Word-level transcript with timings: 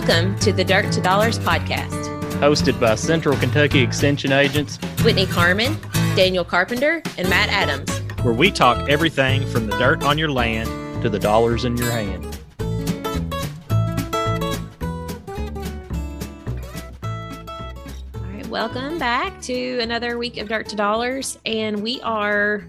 Welcome 0.00 0.38
to 0.38 0.50
the 0.50 0.64
Dirt 0.64 0.90
to 0.92 1.00
Dollars 1.02 1.38
podcast, 1.38 1.90
hosted 2.40 2.80
by 2.80 2.94
Central 2.94 3.36
Kentucky 3.36 3.80
Extension 3.80 4.32
agents 4.32 4.78
Whitney 5.04 5.26
Carmen, 5.26 5.76
Daniel 6.16 6.42
Carpenter, 6.42 7.02
and 7.18 7.28
Matt 7.28 7.50
Adams, 7.50 7.98
where 8.22 8.32
we 8.32 8.50
talk 8.50 8.88
everything 8.88 9.46
from 9.48 9.66
the 9.66 9.76
dirt 9.76 10.02
on 10.02 10.16
your 10.16 10.30
land 10.30 11.02
to 11.02 11.10
the 11.10 11.18
dollars 11.18 11.66
in 11.66 11.76
your 11.76 11.90
hand. 11.90 12.24
All 18.14 18.22
right, 18.22 18.46
welcome 18.46 18.98
back 18.98 19.38
to 19.42 19.80
another 19.80 20.16
week 20.16 20.38
of 20.38 20.48
Dirt 20.48 20.66
to 20.70 20.76
Dollars, 20.76 21.38
and 21.44 21.82
we 21.82 22.00
are 22.00 22.64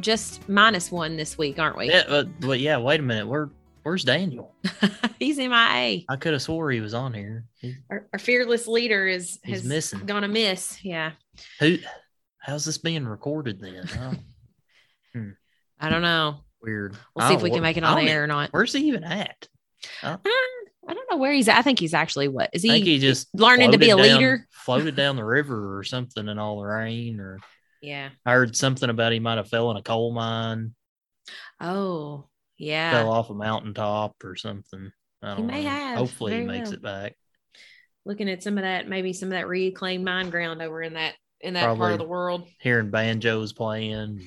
just 0.00 0.46
minus 0.50 0.92
one 0.92 1.16
this 1.16 1.38
week, 1.38 1.58
aren't 1.58 1.78
we? 1.78 1.88
Yeah, 1.88 2.02
but, 2.06 2.40
but 2.40 2.60
yeah, 2.60 2.76
wait 2.76 3.00
a 3.00 3.02
minute. 3.02 3.26
Where 3.26 3.48
where's 3.88 4.04
Daniel? 4.04 4.54
He's 5.18 5.38
MIA. 5.38 6.02
I 6.08 6.16
could 6.20 6.32
have 6.34 6.42
swore 6.42 6.70
he 6.70 6.80
was 6.80 6.94
on 6.94 7.12
here. 7.14 7.44
He, 7.60 7.74
Our, 7.90 8.06
our 8.12 8.18
fearless 8.18 8.66
leader 8.66 9.06
is 9.06 9.38
He's 9.42 9.60
has 9.60 9.64
missing. 9.64 10.00
gone 10.06 10.30
miss. 10.32 10.84
Yeah, 10.84 11.12
who? 11.60 11.78
How's 12.38 12.64
this 12.64 12.78
being 12.78 13.06
recorded 13.06 13.60
then? 13.60 13.86
huh? 13.86 14.14
I 15.80 15.88
don't 15.90 16.02
know. 16.02 16.40
Weird. 16.62 16.96
We'll 17.14 17.28
see 17.28 17.34
if 17.34 17.42
we 17.42 17.50
can 17.50 17.62
make 17.62 17.76
it 17.76 17.84
on 17.84 18.04
the 18.04 18.10
air 18.10 18.24
or 18.24 18.26
not. 18.26 18.50
Where's 18.52 18.72
he 18.72 18.88
even 18.88 19.04
at? 19.04 19.46
Uh, 20.02 20.16
I 20.88 20.94
don't 20.94 21.10
know 21.10 21.18
where 21.18 21.32
he's 21.32 21.48
at. 21.48 21.56
I 21.58 21.62
think 21.62 21.78
he's 21.78 21.94
actually 21.94 22.28
what 22.28 22.50
is 22.52 22.62
he? 22.62 22.80
he 22.80 22.98
just 22.98 23.28
learning 23.34 23.72
to 23.72 23.78
be 23.78 23.90
a 23.90 23.96
down- 23.96 24.02
leader? 24.18 24.46
floated 24.50 24.96
down 24.96 25.16
the 25.16 25.24
river 25.24 25.78
or 25.78 25.84
something 25.84 26.26
in 26.28 26.38
all 26.38 26.58
the 26.60 26.66
rain. 26.66 27.20
Or 27.20 27.38
Yeah. 27.80 28.08
I 28.26 28.32
heard 28.32 28.56
something 28.56 28.90
about 28.90 29.12
he 29.12 29.20
might 29.20 29.36
have 29.38 29.48
fell 29.48 29.70
in 29.70 29.76
a 29.76 29.82
coal 29.82 30.12
mine, 30.12 30.74
Oh, 31.60 32.28
yeah. 32.58 32.92
fell 32.92 33.10
off 33.10 33.30
a 33.30 33.34
mountaintop 33.34 34.16
or 34.24 34.36
something. 34.36 34.90
I 35.22 35.30
He 35.30 35.36
don't 35.36 35.46
may 35.46 35.64
know. 35.64 35.70
have, 35.70 35.98
Hopefully 35.98 36.38
he 36.38 36.44
makes 36.44 36.68
well. 36.68 36.74
it 36.74 36.82
back. 36.82 37.16
Looking 38.04 38.28
at 38.28 38.42
some 38.42 38.58
of 38.58 38.62
that, 38.62 38.88
maybe 38.88 39.12
some 39.12 39.28
of 39.28 39.32
that 39.32 39.48
reclaimed 39.48 40.04
mine 40.04 40.30
ground 40.30 40.62
over 40.62 40.82
in 40.82 40.94
that 40.94 41.14
in 41.40 41.54
that 41.54 41.76
part 41.76 41.92
of 41.92 41.98
the 41.98 42.04
world. 42.04 42.48
Hearing 42.60 42.90
banjos 42.90 43.52
playing. 43.52 44.22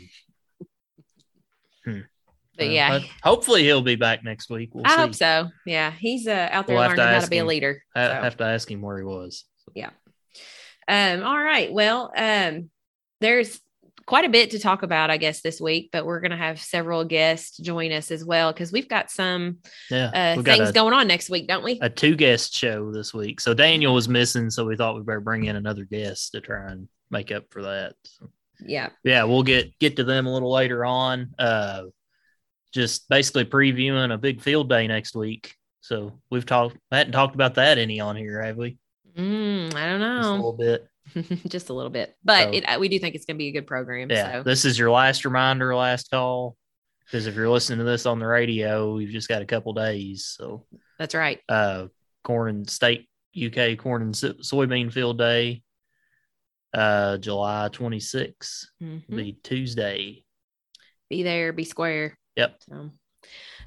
But 1.85 2.67
Uh, 2.67 2.69
yeah, 2.69 2.89
but 2.99 3.03
hopefully 3.23 3.63
he'll 3.63 3.81
be 3.81 3.95
back 3.95 4.23
next 4.23 4.49
week. 4.49 4.71
We'll 4.73 4.85
I 4.85 4.89
see. 4.89 4.95
hope 4.97 5.15
so. 5.15 5.49
Yeah, 5.65 5.91
he's 5.91 6.27
uh, 6.27 6.49
out 6.51 6.67
there 6.67 6.75
We'll 6.75 6.83
have 6.83 6.95
to 6.95 7.01
learning 7.01 7.15
how 7.15 7.21
to 7.21 7.29
be 7.29 7.37
a 7.39 7.45
leader. 7.45 7.81
I 7.95 8.07
so. 8.07 8.13
have 8.13 8.37
to 8.37 8.43
ask 8.43 8.69
him 8.69 8.81
where 8.81 8.97
he 8.97 9.03
was. 9.03 9.45
Yeah 9.73 9.89
um, 10.91 11.23
all 11.23 11.41
right. 11.41 11.71
Well, 11.71 12.11
um, 12.15 12.69
there's 13.21 13.59
quite 14.05 14.25
a 14.25 14.29
bit 14.29 14.51
to 14.51 14.59
talk 14.59 14.83
about, 14.83 15.09
I 15.09 15.17
guess, 15.17 15.41
this 15.41 15.59
week, 15.61 15.89
but 15.91 16.05
we're 16.05 16.19
going 16.19 16.31
to 16.31 16.37
have 16.37 16.59
several 16.59 17.05
guests 17.05 17.57
join 17.57 17.91
us 17.91 18.11
as 18.11 18.23
well 18.25 18.51
because 18.51 18.71
we've 18.71 18.89
got 18.89 19.11
some 19.11 19.57
Yeah, 19.89 20.35
uh, 20.37 20.41
things 20.41 20.69
a, 20.69 20.73
going 20.73 20.93
on 20.93 21.07
next 21.07 21.29
week, 21.29 21.47
don't 21.47 21.63
we? 21.63 21.79
a 21.81 21.89
two 21.89 22.15
guest 22.15 22.53
show 22.53 22.91
this 22.91 23.13
week. 23.13 23.39
So 23.39 23.53
Daniel 23.53 23.93
was 23.93 24.09
missing, 24.09 24.49
so 24.49 24.65
we 24.65 24.75
thought 24.75 24.95
we'd 24.95 25.05
better 25.05 25.19
bring 25.19 25.45
in 25.45 25.55
another 25.55 25.85
guest 25.85 26.31
to 26.33 26.41
try 26.41 26.71
and 26.71 26.87
make 27.09 27.31
up 27.31 27.45
for 27.49 27.61
that. 27.63 27.95
So, 28.05 28.29
yeah. 28.59 28.89
yeah, 29.03 29.23
we'll 29.23 29.43
get 29.43 29.77
get 29.79 29.95
to 29.97 30.03
them 30.03 30.27
a 30.27 30.33
little 30.33 30.51
later 30.51 30.85
on. 30.85 31.33
Uh, 31.37 31.83
just 32.71 33.09
basically 33.09 33.45
previewing 33.45 34.13
a 34.13 34.17
big 34.17 34.41
field 34.41 34.69
day 34.69 34.87
next 34.87 35.15
week. 35.15 35.55
So 35.81 36.19
we've 36.29 36.45
talked, 36.45 36.77
hadn't 36.91 37.11
talked 37.11 37.35
about 37.35 37.55
that 37.55 37.77
any 37.77 37.99
on 37.99 38.15
here, 38.15 38.41
have 38.41 38.55
we? 38.55 38.77
Mm, 39.17 39.73
I 39.75 39.85
don't 39.87 40.17
Just 40.17 40.29
a 40.29 40.33
little 40.33 40.53
bit. 40.53 40.87
Just 41.47 41.69
a 41.69 41.73
little 41.73 41.89
bit, 41.91 42.15
but 42.23 42.53
So- 42.53 42.59
it, 42.59 42.79
we 42.79 42.89
do 42.89 42.99
think 42.99 43.15
it's 43.15 43.25
going 43.25 43.35
to 43.35 43.39
be 43.39 43.47
a 43.49 43.51
good 43.51 43.67
program. 43.67 44.09
Yeah, 44.09 44.33
So 44.39 44.43
this 44.43 44.65
is 44.65 44.77
your 44.79 44.91
last 44.91 45.25
reminder, 45.25 45.75
last 45.75 46.09
call. 46.11 46.55
Because 47.05 47.27
if 47.27 47.35
you're 47.35 47.49
listening 47.49 47.79
to 47.79 47.83
this 47.83 48.05
on 48.05 48.19
the 48.19 48.25
radio, 48.27 48.97
you've 48.97 49.11
just 49.11 49.27
got 49.27 49.41
a 49.41 49.45
couple 49.45 49.73
days. 49.73 50.33
So, 50.37 50.65
that's 50.97 51.13
right. 51.13 51.39
uh, 51.49 51.87
corn 52.23 52.49
and 52.49 52.69
state 52.69 53.09
UK 53.35 53.77
corn 53.77 54.01
and 54.03 54.15
so- 54.15 54.33
soybean 54.33 54.93
field 54.93 55.17
day, 55.17 55.61
uh, 56.73 57.17
July 57.17 57.69
26th, 57.73 58.67
Mhm. 58.81 59.03
the 59.09 59.33
Tuesday. 59.43 60.23
Be 61.09 61.23
there, 61.23 61.51
be 61.51 61.65
square. 61.65 62.17
Yep. 62.37 62.55
So, 62.61 62.75
all 62.75 62.91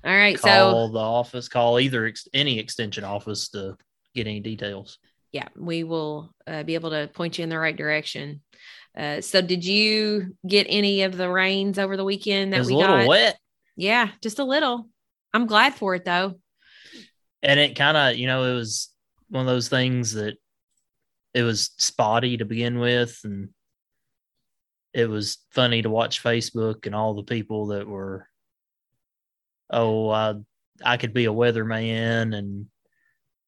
right. 0.04 0.38
So 0.38 0.48
Call 0.48 0.88
the 0.88 0.98
office, 0.98 1.48
call 1.48 1.78
either 1.80 2.06
ex- 2.06 2.28
any 2.32 2.58
extension 2.58 3.04
office 3.04 3.48
to 3.50 3.76
get 4.14 4.26
any 4.26 4.40
details. 4.40 4.98
Yeah, 5.34 5.48
we 5.56 5.82
will 5.84 6.32
uh, 6.46 6.62
be 6.62 6.74
able 6.74 6.90
to 6.90 7.10
point 7.12 7.36
you 7.36 7.42
in 7.42 7.50
the 7.50 7.58
right 7.58 7.76
direction. 7.76 8.40
Uh, 8.96 9.20
so, 9.20 9.42
did 9.42 9.64
you 9.64 10.36
get 10.46 10.66
any 10.70 11.02
of 11.02 11.16
the 11.16 11.28
rains 11.28 11.78
over 11.78 11.96
the 11.96 12.04
weekend 12.04 12.48
It 12.48 12.50
that 12.52 12.58
was 12.60 12.68
we 12.68 12.74
a 12.74 12.76
little 12.76 12.98
got? 12.98 13.08
wet. 13.08 13.38
Yeah, 13.76 14.08
just 14.22 14.38
a 14.38 14.44
little. 14.44 14.88
I'm 15.32 15.46
glad 15.46 15.74
for 15.74 15.96
it 15.96 16.04
though. 16.04 16.38
and 17.42 17.58
it 17.58 17.74
kind 17.76 17.96
of 17.96 18.16
you 18.16 18.28
know 18.28 18.44
it 18.44 18.54
was 18.54 18.90
one 19.28 19.40
of 19.40 19.52
those 19.52 19.68
things 19.68 20.12
that 20.12 20.36
it 21.34 21.42
was 21.42 21.72
spotty 21.76 22.36
to 22.36 22.44
begin 22.44 22.78
with 22.78 23.18
and 23.24 23.48
it 24.92 25.08
was 25.10 25.38
funny 25.50 25.82
to 25.82 25.90
watch 25.90 26.22
facebook 26.22 26.86
and 26.86 26.94
all 26.94 27.14
the 27.14 27.24
people 27.24 27.66
that 27.68 27.88
were 27.88 28.28
oh 29.70 30.08
i 30.10 30.34
i 30.84 30.96
could 30.96 31.12
be 31.12 31.24
a 31.24 31.32
weatherman 31.32 32.32
and 32.36 32.66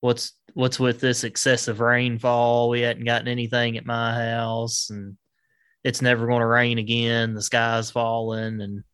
what's 0.07 0.33
what's 0.55 0.79
with 0.79 1.01
this 1.01 1.25
excessive 1.25 1.81
rainfall 1.81 2.69
we 2.69 2.81
hadn't 2.81 3.05
gotten 3.05 3.29
anything 3.29 3.77
at 3.77 3.85
my 3.85 4.15
house 4.15 4.89
and 4.91 5.17
it's 5.83 6.01
never 6.01 6.27
going 6.27 6.41
to 6.41 6.47
rain 6.47 6.79
again 6.79 7.35
the 7.35 7.43
sky's 7.43 7.91
falling 7.91 8.61
and 8.61 8.85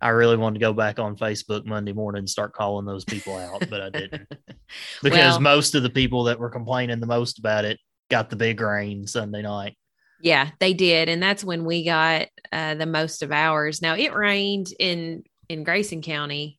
I 0.00 0.08
really 0.08 0.36
wanted 0.36 0.58
to 0.58 0.64
go 0.66 0.74
back 0.74 0.98
on 0.98 1.16
Facebook 1.16 1.64
Monday 1.64 1.94
morning 1.94 2.18
and 2.18 2.28
start 2.28 2.52
calling 2.52 2.84
those 2.84 3.06
people 3.06 3.38
out, 3.38 3.70
but 3.70 3.80
I 3.80 3.88
didn't 3.88 4.28
because 5.02 5.34
Well- 5.34 5.40
most 5.40 5.74
of 5.74 5.82
the 5.82 5.88
people 5.88 6.24
that 6.24 6.38
were 6.38 6.50
complaining 6.50 7.00
the 7.00 7.06
most 7.06 7.38
about 7.38 7.64
it 7.64 7.78
got 8.10 8.28
the 8.28 8.36
big 8.36 8.60
rain 8.60 9.06
Sunday 9.06 9.40
night. 9.40 9.78
Yeah, 10.20 10.50
they 10.60 10.74
did, 10.74 11.08
and 11.08 11.22
that's 11.22 11.42
when 11.42 11.64
we 11.64 11.84
got 11.84 12.28
uh, 12.52 12.74
the 12.74 12.86
most 12.86 13.22
of 13.22 13.32
ours. 13.32 13.80
Now 13.80 13.94
it 13.94 14.14
rained 14.14 14.68
in 14.78 15.22
in 15.48 15.64
Grayson 15.64 16.02
County. 16.02 16.58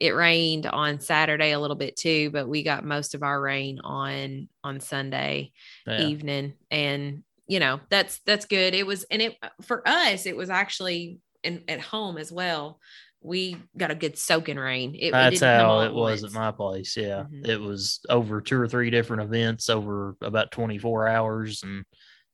It 0.00 0.10
rained 0.14 0.66
on 0.66 1.00
Saturday 1.00 1.52
a 1.52 1.58
little 1.58 1.76
bit 1.76 1.96
too, 1.96 2.30
but 2.30 2.48
we 2.48 2.62
got 2.62 2.84
most 2.84 3.14
of 3.14 3.22
our 3.22 3.40
rain 3.40 3.80
on 3.82 4.48
on 4.62 4.80
Sunday 4.80 5.52
Yeah. 5.86 6.00
evening, 6.00 6.54
and 6.70 7.22
you 7.46 7.60
know 7.60 7.80
that's 7.90 8.20
that's 8.26 8.44
good. 8.46 8.74
It 8.74 8.86
was, 8.86 9.04
and 9.10 9.20
it 9.22 9.36
for 9.62 9.82
us, 9.86 10.26
it 10.26 10.36
was 10.36 10.50
actually 10.50 11.18
in, 11.42 11.64
at 11.68 11.80
home 11.80 12.18
as 12.18 12.30
well. 12.30 12.78
We 13.20 13.56
got 13.76 13.90
a 13.90 13.96
good 13.96 14.16
soaking 14.16 14.58
rain. 14.58 14.94
It, 14.94 15.08
it 15.08 15.10
That's 15.10 15.40
didn't 15.40 15.58
come 15.58 15.66
how 15.66 15.70
all 15.72 15.80
it 15.82 15.92
was 15.92 16.22
once. 16.22 16.34
at 16.34 16.40
my 16.40 16.52
place. 16.52 16.96
Yeah. 16.96 17.24
Mhm. 17.24 17.48
It 17.48 17.60
was 17.60 17.98
over 18.08 18.40
two 18.40 18.60
or 18.60 18.68
three 18.68 18.90
different 18.90 19.22
events 19.22 19.68
over 19.68 20.14
about 20.22 20.52
24 20.52 21.08
hours 21.08 21.64
and 21.64 21.84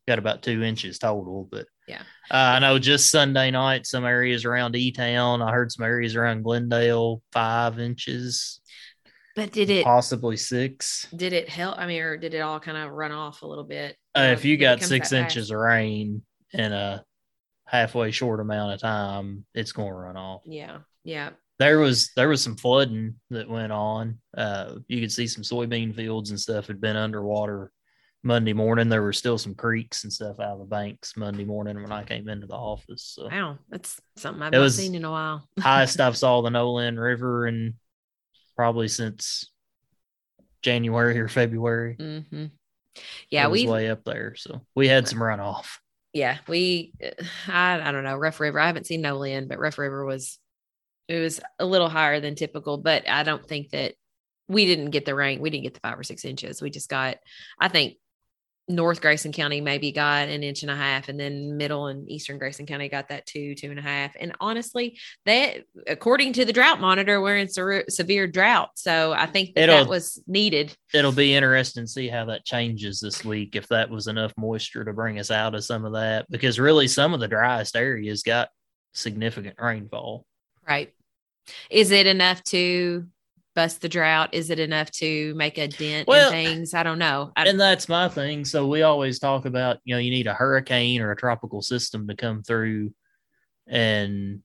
got 0.07 0.19
about 0.19 0.43
two 0.43 0.63
inches 0.63 0.99
total. 0.99 1.49
But 1.51 1.67
Yeah. 1.89 2.03
uh, 2.31 2.35
I 2.57 2.59
know 2.59 2.79
just 2.79 3.11
Sunday 3.11 3.51
night, 3.51 3.87
some 3.87 4.05
areas 4.05 4.45
around 4.45 4.77
E 4.77 4.93
Town, 4.93 5.43
I 5.43 5.53
heard 5.53 5.73
some 5.73 5.85
areas 5.85 6.17
around 6.17 6.43
Glendale, 6.43 7.23
five 7.33 7.79
inches, 7.79 8.61
But 9.37 9.53
did 9.53 9.71
it 9.71 9.85
possibly 9.85 10.37
six. 10.37 11.07
did 11.15 11.33
it 11.33 11.49
help? 11.49 11.79
I 11.79 11.87
mean, 11.87 12.03
or 12.03 12.17
did 12.17 12.35
it 12.35 12.41
all 12.41 12.61
kind 12.61 12.77
of 12.79 12.91
run 12.93 13.13
off 13.13 13.43
a 13.43 13.47
little 13.47 13.65
bit? 13.65 13.97
Uh, 14.17 14.31
if 14.33 14.45
you 14.45 14.57
got 14.57 14.83
six 14.83 15.13
inches 15.13 15.45
fast? 15.49 15.51
of 15.53 15.59
rain 15.59 16.23
in 16.53 16.73
a 16.73 17.05
halfway 17.67 18.11
short 18.11 18.41
amount 18.41 18.75
of 18.75 18.81
time, 18.81 19.45
it's 19.55 19.73
going 19.73 19.89
to 19.89 19.95
run 19.95 20.17
off. 20.17 20.43
Yeah, 20.47 20.79
yeah. 21.03 21.31
There 21.59 21.79
was 21.79 22.11
there 22.17 22.29
was 22.29 22.43
some 22.43 22.57
flooding 22.57 23.15
that 23.31 23.49
went 23.49 23.73
on. 23.73 24.19
Uh, 24.37 24.77
you 24.89 25.01
could 25.01 25.13
see 25.13 25.27
some 25.29 25.45
soybean 25.45 25.95
fields 25.95 26.31
and 26.31 26.39
stuff 26.41 26.67
had 26.67 26.81
been 26.81 26.97
underwater 26.97 27.71
Monday 28.25 28.53
morning. 28.53 28.89
There 28.89 29.03
were 29.03 29.13
still 29.13 29.39
some 29.39 29.55
creeks 29.55 30.05
and 30.05 30.13
stuff 30.13 30.41
out 30.41 30.55
of 30.55 30.59
the 30.59 30.65
banks 30.65 31.17
Monday 31.17 31.45
morning 31.45 31.81
when 31.81 31.93
I 31.93 32.03
came 32.05 32.29
into 32.29 32.47
the 32.47 32.55
office. 32.55 33.13
So 33.15 33.29
Wow, 33.29 33.59
that's 33.69 34.01
something 34.17 34.43
I've 34.43 34.53
not 34.53 34.71
seen 34.73 34.95
in 34.95 35.05
a 35.05 35.11
while. 35.11 35.47
highest 35.61 36.01
I've 36.01 36.17
saw 36.17 36.41
the 36.41 36.51
Nolin 36.51 36.99
River 37.01 37.47
and 37.47 37.75
probably 38.57 38.89
since 38.89 39.51
January 40.63 41.19
or 41.19 41.29
February. 41.29 41.97
hmm 41.99 42.23
It 42.33 42.51
Yeah, 43.31 43.49
was 43.49 43.63
we 43.63 43.67
way 43.67 43.91
up 43.91 44.05
there. 44.05 44.35
So 44.37 44.63
we 44.75 44.89
had 44.89 45.07
some 45.07 45.19
runoff. 45.19 45.67
yeah 46.13 46.39
we 46.49 46.93
I 47.49 47.81
I 47.83 47.93
don't 47.93 48.05
know 48.05 48.17
Rough 48.17 48.41
River. 48.41 48.59
I 48.59 48.67
haven't 48.67 48.87
seen 48.87 49.03
Nolin, 49.03 49.49
but 49.49 49.59
Rough 49.59 49.79
River 49.79 50.05
was 50.05 50.39
it 51.09 51.19
was 51.21 51.41
a 51.59 51.67
little 51.67 51.89
higher 51.89 52.21
than 52.21 52.35
typical. 52.35 52.79
But 52.79 53.09
I 53.09 53.23
don't 53.25 53.47
think 53.47 53.71
that 53.71 53.95
we 54.49 54.67
didn't 54.67 54.91
get 54.91 55.05
the 55.05 55.15
rain. 55.15 55.41
We 55.41 55.51
didn't 55.51 55.65
get 55.65 55.75
the 55.75 55.81
five 55.81 55.99
or 55.99 56.03
six 56.03 56.25
inches. 56.25 56.63
We 56.63 56.71
just 56.71 56.89
got 56.89 57.17
I 57.59 57.69
think 57.69 57.97
North 58.67 59.01
Grayson 59.01 59.33
County 59.33 59.61
maybe 59.61 59.93
got 59.93 60.29
an 60.29 60.43
inch 60.43 60.63
and 60.63 60.71
a 60.71 60.77
half, 60.77 61.09
and 61.09 61.21
then 61.21 61.57
Middle 61.57 61.89
and 61.89 62.09
Eastern 62.11 62.39
Grayson 62.39 62.65
County 62.65 62.89
got 62.89 63.09
that 63.09 63.27
two, 63.27 63.55
two 63.55 63.71
and 63.71 63.79
a 63.79 63.83
half. 63.83 64.13
And 64.19 64.35
honestly, 64.41 64.99
that 65.27 65.65
according 65.87 66.33
to 66.35 66.45
the 66.45 66.53
drought 66.53 66.81
monitor, 66.81 67.21
we're 67.21 67.37
in 67.37 67.49
se- 67.49 67.85
severe 67.89 68.27
drought. 68.27 68.71
So 68.77 69.13
I 69.13 69.27
think 69.27 69.55
that, 69.55 69.67
that 69.67 69.89
was 69.89 70.23
needed. 70.27 70.75
It'll 70.95 71.13
be 71.13 71.35
interesting 71.35 71.85
to 71.85 71.91
see 71.91 72.09
how 72.09 72.25
that 72.27 72.45
changes 72.45 73.01
this 73.01 73.25
week 73.25 73.55
if 73.55 73.69
that 73.69 73.91
was 73.91 74.07
enough 74.07 74.33
moisture 74.39 74.85
to 74.85 74.93
bring 74.93 75.19
us 75.19 75.31
out 75.31 75.55
of 75.55 75.65
some 75.65 75.85
of 75.85 75.93
that 75.93 76.27
because 76.31 76.59
really 76.59 76.89
some 76.89 77.13
of 77.13 77.21
the 77.21 77.29
driest 77.29 77.77
areas 77.77 78.23
got 78.23 78.49
significant 78.95 79.57
rainfall. 79.61 80.25
Right. 80.67 80.93
Is 81.69 81.91
it 81.91 82.07
enough 82.07 82.43
to 82.45 83.07
bust 83.55 83.81
the 83.81 83.89
drought? 83.89 84.31
Is 84.33 84.51
it 84.51 84.59
enough 84.59 84.91
to 84.93 85.35
make 85.35 85.59
a 85.59 85.69
dent 85.69 86.09
Well, 86.09 86.27
in 86.29 86.33
things? 86.33 86.75
I 86.75 86.83
don't 86.83 86.99
know. 86.99 87.33
I, 87.37 87.47
and 87.47 87.59
that's 87.61 87.89
my 87.89 88.09
thing. 88.09 88.45
So 88.45 88.67
we 88.67 88.83
always 88.83 89.19
talk 89.19 89.45
about, 89.45 89.79
you 89.85 89.95
know, 89.95 89.99
you 90.01 90.11
need 90.11 90.27
a 90.27 90.35
hurricane 90.35 91.01
or 91.01 91.11
a 91.11 91.17
tropical 91.17 91.63
system 91.63 92.07
to 92.09 92.17
come 92.17 92.43
through 92.43 92.93
and 93.67 94.41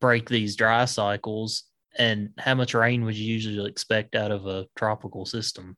break 0.00 0.28
these 0.28 0.56
dry 0.56 0.84
cycles. 0.84 1.64
And 1.98 2.30
how 2.38 2.54
much 2.54 2.74
rain 2.74 3.04
would 3.04 3.16
you 3.16 3.32
usually 3.32 3.68
expect 3.68 4.14
out 4.14 4.30
of 4.30 4.46
a 4.46 4.66
tropical 4.76 5.26
system? 5.26 5.76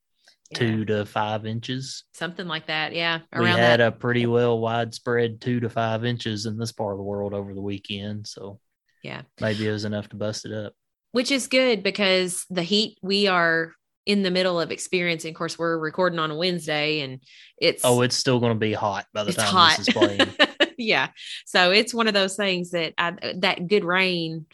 yeah, 0.50 0.58
Two 0.58 0.84
to 0.86 1.06
five 1.06 1.46
inches. 1.46 2.04
something 2.12 2.46
like 2.46 2.66
that. 2.66 2.92
Yeah, 2.94 3.20
we 3.38 3.46
had 3.46 3.80
that. 3.80 3.80
a 3.80 3.92
pretty 3.92 4.26
well 4.26 4.58
widespread 4.58 5.40
two 5.40 5.60
to 5.60 5.70
five 5.70 6.04
inches 6.04 6.44
in 6.46 6.58
this 6.58 6.72
part 6.72 6.92
of 6.92 6.98
the 6.98 7.04
world 7.04 7.32
over 7.32 7.54
the 7.54 7.60
weekend. 7.62 8.26
So 8.26 8.60
Yeah. 9.02 9.22
maybe 9.40 9.66
it 9.66 9.72
was 9.72 9.86
enough 9.86 10.08
to 10.10 10.16
bust 10.16 10.44
it 10.44 10.52
up. 10.52 10.74
Which 11.12 11.30
is 11.30 11.46
good 11.46 11.82
because 11.82 12.44
the 12.50 12.62
heat 12.62 12.98
we 13.02 13.28
are 13.28 13.72
in 14.04 14.22
the 14.22 14.30
middle 14.30 14.60
of 14.60 14.70
experiencing. 14.72 15.30
Of 15.30 15.36
course, 15.36 15.58
we're 15.58 15.78
recording 15.78 16.18
on 16.18 16.30
a 16.30 16.36
Wednesday, 16.36 17.00
and 17.00 17.20
it's 17.58 17.84
Oh, 17.84 18.02
it's 18.02 18.16
still 18.16 18.40
going 18.40 18.52
to 18.52 18.58
be 18.58 18.72
hot 18.72 19.06
by 19.12 19.24
the 19.24 19.32
time 19.32 19.46
hot. 19.46 19.78
this 19.78 19.88
is 19.88 19.94
playing. 19.94 20.20
yeah, 20.78 21.08
so 21.46 21.70
it's 21.70 21.94
one 21.94 22.08
of 22.08 22.14
those 22.14 22.36
things 22.36 22.70
that 22.70 22.94
I, 22.98 23.14
that 23.38 23.68
good 23.68 23.84
rain 23.84 24.46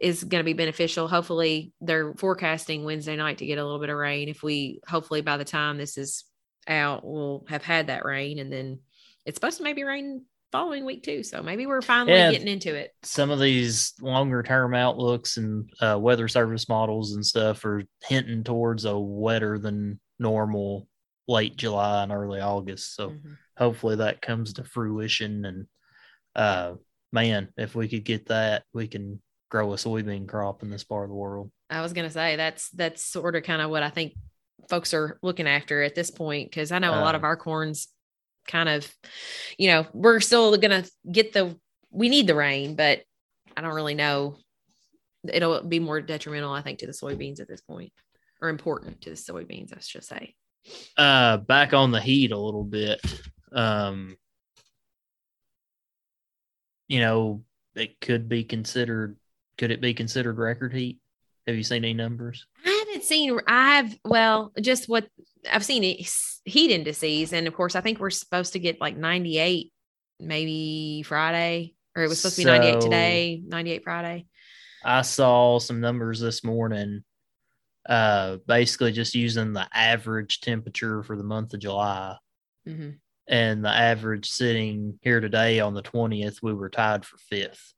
is 0.00 0.22
going 0.22 0.40
to 0.40 0.44
be 0.44 0.52
beneficial. 0.52 1.08
Hopefully, 1.08 1.72
they're 1.80 2.14
forecasting 2.14 2.84
Wednesday 2.84 3.16
night 3.16 3.38
to 3.38 3.46
get 3.46 3.58
a 3.58 3.64
little 3.64 3.80
bit 3.80 3.90
of 3.90 3.96
rain. 3.96 4.28
If 4.28 4.42
we 4.42 4.80
hopefully 4.86 5.22
by 5.22 5.36
the 5.36 5.44
time 5.44 5.76
this 5.76 5.98
is 5.98 6.24
out, 6.68 7.04
we'll 7.04 7.44
have 7.48 7.64
had 7.64 7.88
that 7.88 8.04
rain, 8.04 8.38
and 8.38 8.52
then 8.52 8.80
it's 9.26 9.36
supposed 9.36 9.58
to 9.58 9.64
maybe 9.64 9.82
rain 9.82 10.24
following 10.54 10.84
week 10.84 11.02
too. 11.02 11.24
So 11.24 11.42
maybe 11.42 11.66
we're 11.66 11.82
finally 11.82 12.12
Yeah. 12.12 12.30
getting 12.30 12.46
into 12.46 12.72
it. 12.76 12.92
some 13.02 13.30
of 13.30 13.40
these 13.40 13.92
longer 14.00 14.40
term 14.40 14.72
outlooks 14.72 15.36
and 15.36 15.68
uh, 15.80 15.98
weather 16.00 16.28
service 16.28 16.68
models 16.68 17.14
and 17.16 17.26
stuff 17.26 17.64
are 17.64 17.82
hinting 18.04 18.44
towards 18.44 18.84
a 18.84 18.96
wetter 18.96 19.58
than 19.58 19.98
normal 20.20 20.86
late 21.26 21.56
July 21.56 22.04
and 22.04 22.12
early 22.12 22.40
August. 22.40 22.94
So 22.94 23.10
Mhm. 23.10 23.36
hopefully 23.58 23.96
that 23.96 24.22
comes 24.22 24.52
to 24.52 24.64
fruition. 24.64 25.44
And 25.44 25.66
uh, 26.36 26.74
man, 27.12 27.48
if 27.56 27.74
we 27.74 27.88
could 27.88 28.04
get 28.04 28.26
that, 28.26 28.62
we 28.72 28.86
can 28.86 29.20
grow 29.50 29.72
a 29.72 29.76
soybean 29.76 30.28
crop 30.28 30.62
in 30.62 30.70
this 30.70 30.84
part 30.84 31.02
of 31.04 31.08
the 31.10 31.16
world. 31.16 31.50
I 31.68 31.80
was 31.80 31.92
gonna 31.92 32.10
say 32.10 32.36
that's 32.36 32.70
that's 32.70 33.04
sort 33.04 33.34
of 33.34 33.42
kind 33.42 33.60
of 33.60 33.70
what 33.70 33.82
I 33.82 33.90
think 33.90 34.14
folks 34.70 34.94
are 34.94 35.18
looking 35.20 35.48
after 35.48 35.82
at 35.82 35.96
this 35.96 36.12
point 36.12 36.48
because 36.48 36.70
I 36.70 36.78
know 36.78 36.92
a 36.92 37.02
lot 37.02 37.16
Uh, 37.16 37.18
of 37.18 37.24
our 37.24 37.36
corns 37.36 37.88
kind 38.46 38.68
of, 38.68 38.90
you 39.58 39.68
know, 39.68 39.86
we're 39.92 40.20
still 40.20 40.56
gonna 40.56 40.84
get 41.10 41.32
the 41.32 41.58
we 41.90 42.08
need 42.08 42.26
the 42.26 42.34
rain, 42.34 42.74
but 42.74 43.02
I 43.56 43.60
don't 43.60 43.74
really 43.74 43.94
know. 43.94 44.36
It'll 45.26 45.62
be 45.62 45.78
more 45.78 46.00
detrimental, 46.00 46.52
I 46.52 46.62
think, 46.62 46.80
to 46.80 46.86
the 46.86 46.92
soybeans 46.92 47.40
at 47.40 47.48
this 47.48 47.60
point, 47.60 47.92
or 48.42 48.48
important 48.48 49.00
to 49.02 49.10
the 49.10 49.16
soybeans, 49.16 49.72
I 49.72 49.80
should 49.80 50.04
say. 50.04 50.34
Uh, 50.96 51.38
back 51.38 51.72
on 51.72 51.92
the 51.92 52.00
heat 52.00 52.32
a 52.32 52.38
little 52.38 52.64
bit. 52.64 53.00
Um, 53.52 54.16
you 56.88 57.00
know, 57.00 57.42
it 57.74 58.00
could 58.00 58.28
be 58.28 58.44
considered. 58.44 59.16
Could 59.56 59.70
it 59.70 59.80
be 59.80 59.94
considered 59.94 60.38
record 60.38 60.72
heat? 60.72 60.98
Have 61.46 61.56
you 61.56 61.62
seen 61.62 61.84
any 61.84 61.94
numbers? 61.94 62.46
I 62.64 62.84
haven't 62.86 63.04
seen. 63.04 63.38
I've 63.46 63.96
well, 64.04 64.52
just 64.60 64.88
what 64.88 65.06
I've 65.50 65.64
seen 65.64 65.84
it, 65.84 66.08
heat 66.44 66.70
indices, 66.70 67.32
and 67.32 67.46
of 67.46 67.54
course, 67.54 67.74
I 67.74 67.80
think 67.80 67.98
we're 67.98 68.10
supposed 68.10 68.52
to 68.54 68.58
get 68.58 68.80
like 68.80 68.96
98, 68.96 69.72
maybe 70.20 71.02
Friday, 71.06 71.74
or 71.96 72.04
it 72.04 72.08
was 72.08 72.18
supposed 72.18 72.36
to 72.36 72.42
be 72.42 72.46
98 72.46 72.80
today, 72.80 73.42
98 73.46 73.84
Friday. 73.84 74.26
I 74.84 75.02
saw 75.02 75.58
some 75.58 75.80
numbers 75.80 76.20
this 76.20 76.44
morning, 76.44 77.04
uh, 77.88 78.38
basically 78.46 78.92
just 78.92 79.14
using 79.14 79.52
the 79.52 79.66
average 79.72 80.40
temperature 80.40 81.02
for 81.02 81.16
the 81.16 81.24
month 81.24 81.54
of 81.54 81.60
July. 81.60 82.16
hmm 82.66 82.90
And 83.26 83.64
the 83.64 83.70
average 83.70 84.28
sitting 84.28 84.98
here 85.02 85.20
today 85.20 85.60
on 85.60 85.74
the 85.74 85.82
20th, 85.82 86.42
we 86.42 86.52
were 86.52 86.68
tied 86.70 87.04
for 87.04 87.16
fifth. 87.18 87.72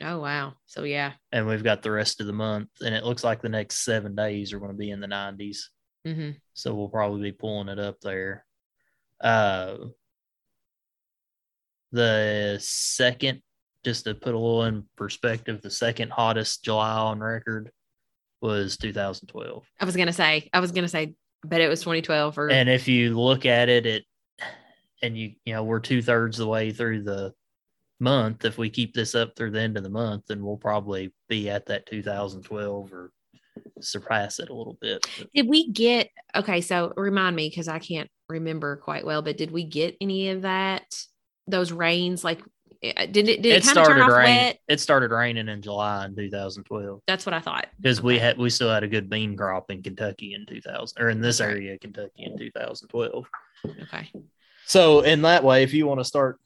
Oh 0.00 0.18
wow! 0.18 0.54
So 0.66 0.82
yeah, 0.82 1.12
And 1.30 1.46
we've 1.46 1.62
got 1.62 1.82
the 1.82 1.90
rest 1.92 2.20
of 2.20 2.26
the 2.26 2.32
month. 2.32 2.70
And 2.84 2.92
it 2.94 3.04
looks 3.04 3.22
like 3.22 3.40
the 3.40 3.48
next 3.48 3.84
seven 3.84 4.16
days 4.16 4.52
are 4.52 4.58
going 4.58 4.72
to 4.72 4.76
be 4.76 4.90
in 4.90 5.00
the 5.00 5.06
90s. 5.06 5.58
Hmm 6.04 6.30
So 6.54 6.74
we'll 6.74 6.88
probably 6.88 7.22
be 7.22 7.32
pulling 7.32 7.68
it 7.68 7.78
up 7.78 8.00
there. 8.00 8.44
Uh, 9.20 9.76
the 11.92 12.58
second, 12.60 13.42
just 13.84 14.04
to 14.04 14.14
put 14.14 14.34
a 14.34 14.38
little 14.38 14.64
in 14.64 14.84
perspective, 14.96 15.62
the 15.62 15.70
second 15.70 16.10
hottest 16.10 16.64
July 16.64 16.96
on 16.96 17.20
record 17.20 17.70
was 18.40 18.76
2012. 18.76 19.64
I 19.80 19.84
was 19.84 19.96
gonna 19.96 20.12
say, 20.12 20.48
I 20.52 20.60
was 20.60 20.72
gonna 20.72 20.88
say, 20.88 21.14
but 21.44 21.60
it 21.60 21.68
was 21.68 21.80
2012 21.80 22.38
or 22.38 22.50
And 22.50 22.68
if 22.68 22.88
you 22.88 23.18
look 23.18 23.46
at 23.46 23.68
it, 23.68 23.86
it 23.86 24.04
and 25.02 25.18
you 25.18 25.32
you 25.44 25.54
know 25.54 25.64
we're 25.64 25.80
two 25.80 26.02
thirds 26.02 26.38
the 26.38 26.46
way 26.46 26.72
through 26.72 27.02
the 27.02 27.34
month. 28.00 28.44
If 28.44 28.58
we 28.58 28.70
keep 28.70 28.94
this 28.94 29.14
up 29.14 29.36
through 29.36 29.52
the 29.52 29.60
end 29.60 29.76
of 29.76 29.82
the 29.82 29.88
month, 29.90 30.24
then 30.28 30.44
we'll 30.44 30.56
probably 30.56 31.12
be 31.28 31.50
at 31.50 31.66
that 31.66 31.86
2012 31.86 32.92
or 32.92 33.12
surpass 33.80 34.38
it 34.38 34.48
a 34.48 34.54
little 34.54 34.76
bit. 34.80 35.06
But 35.18 35.32
did 35.34 35.48
we 35.48 35.70
get? 35.70 36.10
Okay, 36.34 36.60
so 36.60 36.92
remind 36.96 37.36
me 37.36 37.48
because 37.48 37.68
I 37.68 37.78
can't 37.78 38.10
remember 38.28 38.76
quite 38.76 39.04
well. 39.04 39.22
But 39.22 39.36
did 39.36 39.50
we 39.50 39.64
get 39.64 39.96
any 40.00 40.30
of 40.30 40.42
that? 40.42 40.84
Those 41.48 41.72
rains, 41.72 42.22
like, 42.22 42.40
eh, 42.82 43.06
did 43.06 43.28
it? 43.28 43.42
Did 43.42 43.46
it, 43.46 43.56
it 43.56 43.64
kind 43.64 43.78
of 43.78 43.86
turn 43.86 43.96
started 43.98 44.14
rain. 44.16 44.36
wet? 44.36 44.58
It 44.68 44.80
started 44.80 45.10
raining 45.10 45.48
in 45.48 45.60
July 45.60 46.04
in 46.06 46.14
2012 46.14 47.00
That's 47.06 47.26
what 47.26 47.34
I 47.34 47.40
thought. 47.40 47.66
because 47.80 48.00
we 48.00 48.18
had 48.18 48.38
we 48.38 48.48
still 48.48 48.70
had 48.70 48.84
a 48.84 48.88
good 48.88 49.10
bean 49.10 49.36
crop 49.36 49.70
in 49.70 49.82
Kentucky 49.82 50.34
in 50.34 50.46
2000 50.46 51.02
or 51.02 51.10
in 51.10 51.20
this 51.20 51.40
area 51.40 51.74
of 51.74 51.80
Kentucky 51.80 52.24
in 52.24 52.38
2012. 52.38 53.26
Okay. 53.82 54.10
So 54.66 55.00
in 55.00 55.22
that 55.22 55.42
way, 55.42 55.64
if 55.64 55.74
you 55.74 55.86
want 55.86 56.00
to 56.00 56.04
start 56.04 56.38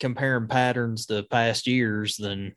comparing 0.00 0.48
patterns 0.48 1.06
to 1.06 1.22
past 1.24 1.66
years, 1.66 2.16
then 2.16 2.54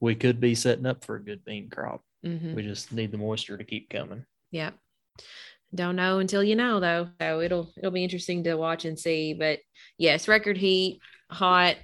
we 0.00 0.14
could 0.14 0.40
be 0.40 0.54
setting 0.54 0.86
up 0.86 1.04
for 1.04 1.16
a 1.16 1.22
good 1.24 1.44
bean 1.44 1.68
crop. 1.68 2.02
Hmm 2.24 2.54
We 2.54 2.62
just 2.62 2.92
need 2.92 3.12
the 3.12 3.18
moisture 3.18 3.58
to 3.58 3.64
keep 3.64 3.90
coming. 3.90 4.24
Yep. 4.50 4.74
Don't 5.74 5.96
know 5.96 6.18
until 6.20 6.42
you 6.42 6.56
know 6.56 6.80
though. 6.80 7.08
So 7.20 7.40
it'll 7.40 7.72
it'll 7.76 7.90
be 7.90 8.04
interesting 8.04 8.44
to 8.44 8.54
watch 8.54 8.84
and 8.84 8.98
see. 8.98 9.34
But 9.34 9.58
yes, 9.98 10.28
record 10.28 10.56
heat, 10.56 11.00
hot, 11.30 11.76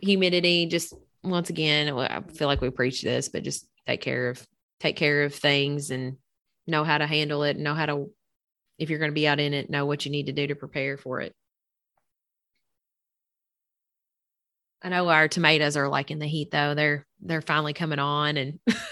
humidity, 0.00 0.66
just 0.66 0.94
once 1.22 1.50
again, 1.50 1.88
I 1.96 2.20
feel 2.34 2.48
like 2.48 2.60
we 2.60 2.70
preach 2.70 3.02
this, 3.02 3.28
but 3.28 3.44
just 3.44 3.66
take 3.86 4.00
care 4.00 4.30
of 4.30 4.44
take 4.80 4.96
care 4.96 5.22
of 5.22 5.34
things 5.34 5.90
and 5.90 6.16
know 6.66 6.82
how 6.84 6.98
to 6.98 7.06
handle 7.06 7.44
it, 7.44 7.56
know 7.56 7.74
how 7.74 7.86
to 7.86 8.10
if 8.78 8.90
you're 8.90 8.98
going 8.98 9.10
to 9.10 9.14
be 9.14 9.28
out 9.28 9.38
in 9.38 9.54
it, 9.54 9.70
know 9.70 9.86
what 9.86 10.04
you 10.04 10.10
need 10.10 10.26
to 10.26 10.32
do 10.32 10.48
to 10.48 10.56
prepare 10.56 10.96
for 10.96 11.20
it. 11.20 11.32
I 14.82 14.88
know 14.88 15.08
our 15.08 15.28
tomatoes 15.28 15.76
are 15.76 15.88
like 15.88 16.10
in 16.10 16.18
the 16.18 16.26
heat 16.26 16.50
though. 16.50 16.74
They're 16.74 17.06
they're 17.20 17.40
finally 17.42 17.72
coming 17.72 18.00
on 18.00 18.36
and 18.36 18.58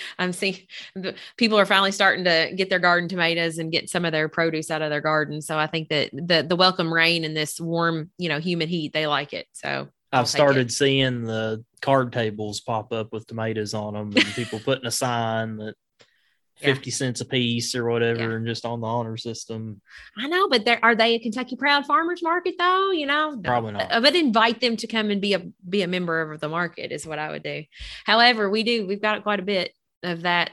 I'm 0.18 0.32
seeing 0.32 0.58
the- 0.94 1.14
people 1.36 1.58
are 1.58 1.66
finally 1.66 1.92
starting 1.92 2.24
to 2.24 2.52
get 2.56 2.70
their 2.70 2.78
garden 2.78 3.08
tomatoes 3.08 3.58
and 3.58 3.72
get 3.72 3.88
some 3.90 4.04
of 4.04 4.12
their 4.12 4.28
produce 4.28 4.70
out 4.70 4.82
of 4.82 4.90
their 4.90 5.00
garden. 5.00 5.40
So 5.42 5.58
I 5.58 5.66
think 5.66 5.88
that 5.88 6.10
the 6.12 6.44
the 6.48 6.56
welcome 6.56 6.92
rain 6.92 7.24
and 7.24 7.36
this 7.36 7.60
warm, 7.60 8.10
you 8.18 8.28
know, 8.28 8.38
humid 8.40 8.68
heat, 8.68 8.92
they 8.92 9.06
like 9.06 9.32
it. 9.32 9.46
So 9.52 9.88
I'll 10.12 10.20
I've 10.20 10.28
started 10.28 10.68
it. 10.68 10.72
seeing 10.72 11.24
the 11.24 11.64
card 11.82 12.12
tables 12.12 12.60
pop 12.60 12.92
up 12.92 13.12
with 13.12 13.26
tomatoes 13.26 13.74
on 13.74 13.94
them 13.94 14.12
and 14.16 14.26
people 14.34 14.60
putting 14.60 14.86
a 14.86 14.90
sign 14.90 15.56
that 15.58 15.74
Yeah. 16.58 16.72
50 16.72 16.90
cents 16.90 17.20
a 17.20 17.26
piece 17.26 17.74
or 17.74 17.84
whatever 17.84 18.30
Yeah. 18.30 18.36
and 18.36 18.46
just 18.46 18.64
on 18.64 18.80
the 18.80 18.86
honor 18.86 19.18
system. 19.18 19.82
I 20.16 20.26
know, 20.26 20.48
but 20.48 20.64
there 20.64 20.78
are 20.82 20.94
they 20.94 21.14
a 21.14 21.18
Kentucky 21.18 21.54
Proud 21.54 21.84
Farmers 21.84 22.22
Market 22.22 22.54
though? 22.58 22.92
You 22.92 23.04
know, 23.04 23.38
Probably 23.44 23.72
not. 23.72 23.92
Uh, 23.92 24.00
But 24.00 24.16
invite 24.16 24.62
them 24.62 24.74
to 24.78 24.86
come 24.86 25.10
and 25.10 25.20
be 25.20 25.34
a 25.34 25.42
be 25.68 25.82
a 25.82 25.86
member 25.86 26.22
of 26.32 26.40
the 26.40 26.48
market 26.48 26.92
is 26.92 27.06
what 27.06 27.18
I 27.18 27.30
would 27.30 27.42
do. 27.42 27.64
However, 28.06 28.48
we 28.48 28.62
do 28.62 28.86
we've 28.86 29.02
got 29.02 29.22
quite 29.22 29.38
a 29.38 29.42
bit 29.42 29.74
of 30.02 30.22
that 30.22 30.50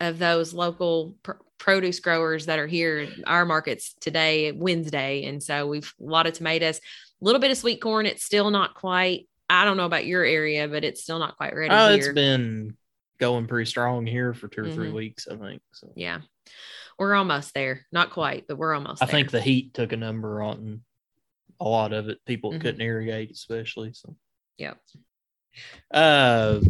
of 0.00 0.18
those 0.18 0.54
local 0.54 1.16
pr- 1.22 1.32
produce 1.58 2.00
growers 2.00 2.46
that 2.46 2.58
are 2.58 2.66
here 2.66 3.00
in 3.00 3.24
our 3.26 3.44
markets 3.44 3.94
today 4.00 4.50
Wednesday, 4.52 5.24
and 5.26 5.42
so 5.42 5.66
we've 5.66 5.92
a 6.00 6.04
lot 6.04 6.26
of 6.26 6.32
tomatoes, 6.32 6.78
a 6.78 7.24
little 7.24 7.40
bit 7.40 7.50
of 7.50 7.58
sweet 7.58 7.80
corn. 7.82 8.06
It's 8.06 8.24
still 8.24 8.50
not 8.50 8.74
quite. 8.74 9.28
I 9.50 9.64
don't 9.64 9.76
know 9.76 9.84
about 9.84 10.06
your 10.06 10.24
area, 10.24 10.68
but 10.68 10.84
it's 10.84 11.02
still 11.02 11.18
not 11.18 11.36
quite 11.36 11.54
ready 11.54 11.74
Oh, 11.74 11.88
here. 11.88 11.96
it's 11.98 12.08
been 12.14 12.76
going 13.18 13.46
pretty 13.46 13.68
strong 13.68 14.06
here 14.06 14.32
for 14.32 14.48
2 14.48 14.62
or 14.64 14.70
three 14.70 14.88
Mhm. 14.88 14.94
weeks, 14.94 15.28
I 15.28 15.36
think. 15.36 15.60
So 15.72 15.92
yeah, 15.96 16.20
we're 16.98 17.14
almost 17.14 17.52
there. 17.52 17.84
Not 17.92 18.10
quite, 18.10 18.46
but 18.46 18.56
we're 18.56 18.74
almost. 18.74 19.02
I 19.02 19.06
there. 19.06 19.12
think 19.12 19.30
the 19.32 19.40
heat 19.42 19.74
took 19.74 19.92
a 19.92 19.96
number 19.98 20.40
on 20.40 20.82
a 21.58 21.64
lot 21.68 21.92
of 21.92 22.08
it. 22.08 22.24
People 22.24 22.52
Mhm. 22.52 22.60
couldn't 22.62 22.80
irrigate, 22.80 23.32
especially. 23.32 23.92
So, 23.92 24.16
Yep. 24.56 24.78
uh, 25.90 26.60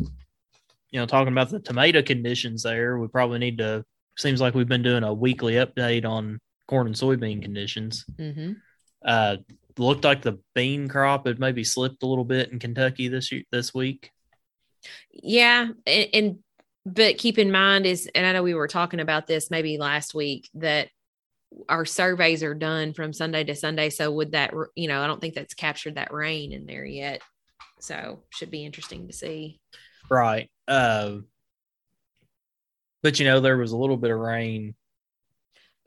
you 0.91 1.01
know, 1.01 1.07
talking 1.07 1.33
about 1.33 1.51
the 1.51 1.61
tomato 1.61 2.03
conditions 2.03 2.63
there, 2.63 2.99
we 2.99 3.09
probably 3.09 3.39
need 3.39 3.59
to. 3.59 3.85
Seems 4.19 4.41
like 4.41 4.55
we've 4.55 4.69
been 4.69 4.83
doing 4.83 5.05
a 5.05 5.15
weekly 5.15 5.55
update 5.55 6.05
on 6.05 6.41
corn 6.67 6.87
and 6.87 6.97
soybean 6.97 7.43
conditions. 7.43 8.05
hmm 8.19 8.53
Uh, 9.05 9.37
looked 9.79 10.05
like 10.05 10.21
the 10.21 10.39
bean 10.55 10.89
crop 10.89 11.27
had 11.27 11.39
maybe 11.39 11.65
slipped 11.65 12.03
a 12.03 12.07
little 12.07 12.25
bit 12.25 12.51
in 12.51 12.59
Kentucky 12.59 13.09
this 13.09 13.33
year, 13.33 13.43
this 13.51 13.73
week. 13.73 14.11
Yeah, 15.13 15.69
and, 15.87 16.09
and 16.13 16.39
but 16.85 17.19
keep 17.19 17.39
in 17.39 17.51
mind 17.51 17.87
is, 17.87 18.09
and 18.15 18.27
I 18.27 18.33
know 18.33 18.43
we 18.43 18.55
were 18.55 18.69
talking 18.69 19.01
about 19.01 19.27
this 19.27 19.51
maybe 19.51 19.79
last 19.79 20.15
week 20.15 20.51
that 20.55 20.89
our 21.69 21.85
surveys 21.85 22.43
are 22.43 22.55
done 22.55 22.95
from 22.95 23.13
Sunday 23.13 23.45
to 23.45 23.55
Sunday. 23.55 23.91
So 23.91 24.11
would 24.11 24.33
that, 24.33 24.53
you 24.75 24.89
know, 24.89 25.03
I 25.03 25.07
don't 25.07 25.21
think 25.21 25.35
that's 25.35 25.55
captured 25.55 25.97
that 25.97 26.13
rain 26.13 26.53
in 26.53 26.67
there 26.67 26.85
yet. 26.85 27.23
So 27.81 28.23
should 28.31 28.51
be 28.51 28.65
interesting 28.65 29.07
to 29.09 29.13
see. 29.13 29.61
Right. 30.11 30.51
Uh, 30.71 31.19
but 33.03 33.19
you 33.19 33.27
know, 33.27 33.41
there 33.41 33.57
was 33.57 33.73
a 33.73 33.77
little 33.77 33.97
bit 33.97 34.13
of 34.13 34.19
rain. 34.19 34.75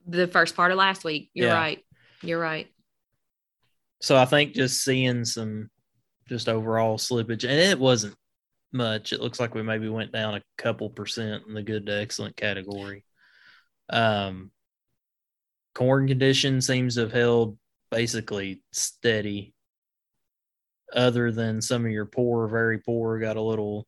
The 0.05 0.27
first 0.27 0.55
part 0.55 0.71
of 0.71 0.77
last 0.77 1.05
week. 1.05 1.29
You're 1.33 1.47
yeah. 1.47 1.53
right. 1.53 1.79
You're 2.21 2.39
right. 2.39 2.67
So 4.01 4.17
I 4.17 4.25
think 4.25 4.53
just 4.53 4.83
seeing 4.83 5.23
some 5.23 5.69
just 6.27 6.49
overall 6.49 6.97
slippage, 6.97 7.43
and 7.43 7.59
it 7.59 7.79
wasn't 7.79 8.15
much. 8.73 9.13
It 9.13 9.21
looks 9.21 9.39
like 9.39 9.55
we 9.55 9.63
maybe 9.63 9.87
went 9.87 10.11
down 10.11 10.35
a 10.35 10.43
couple 10.57 10.89
percent 10.89 11.43
in 11.47 11.53
the 11.53 11.63
good 11.63 11.85
to 11.85 12.01
excellent 12.01 12.35
category. 12.35 13.05
Um, 13.89 14.51
corn 15.73 16.07
condition 16.07 16.59
seems 16.59 16.95
to 16.95 17.01
have 17.01 17.13
held 17.13 17.57
basically 17.89 18.63
steady, 18.73 19.53
other 20.93 21.31
than 21.31 21.61
some 21.61 21.85
of 21.85 21.91
your 21.91 22.05
poor, 22.05 22.47
very 22.47 22.79
poor, 22.79 23.19
got 23.19 23.37
a 23.37 23.41
little 23.41 23.87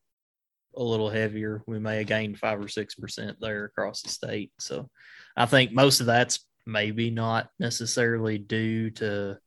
a 0.78 0.84
little 0.84 1.10
heavier. 1.10 1.64
We 1.68 1.80
may 1.80 1.98
have 1.98 2.08
gained 2.08 2.40
five 2.40 2.60
or 2.60 2.68
six 2.68 2.96
percent 2.96 3.38
there 3.40 3.66
across 3.66 4.02
the 4.02 4.10
state. 4.10 4.52
So 4.60 4.90
I 5.36 5.46
think 5.46 5.72
most 5.72 6.00
of 6.00 6.06
that's 6.06 6.46
maybe 6.66 7.12
not 7.12 7.50
necessarily 7.60 8.38
due 8.38 8.90
to 8.92 9.38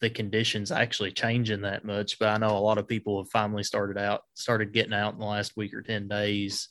the 0.00 0.10
conditions 0.10 0.72
actually 0.72 1.12
changing 1.12 1.62
that 1.62 1.84
much, 1.84 2.18
but 2.18 2.28
I 2.28 2.38
know 2.38 2.56
a 2.56 2.58
lot 2.58 2.78
of 2.78 2.88
people 2.88 3.22
have 3.22 3.30
finally 3.30 3.62
started 3.62 3.98
out, 3.98 4.22
started 4.34 4.72
getting 4.72 4.94
out 4.94 5.12
in 5.12 5.20
the 5.20 5.26
last 5.26 5.56
week 5.56 5.74
or 5.74 5.82
10 5.82 6.08
days 6.08 6.68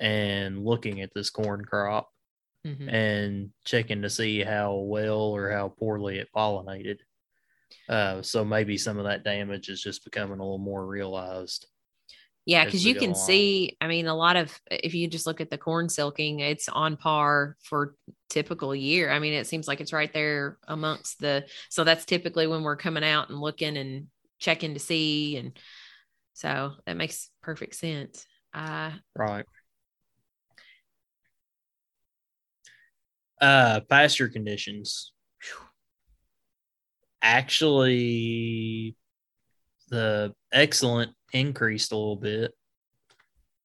and 0.00 0.64
looking 0.64 1.00
at 1.02 1.10
this 1.14 1.30
corn 1.30 1.64
crop 1.64 2.08
mm-hmm. 2.66 2.88
and 2.88 3.50
checking 3.64 4.02
to 4.02 4.10
see 4.10 4.42
how 4.42 4.74
well 4.74 5.20
or 5.20 5.50
how 5.50 5.68
poorly 5.68 6.18
it 6.18 6.28
pollinated. 6.34 6.98
Uh, 7.88 8.22
so 8.22 8.44
maybe 8.44 8.78
some 8.78 8.98
of 8.98 9.04
that 9.04 9.24
damage 9.24 9.68
is 9.68 9.82
just 9.82 10.04
becoming 10.04 10.38
a 10.38 10.42
little 10.42 10.58
more 10.58 10.84
realized. 10.84 11.66
Yeah, 12.46 12.64
because 12.64 12.86
you 12.86 12.94
can 12.94 13.14
see, 13.14 13.76
I 13.80 13.88
mean, 13.88 14.06
a 14.06 14.14
lot 14.14 14.36
of 14.36 14.58
if 14.70 14.94
you 14.94 15.08
just 15.08 15.26
look 15.26 15.40
at 15.40 15.50
the 15.50 15.58
corn 15.58 15.88
silking, 15.88 16.38
it's 16.40 16.68
on 16.68 16.96
par 16.96 17.56
for 17.62 17.96
typical 18.30 18.74
year. 18.74 19.10
I 19.10 19.18
mean, 19.18 19.32
it 19.34 19.48
seems 19.48 19.66
like 19.66 19.80
it's 19.80 19.92
right 19.92 20.12
there 20.12 20.58
amongst 20.68 21.18
the 21.20 21.46
so 21.70 21.82
that's 21.84 22.04
typically 22.04 22.46
when 22.46 22.62
we're 22.62 22.76
coming 22.76 23.04
out 23.04 23.30
and 23.30 23.40
looking 23.40 23.76
and 23.76 24.06
checking 24.38 24.74
to 24.74 24.80
see. 24.80 25.36
And 25.36 25.58
so 26.34 26.72
that 26.86 26.96
makes 26.96 27.30
perfect 27.42 27.76
sense. 27.76 28.26
Uh 28.54 28.92
right. 29.16 29.46
Uh 33.40 33.80
pasture 33.88 34.28
conditions. 34.28 35.12
Actually 37.22 38.96
the 39.90 40.34
excellent 40.52 41.15
increased 41.32 41.92
a 41.92 41.96
little 41.96 42.16
bit, 42.16 42.52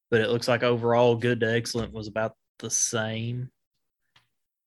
but 0.10 0.22
it 0.22 0.30
looks 0.30 0.48
like 0.48 0.64
overall 0.64 1.16
good 1.16 1.40
to 1.42 1.54
excellent 1.54 1.94
was 1.94 2.08
about 2.08 2.36
the 2.60 2.70
same. 2.70 3.50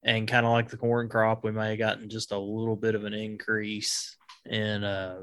And 0.03 0.29
kind 0.29 0.45
of 0.45 0.53
like 0.53 0.69
the 0.69 0.77
corn 0.77 1.09
crop, 1.09 1.45
we 1.45 1.51
may 1.51 1.71
have 1.71 1.79
gotten 1.79 2.11
just 2.11 2.33
a 2.33 2.39
little 2.39 2.77
bit 2.77 2.95
of 2.95 3.05
an 3.05 3.15
increase 3.15 4.17
in 4.45 4.85
uh, 4.85 5.21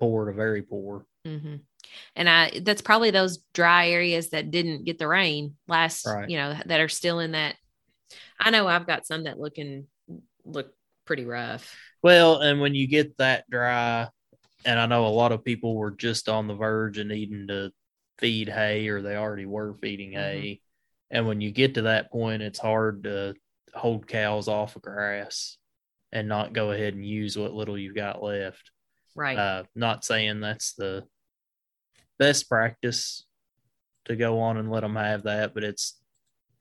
poor 0.00 0.26
to 0.26 0.32
very 0.32 0.62
poor. 0.62 1.06
Mm-hmm. 1.24 1.56
And 2.16 2.28
I 2.28 2.60
that's 2.62 2.82
probably 2.82 3.12
those 3.12 3.38
dry 3.54 3.90
areas 3.90 4.30
that 4.30 4.50
didn't 4.50 4.84
get 4.84 4.98
the 4.98 5.06
rain 5.06 5.54
last, 5.68 6.06
right. 6.06 6.28
you 6.28 6.36
know, 6.36 6.56
that 6.66 6.80
are 6.80 6.88
still 6.88 7.20
in 7.20 7.32
that. 7.32 7.54
I 8.40 8.50
know 8.50 8.66
I've 8.66 8.86
got 8.86 9.06
some 9.06 9.24
that 9.24 9.38
looking 9.38 9.86
look 10.44 10.72
pretty 11.04 11.24
rough. 11.24 11.72
Well, 12.02 12.40
and 12.40 12.60
when 12.60 12.74
you 12.74 12.86
get 12.86 13.16
that 13.18 13.48
dry, 13.48 14.08
and 14.64 14.78
I 14.78 14.86
know 14.86 15.06
a 15.06 15.08
lot 15.08 15.32
of 15.32 15.44
people 15.44 15.76
were 15.76 15.90
just 15.90 16.28
on 16.28 16.46
the 16.46 16.54
verge 16.54 16.98
of 16.98 17.06
needing 17.06 17.46
to 17.48 17.70
feed 18.18 18.48
hay 18.48 18.88
or 18.88 19.02
they 19.02 19.16
already 19.16 19.46
were 19.46 19.74
feeding 19.80 20.10
mm-hmm. 20.10 20.20
hay. 20.20 20.60
And 21.10 21.26
when 21.26 21.40
you 21.40 21.50
get 21.50 21.74
to 21.74 21.82
that 21.82 22.10
point, 22.10 22.42
it's 22.42 22.58
hard 22.58 23.04
to 23.04 23.34
hold 23.74 24.06
cows 24.06 24.48
off 24.48 24.76
of 24.76 24.82
grass 24.82 25.56
and 26.12 26.28
not 26.28 26.52
go 26.52 26.70
ahead 26.70 26.94
and 26.94 27.06
use 27.06 27.36
what 27.36 27.54
little 27.54 27.78
you've 27.78 27.94
got 27.94 28.22
left. 28.22 28.70
Right. 29.14 29.38
Uh, 29.38 29.64
not 29.74 30.04
saying 30.04 30.40
that's 30.40 30.74
the 30.74 31.04
best 32.18 32.48
practice 32.48 33.24
to 34.06 34.16
go 34.16 34.40
on 34.40 34.56
and 34.56 34.70
let 34.70 34.80
them 34.80 34.96
have 34.96 35.24
that, 35.24 35.54
but 35.54 35.64
it's 35.64 35.98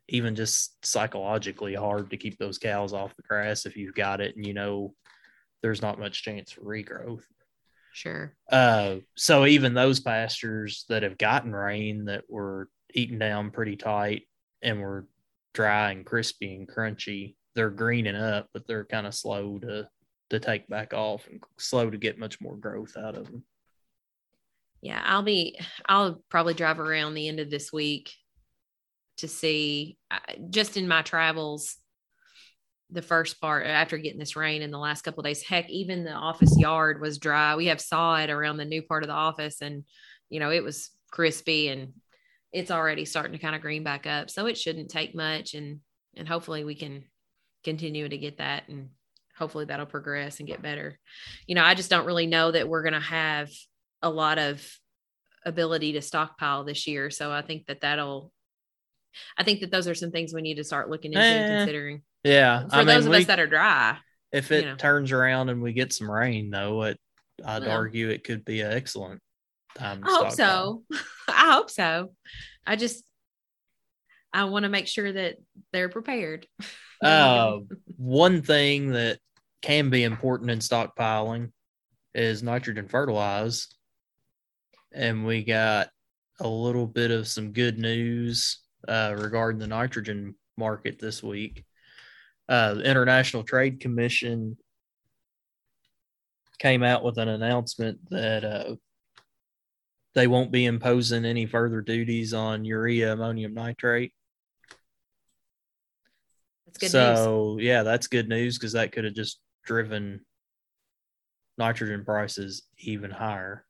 even 0.09 0.35
just 0.35 0.85
psychologically 0.85 1.73
hard 1.73 2.09
to 2.09 2.17
keep 2.17 2.37
those 2.37 2.57
cows 2.57 2.93
off 2.93 3.15
the 3.15 3.23
grass 3.23 3.65
if 3.65 3.75
you've 3.75 3.95
got 3.95 4.21
it 4.21 4.35
and 4.37 4.45
you 4.45 4.53
know 4.53 4.93
there's 5.61 5.81
not 5.81 5.99
much 5.99 6.23
chance 6.23 6.51
for 6.51 6.61
regrowth. 6.61 7.23
Sure. 7.97 8.35
Uh, 8.51 8.97
so 9.15 9.47
even 9.47 9.73
those 9.73 9.99
pastures 9.99 10.85
that 10.87 11.01
have 11.01 11.17
gotten 11.17 11.51
rain 11.51 12.05
that 12.05 12.25
were 12.29 12.69
eaten 12.93 13.17
down 13.17 13.49
pretty 13.49 13.75
tight 13.75 14.27
and 14.61 14.79
were 14.79 15.07
dry 15.55 15.93
and 15.93 16.05
crispy 16.05 16.53
and 16.53 16.69
crunchy, 16.69 17.33
they're 17.55 17.71
greening 17.71 18.15
up, 18.15 18.49
but 18.53 18.67
they're 18.67 18.85
kind 18.85 19.07
of 19.07 19.15
slow 19.15 19.57
to 19.57 19.89
to 20.29 20.39
take 20.39 20.67
back 20.67 20.93
off 20.93 21.25
and 21.25 21.41
slow 21.57 21.89
to 21.89 21.97
get 21.97 22.19
much 22.19 22.39
more 22.39 22.55
growth 22.55 22.95
out 22.97 23.15
of 23.15 23.25
them. 23.25 23.43
Yeah, 24.79 25.01
I'll 25.03 25.23
be 25.23 25.59
I'll 25.87 26.21
probably 26.29 26.53
drive 26.53 26.79
around 26.79 27.15
the 27.15 27.27
end 27.27 27.39
of 27.39 27.49
this 27.49 27.73
week 27.73 28.13
to 29.17 29.27
see 29.27 29.97
uh, 30.11 30.19
just 30.51 30.77
in 30.77 30.87
my 30.87 31.01
travels 31.01 31.77
the 32.91 33.01
first 33.01 33.41
part 33.41 33.65
after 33.65 33.97
getting 33.97 34.19
this 34.19 34.35
rain 34.35 34.61
in 34.61 34.71
the 34.71 34.77
last 34.77 35.01
couple 35.01 35.23
days. 35.23 35.43
Heck, 35.43 35.69
even 35.69 36.03
the 36.03 36.13
office 36.13 36.57
yard 36.57 37.01
was 37.01 37.17
dry. 37.17 37.55
We 37.55 37.67
have 37.67 37.81
sod 37.81 38.29
around 38.29 38.57
the 38.57 38.65
new 38.65 38.81
part 38.81 39.03
of 39.03 39.07
the 39.07 39.13
office, 39.13 39.61
and 39.61 39.83
you 40.29 40.39
know 40.39 40.51
it 40.51 40.63
was 40.63 40.91
crispy 41.11 41.69
and 41.69 41.93
it's 42.53 42.71
already 42.71 43.05
starting 43.05 43.33
to 43.33 43.39
kind 43.39 43.55
of 43.55 43.61
green 43.61 43.83
back 43.83 44.07
up. 44.07 44.29
So 44.29 44.45
it 44.45 44.57
shouldn't 44.57 44.89
take 44.89 45.15
much, 45.15 45.53
and 45.53 45.79
and 46.15 46.27
hopefully 46.27 46.63
we 46.63 46.75
can 46.75 47.03
continue 47.63 48.07
to 48.07 48.17
get 48.17 48.37
that, 48.37 48.69
and 48.69 48.89
hopefully 49.37 49.65
that'll 49.65 49.85
progress 49.85 50.39
and 50.39 50.47
get 50.47 50.61
better. 50.61 50.97
You 51.45 51.55
know, 51.55 51.63
I 51.63 51.75
just 51.75 51.89
don't 51.89 52.05
really 52.05 52.27
know 52.27 52.51
that 52.51 52.67
we're 52.67 52.83
going 52.83 52.93
to 52.93 52.99
have 52.99 53.49
a 54.01 54.09
lot 54.09 54.39
of 54.39 54.65
ability 55.45 55.93
to 55.93 56.01
stockpile 56.01 56.63
this 56.63 56.87
year. 56.87 57.09
So 57.09 57.31
I 57.31 57.41
think 57.41 57.67
that 57.67 57.81
that'll 57.81 58.31
I 59.37 59.43
think 59.43 59.61
that 59.61 59.71
those 59.71 59.87
are 59.87 59.95
some 59.95 60.11
things 60.11 60.33
we 60.33 60.41
need 60.41 60.55
to 60.55 60.63
start 60.63 60.89
looking 60.89 61.13
into 61.13 61.25
eh, 61.25 61.33
and 61.33 61.59
considering. 61.59 62.01
Yeah. 62.27 62.67
For 62.67 62.75
I 62.75 62.83
those 62.83 63.05
mean, 63.05 63.07
of 63.07 63.11
we, 63.11 63.17
us 63.17 63.25
that 63.25 63.39
are 63.39 63.47
dry. 63.47 63.97
If 64.31 64.51
it 64.51 64.65
you 64.65 64.71
know. 64.71 64.75
turns 64.75 65.11
around 65.11 65.49
and 65.49 65.61
we 65.61 65.73
get 65.73 65.93
some 65.93 66.11
rain, 66.11 66.49
though, 66.49 66.83
it, 66.83 66.99
I'd 67.45 67.63
well, 67.63 67.71
argue 67.71 68.09
it 68.09 68.23
could 68.23 68.43
be 68.43 68.61
an 68.61 68.71
excellent 68.71 69.21
time. 69.75 70.01
I 70.03 70.11
hope 70.11 70.31
so. 70.31 70.83
I 71.27 71.51
hope 71.51 71.69
so. 71.69 72.11
I 72.65 72.75
just, 72.75 73.03
I 74.33 74.45
want 74.45 74.63
to 74.63 74.69
make 74.69 74.87
sure 74.87 75.11
that 75.11 75.35
they're 75.71 75.89
prepared. 75.89 76.45
uh, 77.03 77.59
one 77.95 78.41
thing 78.41 78.91
that 78.91 79.19
can 79.61 79.89
be 79.89 80.03
important 80.03 80.51
in 80.51 80.59
stockpiling 80.59 81.51
is 82.13 82.43
nitrogen 82.43 82.87
fertilize. 82.87 83.67
And 84.93 85.25
we 85.25 85.43
got 85.43 85.89
a 86.39 86.47
little 86.47 86.87
bit 86.87 87.11
of 87.11 87.27
some 87.27 87.51
good 87.51 87.77
news 87.77 88.59
uh, 88.87 89.15
regarding 89.17 89.59
the 89.59 89.67
nitrogen 89.67 90.35
market 90.57 90.99
this 90.99 91.23
week. 91.23 91.63
Uh, 92.49 92.75
the 92.75 92.83
International 92.83 93.43
Trade 93.43 93.79
Commission 93.79 94.57
came 96.59 96.83
out 96.83 97.03
with 97.03 97.17
an 97.17 97.27
announcement 97.27 97.99
that 98.09 98.43
uh, 98.43 98.75
they 100.15 100.27
won't 100.27 100.51
be 100.51 100.65
imposing 100.65 101.25
any 101.25 101.45
further 101.45 101.81
duties 101.81 102.33
on 102.33 102.65
urea 102.65 103.13
ammonium 103.13 103.53
nitrate. 103.53 104.13
That's 106.65 106.77
good 106.79 106.91
so, 106.91 107.55
news. 107.57 107.65
yeah, 107.65 107.83
that's 107.83 108.07
good 108.07 108.29
news 108.29 108.57
because 108.57 108.73
that 108.73 108.91
could 108.91 109.03
have 109.03 109.13
just 109.13 109.39
driven 109.65 110.21
nitrogen 111.57 112.03
prices 112.05 112.63
even 112.79 113.11
higher. 113.11 113.65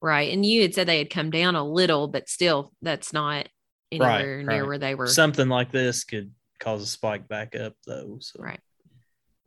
Right. 0.00 0.32
And 0.32 0.44
you 0.44 0.62
had 0.62 0.74
said 0.74 0.86
they 0.86 0.98
had 0.98 1.10
come 1.10 1.30
down 1.30 1.56
a 1.56 1.66
little, 1.66 2.08
but 2.08 2.28
still, 2.28 2.72
that's 2.82 3.12
not 3.12 3.48
anywhere 3.90 4.36
right, 4.36 4.46
near 4.46 4.60
right. 4.60 4.66
where 4.66 4.78
they 4.78 4.94
were. 4.94 5.06
Something 5.06 5.48
like 5.48 5.72
this 5.72 6.04
could 6.04 6.30
cause 6.60 6.82
a 6.82 6.86
spike 6.86 7.28
back 7.28 7.54
up, 7.54 7.74
though. 7.86 8.18
So, 8.20 8.42
right. 8.42 8.60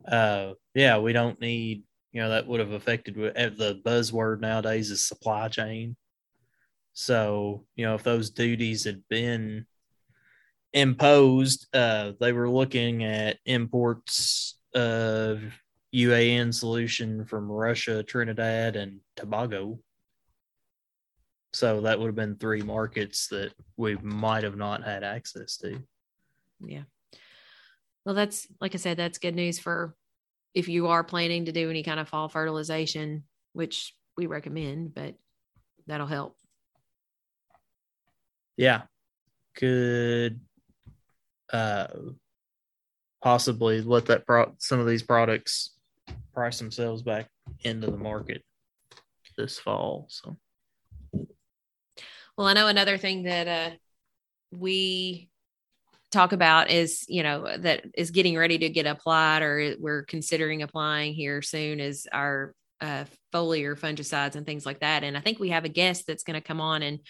Uh, 0.06 0.54
yeah, 0.74 0.98
we 0.98 1.12
don't 1.12 1.40
need, 1.40 1.82
you 2.12 2.20
know, 2.20 2.30
that 2.30 2.46
would 2.46 2.60
have 2.60 2.72
affected 2.72 3.16
eh, 3.36 3.50
the 3.50 3.80
buzzword 3.84 4.40
nowadays 4.40 4.90
is 4.90 5.06
supply 5.06 5.48
chain. 5.48 5.96
So, 6.92 7.64
you 7.76 7.84
know, 7.84 7.94
if 7.94 8.02
those 8.02 8.30
duties 8.30 8.84
had 8.84 9.02
been 9.08 9.66
imposed, 10.72 11.66
uh, 11.74 12.12
they 12.20 12.32
were 12.32 12.48
looking 12.50 13.04
at 13.04 13.38
imports 13.44 14.58
of 14.74 15.40
UAN 15.94 16.52
solution 16.52 17.24
from 17.24 17.50
Russia, 17.50 18.02
Trinidad, 18.02 18.76
and 18.76 19.00
Tobago 19.16 19.78
So 21.52 21.80
that 21.82 21.98
would 21.98 22.06
have 22.06 22.14
been 22.14 22.36
three 22.36 22.62
markets 22.62 23.28
that 23.28 23.52
we 23.76 23.96
might 23.96 24.44
have 24.44 24.56
not 24.56 24.84
had 24.84 25.02
access 25.02 25.56
to. 25.58 25.80
Yeah. 26.60 26.82
Well, 28.08 28.14
that's 28.14 28.46
like 28.58 28.74
I 28.74 28.78
said, 28.78 28.96
that's 28.96 29.18
good 29.18 29.34
news 29.34 29.58
for 29.58 29.94
if 30.54 30.66
you 30.66 30.86
are 30.86 31.04
planning 31.04 31.44
to 31.44 31.52
do 31.52 31.68
any 31.68 31.82
kind 31.82 32.00
of 32.00 32.08
fall 32.08 32.30
fertilization, 32.30 33.24
which 33.52 33.94
we 34.16 34.24
recommend, 34.24 34.94
but 34.94 35.14
that'll 35.86 36.06
help. 36.06 36.38
Yeah. 38.56 38.84
Could 39.56 40.40
uh 41.52 41.88
possibly 43.22 43.82
let 43.82 44.06
that 44.06 44.24
pro 44.24 44.54
some 44.56 44.80
of 44.80 44.86
these 44.86 45.02
products 45.02 45.76
price 46.32 46.58
themselves 46.58 47.02
back 47.02 47.28
into 47.64 47.90
the 47.90 47.98
market 47.98 48.42
this 49.36 49.58
fall. 49.58 50.06
So 50.08 50.38
well, 52.38 52.46
I 52.46 52.54
know 52.54 52.68
another 52.68 52.96
thing 52.96 53.24
that 53.24 53.48
uh 53.48 53.76
we 54.50 55.28
talk 56.10 56.32
about 56.32 56.70
is 56.70 57.04
you 57.08 57.22
know 57.22 57.56
that 57.58 57.84
is 57.94 58.10
getting 58.10 58.36
ready 58.36 58.58
to 58.58 58.68
get 58.68 58.86
applied 58.86 59.42
or 59.42 59.74
we're 59.78 60.04
considering 60.04 60.62
applying 60.62 61.14
here 61.14 61.42
soon 61.42 61.80
is 61.80 62.08
our 62.12 62.54
uh, 62.80 63.04
foliar 63.34 63.78
fungicides 63.78 64.36
and 64.36 64.46
things 64.46 64.64
like 64.64 64.80
that. 64.80 65.04
And 65.04 65.16
i 65.16 65.20
think 65.20 65.38
we 65.38 65.50
have 65.50 65.64
a 65.64 65.68
guest 65.68 66.06
that's 66.06 66.24
going 66.24 66.40
to 66.40 66.46
come 66.46 66.60
on 66.60 66.82
and 66.82 67.00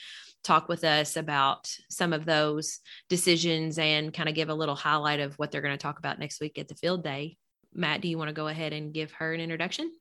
talk 0.44 0.68
with 0.68 0.84
us 0.84 1.16
about 1.16 1.68
some 1.90 2.12
of 2.12 2.24
those 2.24 2.80
decisions 3.08 3.78
and 3.78 4.14
kind 4.14 4.28
of 4.28 4.34
give 4.34 4.48
a 4.48 4.54
little 4.54 4.76
highlight 4.76 5.20
of 5.20 5.34
what 5.34 5.50
they're 5.50 5.62
going 5.62 5.76
to 5.76 5.82
talk 5.82 5.98
about 5.98 6.18
next 6.18 6.40
week 6.40 6.58
at 6.58 6.68
the 6.68 6.74
field 6.76 7.02
day. 7.02 7.36
Matt 7.74 8.00
do 8.00 8.08
you 8.08 8.16
want 8.16 8.28
to 8.28 8.34
go 8.34 8.48
ahead 8.48 8.72
and 8.72 8.94
give 8.94 9.12
her 9.12 9.34
an 9.34 9.40
introduction? 9.40 9.92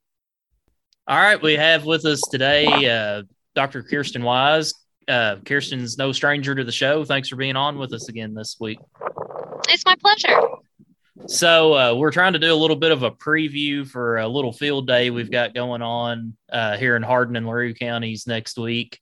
All 1.06 1.18
right 1.18 1.40
we 1.40 1.54
have 1.54 1.84
with 1.84 2.04
us 2.04 2.20
today 2.30 2.66
uh, 2.66 3.22
dr 3.54 3.82
Kiersten 3.84 4.22
Wise 4.22 4.72
uh, 5.08 5.36
Kiersten's 5.44 5.98
no 5.98 6.12
stranger 6.12 6.54
to 6.54 6.64
the 6.64 6.72
show. 6.72 7.04
Thanks 7.04 7.28
for 7.28 7.36
being 7.36 7.56
on 7.56 7.78
with 7.78 7.92
us 7.92 8.08
again 8.08 8.34
this 8.34 8.56
week. 8.60 8.78
It's 9.68 9.84
my 9.84 9.96
pleasure. 9.96 10.38
So 11.26 11.74
uh, 11.74 11.94
we're 11.94 12.12
trying 12.12 12.34
to 12.34 12.38
do 12.38 12.52
a 12.52 12.54
little 12.54 12.76
bit 12.76 12.92
of 12.92 13.02
a 13.02 13.10
preview 13.10 13.86
for 13.86 14.18
a 14.18 14.28
little 14.28 14.52
field 14.52 14.86
day 14.86 15.10
we've 15.10 15.30
got 15.30 15.54
going 15.54 15.82
on 15.82 16.36
uh, 16.50 16.76
here 16.76 16.94
in 16.94 17.02
Hardin 17.02 17.36
and 17.36 17.46
LaRue 17.46 17.74
counties 17.74 18.26
next 18.26 18.58
week. 18.58 19.00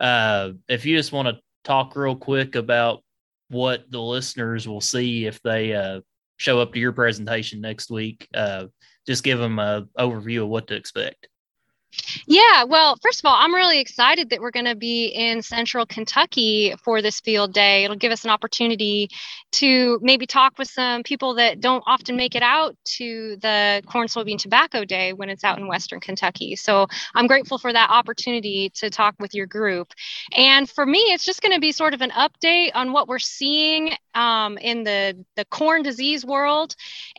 Uh, 0.00 0.52
if 0.68 0.86
you 0.86 0.96
just 0.96 1.12
want 1.12 1.28
to 1.28 1.38
talk 1.64 1.94
real 1.94 2.16
quick 2.16 2.54
about 2.54 3.02
what 3.50 3.90
the 3.90 4.00
listeners 4.00 4.66
will 4.66 4.80
see 4.80 5.26
if 5.26 5.42
they 5.42 5.74
uh, 5.74 6.00
show 6.38 6.60
up 6.60 6.72
to 6.72 6.78
your 6.78 6.92
presentation 6.92 7.60
next 7.60 7.90
week, 7.90 8.26
uh, 8.34 8.66
just 9.06 9.22
give 9.22 9.38
them 9.38 9.58
an 9.58 9.88
overview 9.98 10.42
of 10.42 10.48
what 10.48 10.68
to 10.68 10.74
expect. 10.74 11.28
Yeah, 12.26 12.64
well, 12.64 12.96
first 13.02 13.20
of 13.20 13.26
all, 13.26 13.36
I'm 13.38 13.54
really 13.54 13.80
excited 13.80 14.30
that 14.30 14.40
we're 14.40 14.50
going 14.50 14.66
to 14.66 14.76
be 14.76 15.06
in 15.06 15.42
central 15.42 15.86
Kentucky 15.86 16.74
for 16.82 17.02
this 17.02 17.20
field 17.20 17.52
day. 17.52 17.84
It'll 17.84 17.96
give 17.96 18.12
us 18.12 18.24
an 18.24 18.30
opportunity 18.30 19.10
to 19.52 19.98
maybe 20.02 20.26
talk 20.26 20.58
with 20.58 20.68
some 20.68 21.02
people 21.02 21.34
that 21.34 21.60
don't 21.60 21.82
often 21.86 22.16
make 22.16 22.34
it 22.34 22.42
out 22.42 22.76
to 22.96 23.36
the 23.40 23.82
corn, 23.86 24.08
soybean, 24.08 24.38
tobacco 24.38 24.84
day 24.84 25.12
when 25.12 25.30
it's 25.30 25.44
out 25.44 25.58
in 25.58 25.66
western 25.66 26.00
Kentucky. 26.00 26.56
So 26.56 26.86
I'm 27.14 27.26
grateful 27.26 27.58
for 27.58 27.72
that 27.72 27.90
opportunity 27.90 28.70
to 28.76 28.90
talk 28.90 29.14
with 29.18 29.34
your 29.34 29.46
group. 29.46 29.92
And 30.36 30.68
for 30.68 30.84
me, 30.84 30.98
it's 30.98 31.24
just 31.24 31.40
going 31.40 31.54
to 31.54 31.60
be 31.60 31.72
sort 31.72 31.94
of 31.94 32.02
an 32.02 32.10
update 32.10 32.70
on 32.74 32.92
what 32.92 33.08
we're 33.08 33.18
seeing 33.18 33.92
um, 34.14 34.58
in 34.58 34.84
the, 34.84 35.24
the 35.36 35.44
corn 35.46 35.82
disease 35.82 36.24
world 36.24 36.74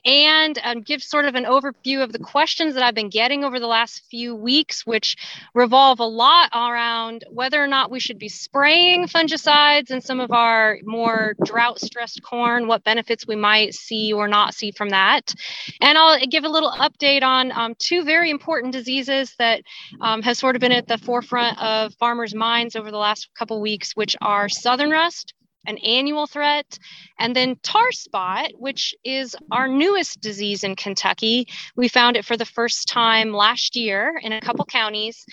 and 0.05 0.59
um, 0.63 0.81
give 0.81 1.01
sort 1.01 1.25
of 1.25 1.35
an 1.35 1.45
overview 1.45 2.03
of 2.03 2.11
the 2.11 2.19
questions 2.19 2.73
that 2.75 2.83
I've 2.83 2.95
been 2.95 3.09
getting 3.09 3.43
over 3.43 3.59
the 3.59 3.67
last 3.67 4.03
few 4.09 4.35
weeks, 4.35 4.58
which 4.85 5.15
revolve 5.53 5.99
a 5.99 6.05
lot 6.05 6.49
around 6.53 7.23
whether 7.29 7.61
or 7.63 7.67
not 7.67 7.91
we 7.91 7.99
should 7.99 8.19
be 8.19 8.29
spraying 8.29 9.07
fungicides 9.07 9.91
in 9.91 10.01
some 10.01 10.19
of 10.19 10.31
our 10.31 10.77
more 10.83 11.35
drought 11.43 11.79
stressed 11.79 12.21
corn, 12.23 12.67
what 12.67 12.83
benefits 12.83 13.25
we 13.27 13.35
might 13.35 13.73
see 13.73 14.13
or 14.13 14.27
not 14.27 14.53
see 14.53 14.71
from 14.71 14.89
that. 14.89 15.33
And 15.81 15.97
I'll 15.97 16.19
give 16.27 16.43
a 16.43 16.49
little 16.49 16.71
update 16.71 17.23
on 17.23 17.51
um, 17.51 17.75
two 17.79 18.03
very 18.03 18.29
important 18.29 18.73
diseases 18.73 19.33
that 19.39 19.61
um, 20.01 20.21
have 20.21 20.37
sort 20.37 20.55
of 20.55 20.59
been 20.59 20.71
at 20.71 20.87
the 20.87 20.97
forefront 20.97 21.61
of 21.61 21.93
farmers' 21.95 22.35
minds 22.35 22.75
over 22.75 22.91
the 22.91 22.97
last 22.97 23.29
couple 23.37 23.61
weeks, 23.61 23.95
which 23.95 24.15
are 24.21 24.49
southern 24.49 24.91
rust 24.91 25.33
an 25.69 25.77
annual 25.77 26.27
threat, 26.27 26.79
and 27.19 27.35
then 27.35 27.55
tar 27.61 27.91
spot, 27.91 28.51
which 28.55 28.95
is 29.03 29.35
our 29.51 29.67
newest 29.67 30.19
disease 30.19 30.63
in 30.63 30.75
Kentucky. 30.75 31.47
We 31.75 31.87
found 31.87 32.17
it 32.17 32.25
for 32.25 32.35
the 32.35 32.45
first 32.45 32.87
time 32.87 33.31
last 33.31 33.75
year 33.75 34.19
in 34.21 34.33
a 34.33 34.41
couple 34.41 34.65
counties, 34.65 35.25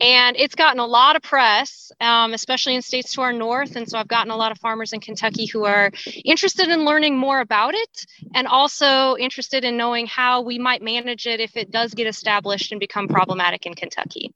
and 0.00 0.36
it's 0.36 0.56
gotten 0.56 0.80
a 0.80 0.86
lot 0.86 1.16
of 1.16 1.22
press, 1.22 1.92
um, 2.00 2.34
especially 2.34 2.74
in 2.74 2.82
states 2.82 3.14
to 3.14 3.22
our 3.22 3.32
north. 3.32 3.76
And 3.76 3.88
so 3.88 3.98
I've 3.98 4.08
gotten 4.08 4.32
a 4.32 4.36
lot 4.36 4.52
of 4.52 4.58
farmers 4.58 4.92
in 4.92 5.00
Kentucky 5.00 5.46
who 5.46 5.64
are 5.64 5.90
interested 6.24 6.68
in 6.68 6.84
learning 6.84 7.16
more 7.16 7.40
about 7.40 7.74
it 7.74 8.06
and 8.34 8.46
also 8.48 9.16
interested 9.16 9.64
in 9.64 9.76
knowing 9.76 10.06
how 10.06 10.42
we 10.42 10.58
might 10.58 10.82
manage 10.82 11.26
it 11.26 11.40
if 11.40 11.56
it 11.56 11.70
does 11.70 11.94
get 11.94 12.06
established 12.06 12.72
and 12.72 12.80
become 12.80 13.06
problematic 13.06 13.64
in 13.66 13.74
Kentucky. 13.74 14.34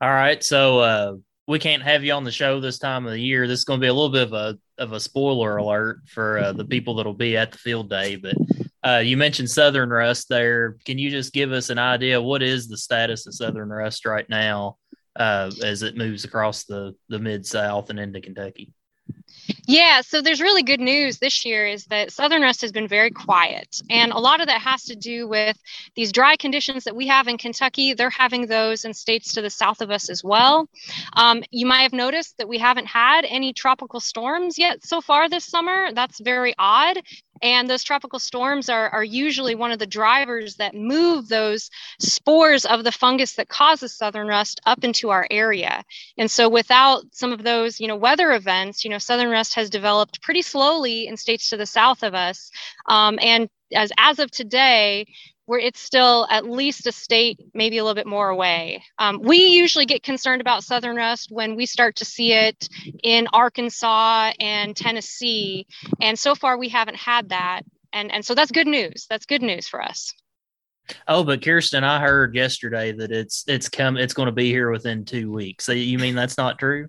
All 0.00 0.10
right. 0.10 0.42
So, 0.42 0.80
uh, 0.80 1.14
we 1.46 1.58
can't 1.58 1.82
have 1.82 2.04
you 2.04 2.12
on 2.12 2.24
the 2.24 2.32
show 2.32 2.60
this 2.60 2.78
time 2.78 3.04
of 3.04 3.12
the 3.12 3.20
year. 3.20 3.46
This 3.46 3.60
is 3.60 3.64
going 3.64 3.80
to 3.80 3.84
be 3.84 3.88
a 3.88 3.94
little 3.94 4.10
bit 4.10 4.22
of 4.22 4.32
a 4.32 4.58
of 4.78 4.92
a 4.92 5.00
spoiler 5.00 5.56
alert 5.56 6.00
for 6.06 6.38
uh, 6.38 6.52
the 6.52 6.64
people 6.74 6.94
that'll 6.94 7.14
be 7.14 7.36
at 7.36 7.52
the 7.52 7.58
field 7.58 7.90
day. 7.90 8.16
But 8.16 8.34
uh, 8.82 8.98
you 8.98 9.16
mentioned 9.16 9.50
Southern 9.50 9.90
Rust 9.90 10.28
there. 10.28 10.76
Can 10.84 10.98
you 10.98 11.10
just 11.10 11.32
give 11.32 11.52
us 11.52 11.70
an 11.70 11.78
idea 11.78 12.20
what 12.20 12.42
is 12.42 12.68
the 12.68 12.76
status 12.76 13.26
of 13.26 13.34
Southern 13.34 13.70
Rust 13.70 14.06
right 14.06 14.28
now 14.28 14.78
uh, 15.16 15.50
as 15.62 15.82
it 15.82 15.96
moves 15.96 16.24
across 16.24 16.64
the 16.64 16.94
the 17.08 17.18
mid 17.18 17.46
South 17.46 17.90
and 17.90 18.00
into 18.00 18.20
Kentucky? 18.20 18.72
Yeah, 19.66 20.02
so 20.02 20.20
there's 20.20 20.42
really 20.42 20.62
good 20.62 20.80
news 20.80 21.18
this 21.18 21.44
year 21.44 21.66
is 21.66 21.86
that 21.86 22.12
Southern 22.12 22.42
Rust 22.42 22.60
has 22.60 22.70
been 22.70 22.86
very 22.86 23.10
quiet. 23.10 23.80
And 23.88 24.12
a 24.12 24.18
lot 24.18 24.40
of 24.40 24.46
that 24.48 24.60
has 24.60 24.84
to 24.84 24.96
do 24.96 25.26
with 25.26 25.58
these 25.94 26.12
dry 26.12 26.36
conditions 26.36 26.84
that 26.84 26.94
we 26.94 27.06
have 27.06 27.28
in 27.28 27.38
Kentucky. 27.38 27.94
They're 27.94 28.10
having 28.10 28.46
those 28.46 28.84
in 28.84 28.92
states 28.92 29.32
to 29.34 29.42
the 29.42 29.48
south 29.48 29.80
of 29.80 29.90
us 29.90 30.10
as 30.10 30.22
well. 30.22 30.68
Um, 31.14 31.42
you 31.50 31.64
might 31.64 31.82
have 31.82 31.94
noticed 31.94 32.36
that 32.36 32.48
we 32.48 32.58
haven't 32.58 32.86
had 32.86 33.24
any 33.24 33.54
tropical 33.54 34.00
storms 34.00 34.58
yet 34.58 34.84
so 34.84 35.00
far 35.00 35.30
this 35.30 35.46
summer. 35.46 35.92
That's 35.92 36.20
very 36.20 36.54
odd. 36.58 36.98
And 37.42 37.68
those 37.68 37.82
tropical 37.82 38.18
storms 38.18 38.68
are, 38.68 38.88
are 38.90 39.04
usually 39.04 39.54
one 39.54 39.72
of 39.72 39.78
the 39.78 39.86
drivers 39.86 40.56
that 40.56 40.74
move 40.74 41.28
those 41.28 41.68
spores 41.98 42.64
of 42.64 42.84
the 42.84 42.92
fungus 42.92 43.34
that 43.34 43.48
causes 43.48 43.92
southern 43.92 44.28
rust 44.28 44.60
up 44.66 44.84
into 44.84 45.10
our 45.10 45.26
area. 45.30 45.82
And 46.16 46.30
so 46.30 46.48
without 46.48 47.02
some 47.12 47.32
of 47.32 47.42
those, 47.42 47.80
you 47.80 47.88
know, 47.88 47.96
weather 47.96 48.32
events, 48.32 48.84
you 48.84 48.90
know, 48.90 48.98
southern 48.98 49.30
rust 49.30 49.53
has 49.54 49.70
developed 49.70 50.22
pretty 50.22 50.42
slowly 50.42 51.06
in 51.06 51.16
states 51.16 51.50
to 51.50 51.56
the 51.56 51.66
south 51.66 52.02
of 52.02 52.14
us. 52.14 52.50
Um, 52.86 53.18
and 53.20 53.48
as, 53.74 53.92
as 53.98 54.18
of 54.18 54.30
today, 54.30 55.06
where 55.46 55.58
it's 55.58 55.80
still 55.80 56.26
at 56.30 56.48
least 56.48 56.86
a 56.86 56.92
state, 56.92 57.38
maybe 57.52 57.78
a 57.78 57.84
little 57.84 57.94
bit 57.94 58.06
more 58.06 58.30
away. 58.30 58.82
Um, 58.98 59.20
we 59.22 59.48
usually 59.48 59.84
get 59.86 60.02
concerned 60.02 60.40
about 60.40 60.64
southern 60.64 60.96
rust 60.96 61.28
when 61.30 61.54
we 61.54 61.66
start 61.66 61.96
to 61.96 62.04
see 62.04 62.32
it 62.32 62.68
in 63.02 63.26
Arkansas 63.32 64.32
and 64.40 64.74
Tennessee, 64.74 65.66
and 66.00 66.18
so 66.18 66.34
far 66.34 66.56
we 66.56 66.68
haven't 66.68 66.96
had 66.96 67.28
that, 67.28 67.62
and 67.92 68.10
and 68.10 68.24
so 68.24 68.34
that's 68.34 68.50
good 68.50 68.66
news. 68.66 69.06
That's 69.08 69.26
good 69.26 69.42
news 69.42 69.68
for 69.68 69.82
us. 69.82 70.14
Oh, 71.08 71.24
but 71.24 71.40
Kiersten, 71.40 71.82
I 71.82 72.00
heard 72.00 72.34
yesterday 72.34 72.92
that 72.92 73.10
it's 73.10 73.44
it's 73.46 73.68
come 73.68 73.96
it's 73.96 74.14
going 74.14 74.26
to 74.26 74.32
be 74.32 74.48
here 74.50 74.70
within 74.70 75.04
two 75.04 75.30
weeks. 75.30 75.64
So 75.64 75.72
you 75.72 75.98
mean 75.98 76.14
that's 76.14 76.38
not 76.38 76.58
true? 76.58 76.88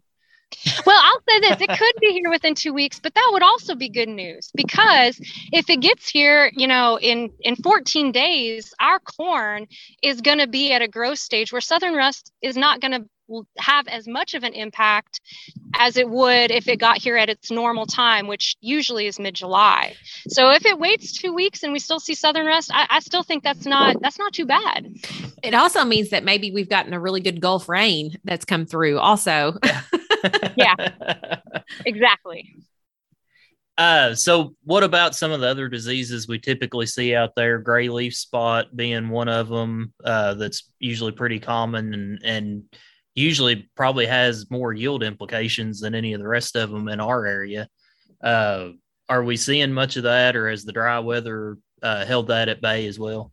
Well, 0.86 1.02
I'll 1.02 1.22
say 1.30 1.40
this 1.40 1.62
it 1.62 1.78
could 1.78 1.94
be 2.00 2.14
here 2.14 2.30
within 2.30 2.56
two 2.56 2.74
weeks, 2.74 3.00
but 3.00 3.14
that 3.14 3.30
would 3.32 3.44
also 3.44 3.76
be 3.76 3.90
good 3.90 4.10
news 4.10 4.52
because 4.56 5.20
if 5.52 5.70
it 5.70 5.82
gets 5.82 6.10
here, 6.10 6.52
you 6.56 6.68
know, 6.68 6.98
in, 7.00 7.32
in 7.42 7.56
14 7.56 8.12
days, 8.12 8.74
our 8.80 9.00
corn 9.00 9.68
is 10.02 10.22
going 10.22 10.40
to 10.40 10.48
be 10.48 10.72
at 10.72 10.82
a 10.82 10.88
growth 10.88 11.20
stage 11.20 11.52
where 11.52 11.62
Southern 11.62 11.94
Rust 11.94 12.32
is 12.42 12.56
not 12.56 12.82
going 12.82 12.92
to 12.92 13.06
have 13.58 13.88
as 13.88 14.08
much 14.08 14.34
of 14.34 14.44
an 14.44 14.54
impact 14.54 15.20
as 15.76 15.98
it 15.98 16.10
would 16.10 16.52
if 16.52 16.68
it 16.68 16.80
got 16.80 16.98
here 16.98 17.18
at 17.18 17.30
its 17.30 17.52
normal 17.52 17.86
time, 17.86 18.28
which 18.28 18.56
usually 18.62 19.08
is 19.08 19.20
mid-July. 19.20 19.96
So 20.28 20.52
if 20.52 20.66
it 20.66 20.80
waits 20.80 21.12
two 21.12 21.34
weeks 21.34 21.64
and 21.64 21.74
we 21.74 21.80
still 21.80 22.00
see 22.00 22.14
southern 22.14 22.46
rust, 22.46 22.72
I, 22.74 22.88
I, 22.90 23.00
still 23.00 23.24
think 23.24 23.44
that's 23.44 23.66
not 23.66 23.98
that's 24.02 24.20
not 24.20 24.34
too 24.34 24.46
bad. 24.46 24.88
It 25.44 25.54
also 25.54 25.84
means 25.84 26.10
that 26.10 26.24
maybe 26.24 26.52
we've 26.52 26.70
gotten 26.70 26.94
a 26.94 27.00
really 27.00 27.22
good 27.22 27.42
Gulf 27.42 27.68
rain 27.68 28.18
that's 28.24 28.46
come 28.46 28.66
through. 28.66 29.00
Also, 29.00 29.58
yeah, 30.56 30.76
exactly. 31.86 32.56
Uh, 33.78 34.16
so 34.16 34.56
what 34.64 34.84
about 34.84 35.16
some 35.16 35.32
of 35.32 35.42
the 35.42 35.48
other 35.48 35.68
diseases 35.68 36.28
we 36.28 36.40
typically 36.40 36.86
see 36.86 37.14
out 37.14 37.36
there? 37.36 37.60
Gray 37.60 37.90
leaf 37.90 38.16
spot 38.16 38.76
being 38.76 39.10
one 39.10 39.28
of 39.28 39.50
them. 39.50 39.94
Uh, 40.04 40.36
that's 40.36 40.72
usually 40.80 41.12
pretty 41.12 41.40
common 41.40 41.94
and 41.94 42.20
and 42.24 42.64
usually 43.16 43.70
probably 43.76 44.06
has 44.06 44.50
more 44.52 44.74
yield 44.74 45.02
implications 45.04 45.80
than 45.80 45.96
any 45.96 46.14
of 46.14 46.20
the 46.20 46.28
rest 46.28 46.56
of 46.56 46.70
them 46.70 46.88
in 46.90 47.00
our 47.00 47.26
area. 47.26 47.68
Uh, 48.22 48.70
are 49.08 49.24
we 49.24 49.38
seeing 49.38 49.72
much 49.72 49.98
of 49.98 50.04
that, 50.04 50.36
or 50.36 50.50
has 50.50 50.66
the 50.66 50.74
dry 50.74 51.00
weather 51.00 51.58
uh, 51.82 52.06
held 52.06 52.28
that 52.28 52.50
at 52.50 52.62
bay 52.62 52.88
as 52.88 53.00
well? 53.00 53.32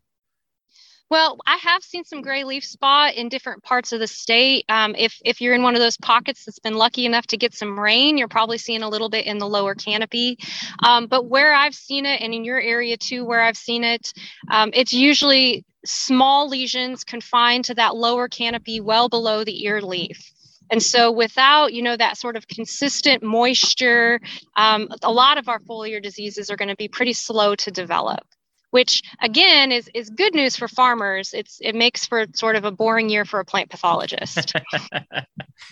Well, 1.12 1.36
I 1.46 1.56
have 1.56 1.82
seen 1.82 2.04
some 2.04 2.22
gray 2.22 2.42
leaf 2.42 2.64
spot 2.64 3.16
in 3.16 3.28
different 3.28 3.62
parts 3.62 3.92
of 3.92 4.00
the 4.00 4.06
state. 4.06 4.64
Um, 4.70 4.94
if 4.96 5.20
if 5.26 5.42
you're 5.42 5.52
in 5.52 5.62
one 5.62 5.74
of 5.74 5.80
those 5.82 5.98
pockets 5.98 6.46
that's 6.46 6.58
been 6.58 6.72
lucky 6.72 7.04
enough 7.04 7.26
to 7.26 7.36
get 7.36 7.52
some 7.52 7.78
rain, 7.78 8.16
you're 8.16 8.28
probably 8.28 8.56
seeing 8.56 8.82
a 8.82 8.88
little 8.88 9.10
bit 9.10 9.26
in 9.26 9.36
the 9.36 9.46
lower 9.46 9.74
canopy. 9.74 10.38
Um, 10.82 11.08
but 11.08 11.26
where 11.26 11.52
I've 11.52 11.74
seen 11.74 12.06
it, 12.06 12.22
and 12.22 12.32
in 12.32 12.44
your 12.44 12.58
area 12.58 12.96
too, 12.96 13.26
where 13.26 13.42
I've 13.42 13.58
seen 13.58 13.84
it, 13.84 14.14
um, 14.50 14.70
it's 14.72 14.94
usually 14.94 15.66
small 15.84 16.48
lesions 16.48 17.04
confined 17.04 17.66
to 17.66 17.74
that 17.74 17.94
lower 17.94 18.26
canopy, 18.26 18.80
well 18.80 19.10
below 19.10 19.44
the 19.44 19.66
ear 19.66 19.82
leaf. 19.82 20.32
And 20.70 20.82
so, 20.82 21.12
without 21.12 21.74
you 21.74 21.82
know 21.82 21.94
that 21.98 22.16
sort 22.16 22.36
of 22.36 22.48
consistent 22.48 23.22
moisture, 23.22 24.18
um, 24.56 24.88
a 25.02 25.12
lot 25.12 25.36
of 25.36 25.50
our 25.50 25.58
foliar 25.58 26.02
diseases 26.02 26.50
are 26.50 26.56
going 26.56 26.70
to 26.70 26.76
be 26.76 26.88
pretty 26.88 27.12
slow 27.12 27.54
to 27.56 27.70
develop 27.70 28.24
which 28.72 29.02
again 29.20 29.70
is 29.70 29.88
is 29.94 30.10
good 30.10 30.34
news 30.34 30.56
for 30.56 30.66
farmers. 30.66 31.32
It's 31.32 31.58
it 31.60 31.74
makes 31.74 32.06
for 32.06 32.26
sort 32.34 32.56
of 32.56 32.64
a 32.64 32.72
boring 32.72 33.08
year 33.08 33.24
for 33.24 33.38
a 33.38 33.44
plant 33.44 33.70
pathologist. 33.70 34.54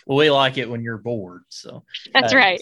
well, 0.07 0.19
we 0.19 0.31
like 0.31 0.59
it 0.59 0.69
when 0.69 0.83
you're 0.83 0.99
bored. 0.99 1.43
So 1.49 1.83
that's 2.13 2.35
uh, 2.35 2.37
right. 2.37 2.61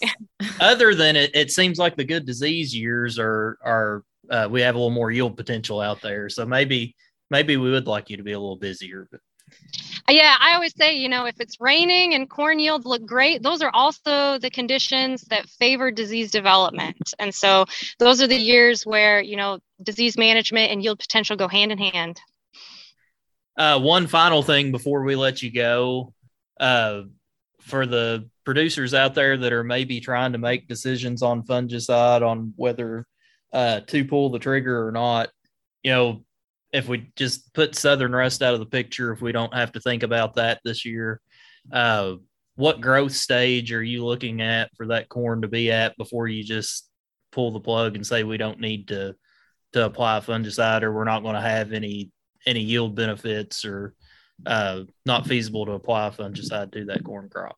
other 0.60 0.94
than 0.94 1.16
it, 1.16 1.32
it 1.34 1.50
seems 1.50 1.78
like 1.78 1.96
the 1.96 2.04
good 2.04 2.24
disease 2.24 2.74
years 2.74 3.18
are 3.18 3.58
are 3.64 4.04
uh, 4.30 4.48
we 4.50 4.60
have 4.60 4.76
a 4.76 4.78
little 4.78 4.90
more 4.90 5.10
yield 5.10 5.36
potential 5.36 5.80
out 5.80 6.00
there. 6.00 6.28
So 6.28 6.46
maybe 6.46 6.94
maybe 7.30 7.56
we 7.56 7.70
would 7.70 7.88
like 7.88 8.08
you 8.08 8.16
to 8.16 8.22
be 8.22 8.32
a 8.32 8.38
little 8.38 8.56
busier, 8.56 9.08
but 9.10 9.20
yeah, 10.08 10.36
I 10.40 10.54
always 10.54 10.74
say, 10.74 10.96
you 10.96 11.08
know, 11.08 11.26
if 11.26 11.40
it's 11.40 11.60
raining 11.60 12.14
and 12.14 12.28
corn 12.28 12.58
yields 12.58 12.86
look 12.86 13.04
great, 13.04 13.42
those 13.42 13.62
are 13.62 13.70
also 13.72 14.38
the 14.38 14.50
conditions 14.50 15.22
that 15.22 15.48
favor 15.48 15.90
disease 15.90 16.30
development. 16.30 17.12
And 17.18 17.34
so 17.34 17.66
those 17.98 18.22
are 18.22 18.26
the 18.26 18.36
years 18.36 18.84
where, 18.86 19.20
you 19.20 19.36
know, 19.36 19.58
disease 19.82 20.16
management 20.16 20.72
and 20.72 20.82
yield 20.82 20.98
potential 20.98 21.36
go 21.36 21.48
hand 21.48 21.72
in 21.72 21.78
hand. 21.78 22.20
Uh, 23.56 23.78
one 23.78 24.06
final 24.06 24.42
thing 24.42 24.70
before 24.70 25.02
we 25.02 25.16
let 25.16 25.42
you 25.42 25.52
go 25.52 26.14
uh, 26.60 27.02
for 27.60 27.86
the 27.86 28.28
producers 28.44 28.94
out 28.94 29.14
there 29.14 29.36
that 29.36 29.52
are 29.52 29.64
maybe 29.64 30.00
trying 30.00 30.32
to 30.32 30.38
make 30.38 30.68
decisions 30.68 31.22
on 31.22 31.42
fungicide 31.42 32.22
on 32.22 32.54
whether 32.56 33.06
uh, 33.52 33.80
to 33.80 34.04
pull 34.04 34.30
the 34.30 34.38
trigger 34.38 34.86
or 34.86 34.92
not, 34.92 35.28
you 35.82 35.90
know, 35.90 36.24
if 36.72 36.88
we 36.88 37.10
just 37.16 37.52
put 37.54 37.74
Southern 37.74 38.12
Rust 38.12 38.42
out 38.42 38.54
of 38.54 38.60
the 38.60 38.66
picture, 38.66 39.12
if 39.12 39.20
we 39.20 39.32
don't 39.32 39.54
have 39.54 39.72
to 39.72 39.80
think 39.80 40.02
about 40.02 40.34
that 40.34 40.60
this 40.64 40.84
year, 40.84 41.20
uh, 41.72 42.14
what 42.56 42.80
growth 42.80 43.12
stage 43.12 43.72
are 43.72 43.82
you 43.82 44.04
looking 44.04 44.42
at 44.42 44.70
for 44.76 44.88
that 44.88 45.08
corn 45.08 45.42
to 45.42 45.48
be 45.48 45.70
at 45.70 45.96
before 45.96 46.26
you 46.26 46.42
just 46.42 46.88
pull 47.30 47.52
the 47.52 47.60
plug 47.60 47.94
and 47.94 48.06
say 48.06 48.24
we 48.24 48.36
don't 48.36 48.60
need 48.60 48.88
to 48.88 49.14
to 49.72 49.84
apply 49.84 50.18
fungicide 50.20 50.82
or 50.82 50.92
we're 50.92 51.04
not 51.04 51.22
going 51.22 51.34
to 51.34 51.40
have 51.40 51.72
any 51.72 52.10
any 52.46 52.60
yield 52.60 52.94
benefits 52.94 53.64
or 53.64 53.94
uh, 54.46 54.82
not 55.04 55.26
feasible 55.26 55.66
to 55.66 55.72
apply 55.72 56.10
fungicide 56.10 56.72
to 56.72 56.84
that 56.86 57.04
corn 57.04 57.28
crop? 57.28 57.56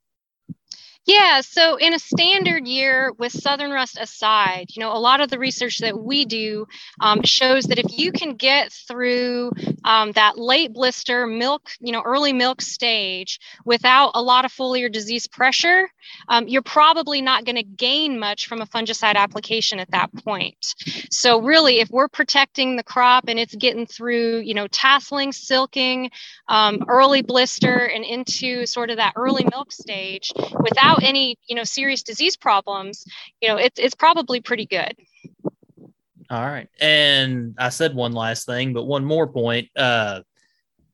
Yeah, 1.11 1.41
so 1.41 1.75
in 1.75 1.93
a 1.93 1.99
standard 1.99 2.69
year 2.69 3.13
with 3.19 3.33
Southern 3.33 3.73
Rust 3.73 3.99
aside, 4.01 4.67
you 4.71 4.81
know, 4.81 4.93
a 4.93 5.01
lot 5.01 5.21
of 5.21 5.29
the 5.29 5.41
research 5.41 5.79
that 5.79 5.99
we 5.99 6.25
do 6.25 6.69
um, 7.01 7.25
shows 7.25 7.65
that 7.65 7.81
if 7.81 7.99
you 7.99 8.13
can 8.13 8.37
get 8.37 8.73
through 8.73 9.51
um, 9.85 10.13
that 10.13 10.39
late 10.39 10.73
blister 10.73 11.27
milk, 11.27 11.69
you 11.81 11.91
know, 11.91 12.01
early 12.03 12.33
milk 12.33 12.63
stage 12.63 13.41
without 13.65 14.13
a 14.15 14.23
lot 14.23 14.45
of 14.45 14.53
foliar 14.53 14.93
disease 14.93 15.27
pressure, 15.27 15.89
um, 16.29 16.47
you're 16.47 16.63
probably 16.63 17.21
not 17.21 17.45
going 17.45 17.57
to 17.57 17.65
gain 17.65 18.17
much 18.17 18.47
from 18.47 18.61
a 18.61 18.67
fungicide 18.67 19.17
application 19.17 19.81
at 19.81 19.91
that 19.91 20.15
point. 20.25 20.77
So 21.11 21.43
really, 21.43 21.81
if 21.81 21.91
we're 21.91 22.09
protecting 22.09 22.77
the 22.77 22.85
crop 22.85 23.25
and 23.27 23.37
it's 23.37 23.57
getting 23.57 23.85
through, 23.85 24.41
you 24.41 24.55
know, 24.55 24.69
tasseling, 24.69 25.35
silking, 25.35 26.11
um, 26.47 26.85
early 26.89 27.23
blister, 27.23 27.87
and 27.87 28.05
into 28.05 28.65
sort 28.65 28.91
of 28.91 28.99
that 28.99 29.15
early 29.17 29.45
milk 29.51 29.73
stage 29.73 30.33
without 30.61 31.00
without 31.01 31.09
any 31.09 31.37
you 31.49 31.57
know 31.57 31.65
serious 31.65 32.03
disease 32.03 32.37
problems 32.37 33.05
you 33.41 33.49
know 33.49 33.57
it's, 33.57 33.79
it's 33.79 33.95
probably 33.95 34.41
pretty 34.41 34.67
good. 34.67 34.95
All 36.29 36.47
right. 36.47 36.69
And 36.81 37.57
i 37.59 37.71
said 37.71 37.95
one 37.95 38.13
last 38.13 38.47
thing 38.47 38.73
but 38.73 38.85
one 38.85 39.05
more 39.05 39.27
point. 39.27 39.69
Uh 39.77 40.21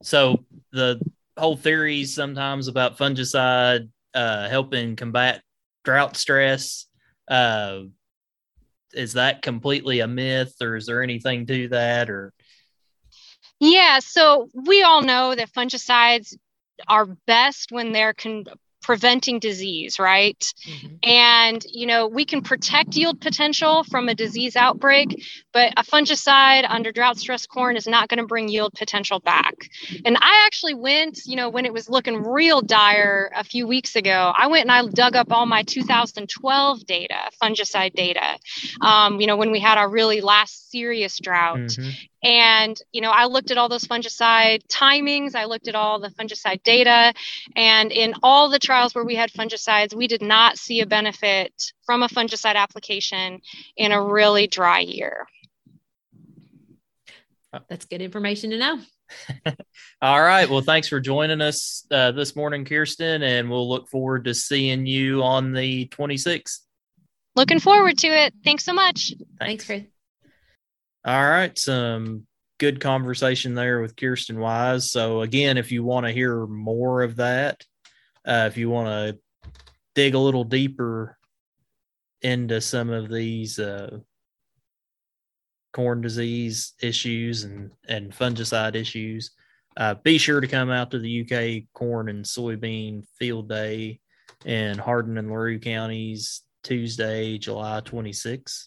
so 0.03 0.45
the 0.73 1.01
whole 1.37 1.57
theories 1.57 2.15
sometimes 2.15 2.69
about 2.69 2.99
fungicide 2.99 3.89
uh 4.15 4.49
helping 4.49 4.97
combat 4.97 5.43
drought 5.85 6.17
stress 6.17 6.87
uh 7.29 7.81
is 8.95 9.13
that 9.13 9.43
completely 9.43 10.01
a 10.01 10.09
myth 10.09 10.55
or 10.63 10.77
is 10.77 10.87
there 10.87 11.03
anything 11.03 11.47
to 11.47 11.69
that 11.69 12.09
or? 12.09 12.33
Yeah. 13.61 13.99
So 13.99 14.49
we 14.55 14.83
all 14.83 15.03
know 15.03 15.35
that 15.35 15.53
fungicides 15.53 16.35
are 16.89 17.07
best 17.27 17.73
when 17.73 17.93
they're 17.93 18.15
con- 18.15 18.45
preventing 18.87 19.41
disease, 19.41 19.99
right? 19.99 20.39
Mm-hmm. 20.65 20.95
And, 21.03 21.67
you 21.69 21.87
know, 21.87 22.07
we 22.07 22.25
can 22.25 22.41
protect 22.41 22.95
yield 22.95 23.21
potential 23.21 23.83
from 23.83 24.09
a 24.09 24.15
disease 24.15 24.55
outbreak, 24.55 25.25
but 25.53 25.73
a 25.77 25.83
fungicide 25.83 26.65
under 26.69 26.93
drought 26.93 27.19
stress 27.19 27.49
corn 27.49 27.77
is 27.77 27.89
not 27.89 28.09
going 28.09 28.21
to 28.21 28.27
bring 28.27 28.49
yield 28.49 28.75
potential 28.75 29.19
back. 29.19 29.55
And 30.05 30.17
I 30.17 30.45
actually 30.47 30.75
went, 30.75 31.23
you 31.27 31.35
know, 31.35 31.51
when 31.51 31.67
it 31.67 31.73
was 31.73 31.91
looking 31.91 32.23
real 32.23 32.61
dire 32.63 33.33
a 33.35 33.43
few 33.43 33.67
weeks 33.67 33.97
ago, 33.97 34.33
I 34.39 34.47
went 34.47 34.63
and 34.63 34.71
I 34.71 34.87
dug 34.89 35.17
up 35.17 35.33
all 35.33 35.47
my 35.47 35.65
2012 35.65 36.87
data, 36.87 37.19
fungicide 37.43 37.95
data, 37.95 38.39
um, 38.83 39.21
you 39.21 39.27
know, 39.27 39.37
when 39.37 39.51
we 39.51 39.59
had 39.59 39.79
our 39.79 39.91
really 39.91 40.21
last 40.21 40.71
serious 40.71 41.19
drought. 41.19 41.59
Mm-hmm. 41.59 41.91
And, 42.27 42.77
you 42.91 43.03
know, 43.03 43.13
I 43.13 43.27
looked 43.27 43.53
at 43.53 43.57
all 43.57 43.69
those 43.69 43.85
fungicide 43.85 44.67
timings, 44.67 45.37
I 45.37 45.45
looked 45.45 45.69
at 45.69 45.77
all 45.77 46.01
the 46.01 46.09
fungicide 46.09 46.61
data, 46.65 47.15
and 47.55 47.93
in 47.93 48.15
all 48.21 48.51
the 48.51 48.59
trials 48.59 48.97
where 48.97 49.05
we 49.05 49.15
had 49.15 49.31
fungicides, 49.31 49.95
we 49.95 50.09
did 50.09 50.23
not 50.23 50.59
see 50.59 50.81
a 50.81 50.87
benefit 50.87 51.53
from 51.85 52.03
a 52.03 52.09
fungicide 52.09 52.57
application 52.57 53.41
in 53.77 53.93
a 53.93 54.03
really 54.03 54.49
dry 54.49 54.81
year. 54.81 55.29
That's 57.69 57.85
good 57.85 58.03
information 58.03 58.51
to 58.51 58.59
know. 58.59 58.81
All 60.03 60.21
right. 60.21 60.51
Well, 60.51 60.63
thanks 60.63 60.89
for 60.89 60.99
joining 60.99 61.41
us 61.41 61.87
uh, 61.93 62.11
this 62.11 62.35
morning, 62.35 62.65
Kiersten, 62.65 63.23
and 63.23 63.49
we'll 63.49 63.69
look 63.69 63.89
forward 63.89 64.25
to 64.25 64.35
seeing 64.35 64.85
you 64.85 65.23
on 65.23 65.53
the 65.53 65.87
26th. 65.87 66.59
Looking 67.37 67.61
forward 67.61 67.99
to 67.99 68.09
it. 68.09 68.35
Thanks 68.43 68.65
so 68.65 68.73
much. 68.73 69.15
Thanks, 69.39 69.65
Chris. 69.65 69.85
All 71.07 71.25
right, 71.25 71.57
some 71.57 72.27
good 72.59 72.81
conversation 72.81 73.55
there 73.55 73.81
with 73.81 73.95
Kiersten 73.95 74.39
Wise. 74.39 74.91
So 74.91 75.21
again, 75.21 75.57
if 75.57 75.71
you 75.71 75.85
want 75.85 76.05
to 76.05 76.13
hear 76.13 76.49
more 76.49 77.03
of 77.05 77.15
that, 77.17 77.63
uh, 78.27 78.47
if 78.51 78.57
you 78.57 78.71
want 78.71 78.89
to 78.89 79.19
dig 79.95 80.15
a 80.15 80.19
little 80.19 80.43
deeper 80.43 81.17
into 82.23 82.61
some 82.61 82.91
of 82.91 83.09
these 83.09 83.61
uh, 83.61 83.99
corn 85.73 86.01
disease 86.01 86.73
issues 86.83 87.45
and 87.45 87.71
and 87.87 88.11
fungicide 88.11 88.75
issues, 88.75 89.31
uh, 89.77 89.95
be 90.03 90.19
sure 90.19 90.41
to 90.41 90.49
come 90.49 90.71
out 90.71 90.91
to 90.91 90.99
the 90.99 91.21
UK 91.21 91.73
corn 91.73 92.09
and 92.09 92.25
soybean 92.25 93.05
field 93.17 93.49
day 93.49 94.01
in 94.45 94.77
Hardin 94.77 95.19
and 95.19 95.31
LaRue 95.31 95.61
counties 95.61 96.43
Tuesday, 96.65 97.39
July 97.39 97.81
26th. 97.83 98.67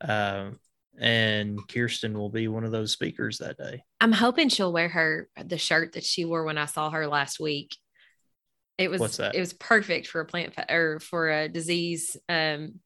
Uh, 0.00 0.50
and 0.98 1.58
Kiersten 1.68 2.14
will 2.14 2.28
be 2.28 2.48
one 2.48 2.64
of 2.64 2.72
those 2.72 2.92
speakers 2.92 3.38
that 3.38 3.56
day. 3.56 3.82
I'm 4.00 4.12
hoping 4.12 4.48
she'll 4.48 4.72
wear 4.72 4.88
her 4.88 5.28
the 5.42 5.58
shirt 5.58 5.92
that 5.92 6.04
she 6.04 6.24
wore 6.24 6.44
when 6.44 6.58
I 6.58 6.66
saw 6.66 6.90
her 6.90 7.06
last 7.06 7.40
week. 7.40 7.76
It 8.78 8.90
was 8.90 9.00
What's 9.00 9.16
that? 9.18 9.34
it 9.34 9.40
was 9.40 9.52
perfect 9.52 10.08
for 10.08 10.20
a 10.20 10.24
plant 10.24 10.54
or 10.70 10.98
for 11.00 11.30
a 11.30 11.48
disease 11.48 12.16
um, 12.28 12.80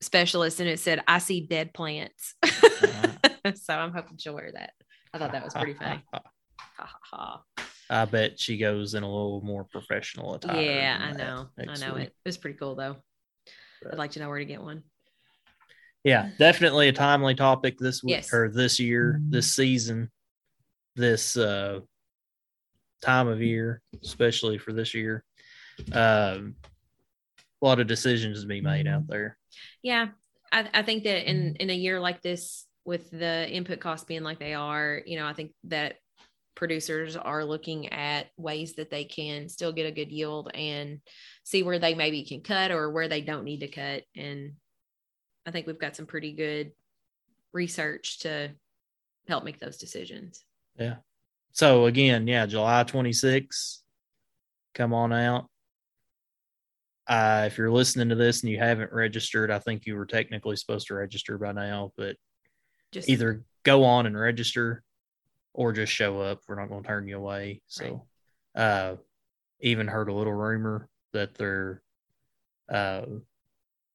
specialist, 0.00 0.60
and 0.60 0.68
it 0.68 0.80
said, 0.80 1.02
"I 1.06 1.18
see 1.18 1.46
dead 1.46 1.72
plants." 1.72 2.34
Uh-huh. 2.42 3.52
so 3.54 3.74
I'm 3.74 3.92
hoping 3.92 4.16
she'll 4.16 4.34
wear 4.34 4.50
that. 4.52 4.72
I 5.12 5.18
thought 5.18 5.32
that 5.32 5.44
was 5.44 5.54
pretty 5.54 5.74
funny. 5.74 6.02
I 7.90 8.04
bet 8.04 8.38
she 8.38 8.58
goes 8.58 8.94
in 8.94 9.02
a 9.02 9.06
little 9.06 9.40
more 9.42 9.64
professional 9.64 10.34
attire. 10.34 10.60
Yeah, 10.60 10.98
I 11.00 11.12
know. 11.12 11.48
I 11.58 11.76
know 11.78 11.94
week. 11.94 12.04
it. 12.04 12.14
It 12.24 12.28
was 12.28 12.36
pretty 12.36 12.58
cool 12.58 12.74
though. 12.74 12.96
But. 13.82 13.92
I'd 13.92 13.98
like 13.98 14.12
to 14.12 14.20
know 14.20 14.28
where 14.28 14.38
to 14.38 14.44
get 14.44 14.60
one 14.60 14.82
yeah, 16.08 16.30
definitely 16.38 16.88
a 16.88 16.92
timely 16.92 17.34
topic 17.34 17.78
this 17.78 18.02
week 18.02 18.12
yes. 18.12 18.32
or 18.32 18.48
this 18.48 18.80
year, 18.80 19.20
this 19.28 19.54
season, 19.54 20.10
this 20.96 21.36
uh, 21.36 21.80
time 23.02 23.28
of 23.28 23.42
year, 23.42 23.82
especially 24.02 24.56
for 24.56 24.72
this 24.72 24.94
year. 24.94 25.22
Um, 25.92 26.56
a 27.60 27.66
lot 27.66 27.78
of 27.78 27.86
decisions 27.86 28.40
to 28.40 28.46
be 28.46 28.62
made 28.62 28.86
out 28.86 29.06
there. 29.06 29.36
Yeah, 29.82 30.08
I, 30.50 30.68
I 30.72 30.82
think 30.82 31.04
that 31.04 31.28
in 31.28 31.56
in 31.56 31.68
a 31.68 31.74
year 31.74 32.00
like 32.00 32.22
this, 32.22 32.66
with 32.86 33.10
the 33.10 33.46
input 33.50 33.80
costs 33.80 34.06
being 34.06 34.22
like 34.22 34.38
they 34.38 34.54
are, 34.54 35.02
you 35.04 35.18
know, 35.18 35.26
I 35.26 35.34
think 35.34 35.52
that 35.64 35.96
producers 36.54 37.16
are 37.16 37.44
looking 37.44 37.92
at 37.92 38.28
ways 38.38 38.76
that 38.76 38.90
they 38.90 39.04
can 39.04 39.50
still 39.50 39.72
get 39.72 39.86
a 39.86 39.92
good 39.92 40.10
yield 40.10 40.50
and 40.54 41.00
see 41.44 41.62
where 41.62 41.78
they 41.78 41.94
maybe 41.94 42.24
can 42.24 42.40
cut 42.40 42.70
or 42.70 42.90
where 42.90 43.08
they 43.08 43.20
don't 43.20 43.44
need 43.44 43.60
to 43.60 43.68
cut 43.68 44.04
and 44.16 44.52
I 45.48 45.50
think 45.50 45.66
we've 45.66 45.78
got 45.78 45.96
some 45.96 46.04
pretty 46.04 46.32
good 46.32 46.72
research 47.54 48.18
to 48.18 48.50
help 49.26 49.44
make 49.44 49.58
those 49.58 49.78
decisions. 49.78 50.44
Yeah. 50.78 50.96
So 51.52 51.86
again, 51.86 52.26
yeah, 52.26 52.44
July 52.44 52.84
26th, 52.84 53.78
come 54.74 54.92
on 54.92 55.10
out. 55.10 55.46
Uh, 57.06 57.44
if 57.46 57.56
you're 57.56 57.70
listening 57.70 58.10
to 58.10 58.14
this 58.14 58.42
and 58.42 58.52
you 58.52 58.58
haven't 58.58 58.92
registered, 58.92 59.50
I 59.50 59.58
think 59.58 59.86
you 59.86 59.96
were 59.96 60.04
technically 60.04 60.54
supposed 60.56 60.88
to 60.88 60.94
register 60.94 61.38
by 61.38 61.52
now, 61.52 61.92
but 61.96 62.16
Just 62.92 63.08
either 63.08 63.42
go 63.62 63.84
on 63.84 64.04
and 64.04 64.20
register 64.20 64.84
or 65.54 65.72
just 65.72 65.90
show 65.90 66.20
up. 66.20 66.40
We're 66.46 66.60
not 66.60 66.68
going 66.68 66.82
to 66.82 66.88
turn 66.88 67.08
you 67.08 67.16
away. 67.16 67.62
So, 67.68 68.06
uh, 68.54 68.96
even 69.60 69.88
heard 69.88 70.10
a 70.10 70.14
little 70.14 70.34
rumor 70.34 70.90
that 71.14 71.36
there, 71.36 71.80
uh, 72.68 73.06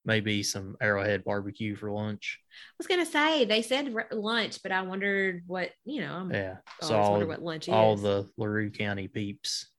maybe 0.05 0.43
some 0.43 0.75
Arrowhead 0.81 1.23
barbecue 1.23 1.75
for 1.75 1.91
lunch. 1.91 2.39
I 2.51 2.75
was 2.77 2.87
gonna 2.87 3.05
say 3.05 3.45
they 3.45 3.61
said 3.61 3.93
r- 3.95 4.07
lunch, 4.11 4.59
but 4.61 4.71
I 4.71 4.81
wondered 4.81 5.43
what 5.47 5.71
you 5.85 6.01
know. 6.01 6.13
I'm, 6.13 6.31
Yeah. 6.31 6.57
I 6.81 6.85
So 6.85 6.95
all, 6.97 7.11
wonder 7.11 7.27
what 7.27 7.41
lunch 7.41 7.67
is. 7.67 7.73
all 7.73 7.93
is. 7.95 8.01
the 8.01 8.29
LaRue 8.37 8.71
County 8.71 9.07
peeps, 9.07 9.69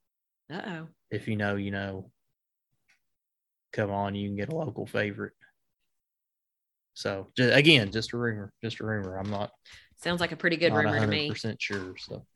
Uh 0.50 0.62
oh. 0.66 0.88
if 1.10 1.28
you 1.28 1.36
know, 1.36 1.56
you 1.56 1.70
know, 1.70 2.10
come 3.72 3.90
on, 3.90 4.14
you 4.14 4.28
can 4.28 4.36
get 4.36 4.48
a 4.52 4.56
local 4.56 4.86
favorite. 4.86 5.32
So 6.94 7.30
ju- 7.36 7.50
again, 7.52 7.90
just 7.92 8.12
a 8.12 8.16
rumor, 8.16 8.52
just 8.62 8.80
a 8.80 8.84
rumor. 8.86 9.16
I'm 9.18 9.30
not 9.30 9.50
Sounds 9.96 10.20
like 10.20 10.32
a 10.32 10.36
pretty 10.36 10.56
good 10.56 10.72
rumor 10.74 11.00
to 11.00 11.06
me. 11.06 11.30
percent 11.30 11.60
sure. 11.60 11.94
So, 11.98 12.26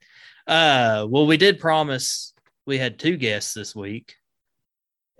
uh, 0.46 1.07
well, 1.09 1.27
we 1.27 1.37
did 1.37 1.59
promise 1.61 2.33
we 2.66 2.79
had 2.79 2.98
two 2.98 3.16
guests 3.16 3.53
this 3.55 3.74
week, 3.74 4.14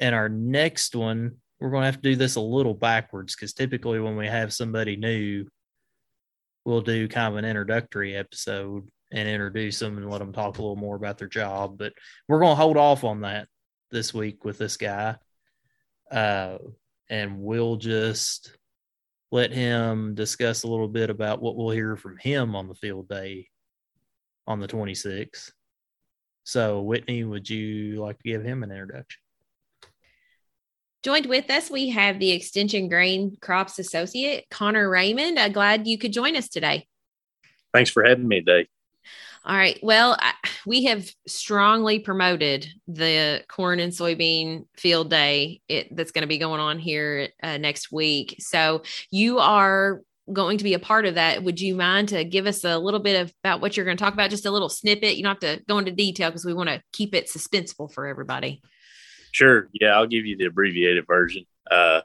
and 0.01 0.15
our 0.15 0.29
next 0.29 0.95
one 0.97 1.37
we're 1.61 1.71
going 1.71 1.83
to 1.83 1.87
have 1.87 1.97
to 1.97 2.11
do 2.11 2.17
this 2.17 2.37
a 2.37 2.41
little 2.41 2.75
backwards 2.75 3.35
because 3.35 3.53
typically 3.53 4.01
when 4.01 4.17
we 4.17 4.27
have 4.27 4.53
somebody 4.53 4.97
new, 4.97 5.47
we'll 6.65 6.81
do 6.81 7.09
kind 7.09 7.33
of 7.33 7.39
an 7.39 7.45
introductory 7.45 8.15
episode 8.15 8.87
and 9.11 9.29
introduce 9.29 9.79
them 9.79 9.97
and 9.97 10.11
let 10.11 10.19
them 10.19 10.33
talk 10.33 10.59
a 10.59 10.63
little 10.63 10.77
more 10.77 10.97
about 10.97 11.19
their 11.19 11.29
job. 11.29 11.79
But 11.79 11.95
we're 12.29 12.41
going 12.41 12.53
to 12.53 12.63
hold 12.63 12.77
off 12.77 13.05
on 13.05 13.23
that 13.23 13.49
this 13.91 14.13
week 14.13 14.45
with 14.45 14.59
this 14.59 14.77
guy, 14.77 15.17
uh, 16.11 16.59
and 17.09 17.41
we'll 17.41 17.77
just 17.77 18.53
let 19.31 19.53
him 19.53 20.15
discuss 20.15 20.63
a 20.63 20.69
little 20.69 20.89
bit 20.89 21.11
about 21.11 21.43
what 21.43 21.57
we'll 21.57 21.71
hear 21.71 21.97
from 21.97 22.17
him 22.19 22.55
on 22.55 22.69
the 22.69 22.75
field 22.75 23.09
day 23.09 23.49
on 24.47 24.61
the 24.61 24.69
26th. 24.69 25.51
So, 26.45 26.81
Whitney, 26.81 27.25
would 27.25 27.49
you 27.49 28.01
like 28.01 28.17
to 28.19 28.29
give 28.29 28.43
him 28.43 28.63
an 28.63 28.71
introduction? 28.71 29.21
Joined 31.05 31.27
with 31.27 31.49
us, 31.49 31.71
we 31.71 31.91
have 31.91 32.19
the 32.19 32.33
Extension 32.33 32.89
Grain 32.89 33.37
Crops 33.41 33.79
Associate, 33.79 34.45
Connor 34.51 34.91
Raymond. 34.91 35.39
Uh, 35.39 35.49
glad 35.49 35.87
you 35.87 35.97
could 35.97 36.13
join 36.13 36.35
us 36.35 36.49
today. 36.49 36.89
Thanks 37.73 37.91
for 37.91 38.05
having 38.05 38.27
me 38.27 38.41
today. 38.41 38.69
All 39.45 39.57
right. 39.57 39.79
Well, 39.81 40.17
I, 40.19 40.33
we 40.67 40.85
have 40.85 41.09
strongly 41.27 42.01
promoted 42.01 42.67
the 42.89 43.45
corn 43.49 43.79
and 43.79 43.93
soybean 43.93 44.67
field 44.77 45.09
day 45.09 45.61
it, 45.69 45.95
that's 45.95 46.11
going 46.11 46.23
to 46.23 46.29
be 46.29 46.39
going 46.39 46.61
on 46.61 46.79
here 46.79 47.29
uh, 47.43 47.59
next 47.59 47.93
week. 47.93 48.37
So 48.41 48.83
you 49.11 49.39
are 49.39 50.03
going 50.33 50.59
to 50.59 50.65
be 50.65 50.75
a 50.75 50.79
part 50.79 51.07
of 51.07 51.15
that. 51.15 51.45
Would 51.45 51.61
you 51.61 51.77
mind 51.77 52.09
to 52.11 52.25
give 52.25 52.47
us 52.47 52.65
a 52.65 52.77
little 52.77 53.01
bit 53.01 53.23
of 53.23 53.33
about 53.45 53.61
what 53.61 53.77
you're 53.77 53.87
going 53.87 53.97
to 53.97 54.03
talk 54.03 54.15
about? 54.15 54.31
Just 54.31 54.47
a 54.47 54.51
little 54.51 54.69
snippet. 54.69 55.17
You 55.17 55.23
don't 55.23 55.43
have 55.43 55.59
to 55.59 55.65
go 55.67 55.79
into 55.79 55.93
detail 55.93 56.29
because 56.29 56.45
we 56.45 56.53
want 56.53 56.69
to 56.69 56.83
keep 56.93 57.15
it 57.15 57.31
suspenseful 57.31 57.93
for 57.93 58.07
everybody. 58.07 58.61
Sure. 59.33 59.69
Yeah, 59.73 59.97
I'll 59.97 60.07
give 60.07 60.27
you 60.27 60.37
the 60.37 60.47
abbreviated 60.47 61.07
version. 61.07 61.45
Uh, 61.71 62.01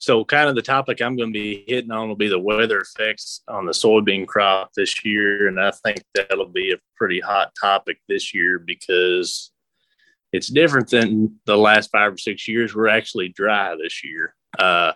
so, 0.00 0.24
kind 0.24 0.48
of 0.48 0.54
the 0.54 0.62
topic 0.62 1.02
I'm 1.02 1.16
going 1.16 1.32
to 1.32 1.38
be 1.38 1.64
hitting 1.66 1.90
on 1.90 2.08
will 2.08 2.16
be 2.16 2.28
the 2.28 2.38
weather 2.38 2.78
effects 2.78 3.42
on 3.48 3.66
the 3.66 3.72
soybean 3.72 4.26
crop 4.26 4.72
this 4.74 5.04
year. 5.04 5.48
And 5.48 5.60
I 5.60 5.72
think 5.72 6.04
that'll 6.14 6.48
be 6.48 6.72
a 6.72 6.78
pretty 6.96 7.20
hot 7.20 7.52
topic 7.60 7.98
this 8.08 8.32
year 8.32 8.60
because 8.60 9.50
it's 10.32 10.48
different 10.48 10.90
than 10.90 11.40
the 11.46 11.56
last 11.56 11.90
five 11.90 12.12
or 12.12 12.18
six 12.18 12.46
years. 12.46 12.74
We're 12.74 12.88
actually 12.88 13.30
dry 13.30 13.74
this 13.76 14.04
year. 14.04 14.34
Uh, 14.56 14.92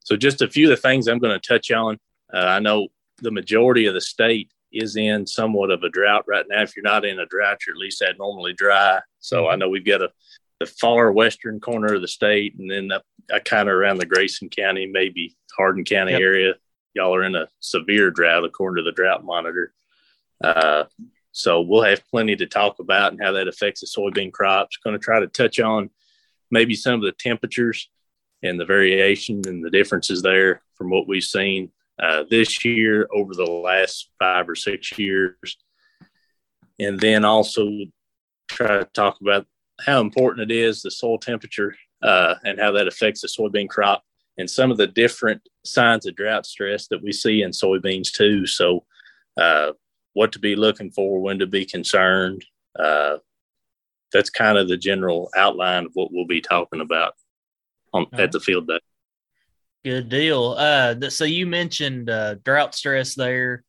so, 0.00 0.16
just 0.16 0.40
a 0.40 0.48
few 0.48 0.70
of 0.70 0.76
the 0.76 0.80
things 0.80 1.06
I'm 1.06 1.18
going 1.18 1.38
to 1.38 1.48
touch 1.48 1.70
on. 1.70 1.98
Uh, 2.32 2.38
I 2.38 2.60
know 2.60 2.88
the 3.18 3.30
majority 3.30 3.86
of 3.86 3.94
the 3.94 4.00
state 4.00 4.50
is 4.72 4.96
in 4.96 5.26
somewhat 5.26 5.70
of 5.70 5.82
a 5.82 5.90
drought 5.90 6.24
right 6.26 6.46
now. 6.48 6.62
If 6.62 6.76
you're 6.76 6.82
not 6.82 7.04
in 7.04 7.20
a 7.20 7.26
drought, 7.26 7.58
you're 7.66 7.76
at 7.76 7.80
least 7.80 8.00
abnormally 8.00 8.54
dry. 8.54 9.00
So, 9.18 9.48
I 9.48 9.56
know 9.56 9.68
we've 9.68 9.84
got 9.84 10.00
a 10.00 10.10
the 10.60 10.66
far 10.66 11.10
western 11.10 11.58
corner 11.58 11.94
of 11.94 12.02
the 12.02 12.08
state, 12.08 12.54
and 12.58 12.70
then 12.70 12.92
up, 12.92 13.04
uh, 13.32 13.40
kind 13.40 13.68
of 13.68 13.74
around 13.74 13.98
the 13.98 14.06
Grayson 14.06 14.50
County, 14.50 14.86
maybe 14.86 15.36
Hardin 15.56 15.84
County 15.84 16.12
Yep. 16.12 16.20
area. 16.20 16.54
Y'all 16.94 17.14
are 17.14 17.24
in 17.24 17.34
a 17.34 17.48
severe 17.60 18.10
drought 18.10 18.44
according 18.44 18.84
to 18.84 18.88
the 18.88 18.94
drought 18.94 19.24
monitor. 19.24 19.72
Uh, 20.42 20.84
so 21.32 21.60
we'll 21.60 21.82
have 21.82 22.06
plenty 22.08 22.36
to 22.36 22.46
talk 22.46 22.78
about 22.78 23.12
and 23.12 23.22
how 23.22 23.32
that 23.32 23.48
affects 23.48 23.80
the 23.80 23.86
soybean 23.86 24.32
crops. 24.32 24.76
Going 24.84 24.98
to 24.98 25.02
try 25.02 25.20
to 25.20 25.28
touch 25.28 25.60
on 25.60 25.90
maybe 26.50 26.74
some 26.74 26.94
of 26.94 27.02
the 27.02 27.12
temperatures 27.12 27.88
and 28.42 28.58
the 28.58 28.64
variation 28.64 29.40
and 29.46 29.64
the 29.64 29.70
differences 29.70 30.22
there 30.22 30.62
from 30.74 30.90
what 30.90 31.06
we've 31.06 31.22
seen 31.22 31.70
uh, 32.02 32.24
this 32.28 32.64
year 32.64 33.08
over 33.14 33.34
the 33.34 33.44
last 33.44 34.10
five 34.18 34.48
or 34.48 34.56
six 34.56 34.98
years. 34.98 35.36
And 36.78 36.98
then 36.98 37.24
also 37.24 37.70
try 38.48 38.78
to 38.78 38.84
talk 38.92 39.20
about 39.20 39.46
how 39.84 40.00
important 40.00 40.50
it 40.50 40.54
is 40.54 40.82
the 40.82 40.90
soil 40.90 41.18
temperature 41.18 41.74
uh, 42.02 42.34
and 42.44 42.58
how 42.58 42.72
that 42.72 42.88
affects 42.88 43.20
the 43.20 43.28
soybean 43.28 43.68
crop 43.68 44.02
and 44.38 44.48
some 44.48 44.70
of 44.70 44.76
the 44.76 44.86
different 44.86 45.42
signs 45.64 46.06
of 46.06 46.16
drought 46.16 46.46
stress 46.46 46.86
that 46.88 47.02
we 47.02 47.12
see 47.12 47.42
in 47.42 47.50
soybeans 47.50 48.12
too. 48.12 48.46
So, 48.46 48.84
uh, 49.36 49.72
what 50.12 50.32
to 50.32 50.38
be 50.38 50.56
looking 50.56 50.90
for, 50.90 51.20
when 51.20 51.38
to 51.38 51.46
be 51.46 51.64
concerned. 51.64 52.44
Uh, 52.78 53.18
that's 54.12 54.30
kind 54.30 54.58
of 54.58 54.68
the 54.68 54.76
general 54.76 55.30
outline 55.36 55.86
of 55.86 55.92
what 55.94 56.12
we'll 56.12 56.26
be 56.26 56.40
talking 56.40 56.80
about 56.80 57.14
on 57.92 58.06
right. 58.12 58.22
at 58.22 58.32
the 58.32 58.40
field 58.40 58.66
day. 58.66 58.80
Good 59.84 60.08
deal. 60.08 60.56
Uh, 60.58 60.94
th- 60.94 61.12
so 61.12 61.24
you 61.24 61.46
mentioned 61.46 62.10
uh, 62.10 62.34
drought 62.44 62.74
stress 62.74 63.14
there. 63.14 63.64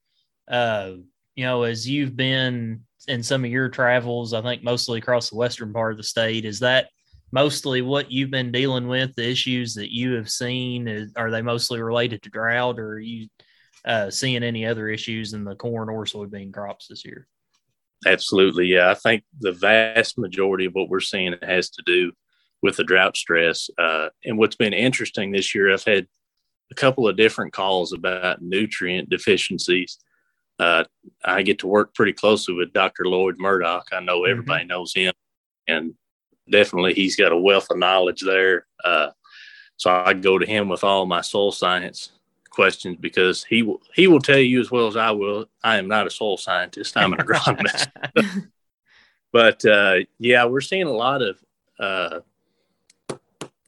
Uh, 0.48 0.94
you 1.36 1.46
know, 1.46 1.64
as 1.64 1.88
you've 1.88 2.16
been 2.16 2.84
in 3.08 3.24
some 3.24 3.44
of 3.44 3.52
your 3.52 3.70
travels, 3.70 4.34
I 4.34 4.42
think 4.42 4.64
mostly 4.64 5.00
across 5.00 5.30
the 5.30 5.38
western 5.38 5.74
part 5.74 5.92
of 5.92 5.98
the 5.98 6.04
state, 6.04 6.46
is 6.46 6.60
that 6.60 6.90
mostly 7.32 7.82
what 7.82 8.12
you've 8.12 8.32
been 8.32 8.52
dealing 8.52 8.88
with? 8.88 9.16
The 9.16 9.30
issues 9.30 9.74
that 9.76 9.94
you 9.94 10.14
have 10.14 10.30
seen 10.30 10.88
is, 10.88 11.12
are 11.16 11.32
they 11.32 11.42
mostly 11.42 11.82
related 11.82 12.22
to 12.24 12.30
drought, 12.30 12.80
or 12.80 12.94
are 12.94 13.00
you 13.00 13.28
uh, 13.86 14.10
seeing 14.10 14.44
any 14.44 14.66
other 14.66 14.90
issues 14.90 15.34
in 15.34 15.44
the 15.44 15.56
corn 15.56 15.90
or 15.90 16.06
soybean 16.06 16.54
crops 16.54 16.88
this 16.88 17.06
year? 17.06 17.28
Absolutely. 18.06 18.66
Yeah. 18.68 18.90
I 18.90 18.96
think 18.96 19.24
the 19.40 19.52
vast 19.52 20.18
majority 20.18 20.66
of 20.66 20.74
what 20.74 20.90
we're 20.90 21.00
seeing 21.00 21.36
has 21.42 21.70
to 21.72 21.84
do 21.86 22.12
with 22.62 22.78
the 22.78 22.84
drought 22.84 23.16
stress. 23.16 23.70
Uh, 23.78 24.10
and 24.26 24.38
what's 24.38 24.56
been 24.56 24.74
interesting 24.74 25.32
this 25.32 25.54
year, 25.54 25.72
I've 25.72 25.84
had 25.84 26.08
a 26.72 26.76
couple 26.76 27.08
of 27.08 27.18
different 27.18 27.54
calls 27.54 27.94
about 27.94 28.42
nutrient 28.42 29.10
deficiencies. 29.10 29.98
Uh, 30.62 30.84
I 31.26 31.42
get 31.42 31.60
to 31.60 31.68
work 31.68 31.94
pretty 31.96 32.14
closely 32.14 32.54
with 32.54 32.74
Dr. 32.74 33.06
Lloyd 33.06 33.38
Murdock. 33.40 33.88
I 33.92 34.00
know 34.00 34.26
everybody 34.26 34.66
knows 34.66 34.94
him, 34.94 35.14
and 35.68 35.94
definitely 36.50 36.94
he's 36.94 37.16
got 37.16 37.32
a 37.32 37.38
wealth 37.38 37.68
of 37.72 37.78
knowledge 37.78 38.22
there. 38.22 38.66
Uh, 38.84 39.10
so 39.78 39.90
I 39.90 40.14
go 40.14 40.38
to 40.38 40.46
him 40.46 40.70
with 40.70 40.84
all 40.84 41.06
my 41.06 41.22
soil 41.22 41.52
science 41.52 42.12
questions 42.52 42.98
because 43.00 43.44
he 43.46 43.64
will 43.64 43.82
he 43.96 44.08
will 44.08 44.20
tell 44.20 44.38
you 44.38 44.60
as 44.60 44.70
well 44.70 44.88
as 44.88 44.96
I 44.96 45.12
will. 45.12 45.50
I 45.64 45.78
am 45.78 45.88
not 45.88 46.06
a 46.06 46.12
soil 46.12 46.38
scientist. 46.38 46.96
I'm 46.96 47.14
an 47.14 47.20
agronomist 47.26 47.88
but 49.32 49.64
uh, 49.66 49.96
yeah, 50.20 50.46
we're 50.46 50.62
seeing 50.62 50.88
a 50.88 50.92
lot 50.92 51.22
of 51.22 51.44
uh, 51.80 52.20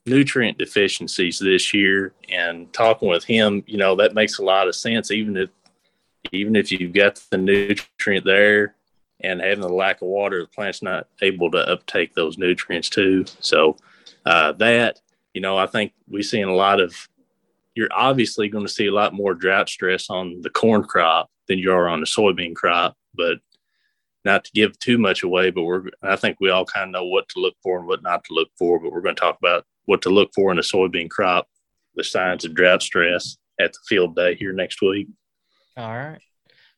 nutrient 0.06 0.58
deficiencies 0.58 1.38
this 1.38 1.72
year. 1.72 2.12
And 2.28 2.72
talking 2.72 3.08
with 3.08 3.24
him, 3.24 3.64
you 3.66 3.78
know, 3.78 3.96
that 3.96 4.14
makes 4.14 4.38
a 4.38 4.44
lot 4.44 4.68
of 4.68 4.74
sense. 4.74 5.10
Even 5.10 5.36
if 5.36 5.50
even 6.32 6.56
if 6.56 6.72
you've 6.72 6.92
got 6.92 7.22
the 7.30 7.38
nutrient 7.38 8.24
there 8.24 8.74
and 9.20 9.40
having 9.40 9.60
the 9.60 9.68
lack 9.68 10.02
of 10.02 10.08
water, 10.08 10.40
the 10.40 10.48
plant's 10.48 10.82
not 10.82 11.06
able 11.22 11.50
to 11.50 11.58
uptake 11.58 12.14
those 12.14 12.38
nutrients 12.38 12.88
too. 12.88 13.24
So 13.40 13.76
uh, 14.26 14.52
that, 14.52 15.00
you 15.32 15.40
know, 15.40 15.56
I 15.56 15.66
think 15.66 15.92
we're 16.08 16.22
seeing 16.22 16.44
a 16.44 16.54
lot 16.54 16.80
of. 16.80 16.94
You're 17.76 17.88
obviously 17.90 18.48
going 18.48 18.64
to 18.64 18.72
see 18.72 18.86
a 18.86 18.94
lot 18.94 19.14
more 19.14 19.34
drought 19.34 19.68
stress 19.68 20.08
on 20.08 20.42
the 20.42 20.50
corn 20.50 20.84
crop 20.84 21.28
than 21.48 21.58
you 21.58 21.72
are 21.72 21.88
on 21.88 21.98
the 21.98 22.06
soybean 22.06 22.54
crop, 22.54 22.96
but 23.14 23.38
not 24.24 24.44
to 24.44 24.52
give 24.52 24.78
too 24.78 24.96
much 24.96 25.22
away, 25.22 25.50
but 25.50 25.64
we're 25.64 25.88
I 26.02 26.16
think 26.16 26.38
we 26.40 26.50
all 26.50 26.64
kind 26.64 26.84
of 26.84 26.92
know 26.92 27.04
what 27.04 27.28
to 27.30 27.40
look 27.40 27.54
for 27.62 27.78
and 27.78 27.86
what 27.86 28.02
not 28.02 28.24
to 28.24 28.34
look 28.34 28.48
for, 28.58 28.78
but 28.78 28.92
we're 28.92 29.00
going 29.00 29.16
to 29.16 29.20
talk 29.20 29.38
about 29.38 29.64
what 29.86 30.02
to 30.02 30.10
look 30.10 30.30
for 30.34 30.50
in 30.50 30.58
a 30.58 30.62
soybean 30.62 31.10
crop, 31.10 31.48
the 31.94 32.04
signs 32.04 32.44
of 32.44 32.54
drought 32.54 32.82
stress 32.82 33.36
at 33.60 33.72
the 33.72 33.78
field 33.86 34.16
day 34.16 34.34
here 34.34 34.52
next 34.52 34.80
week. 34.80 35.08
All 35.76 35.88
right. 35.88 36.20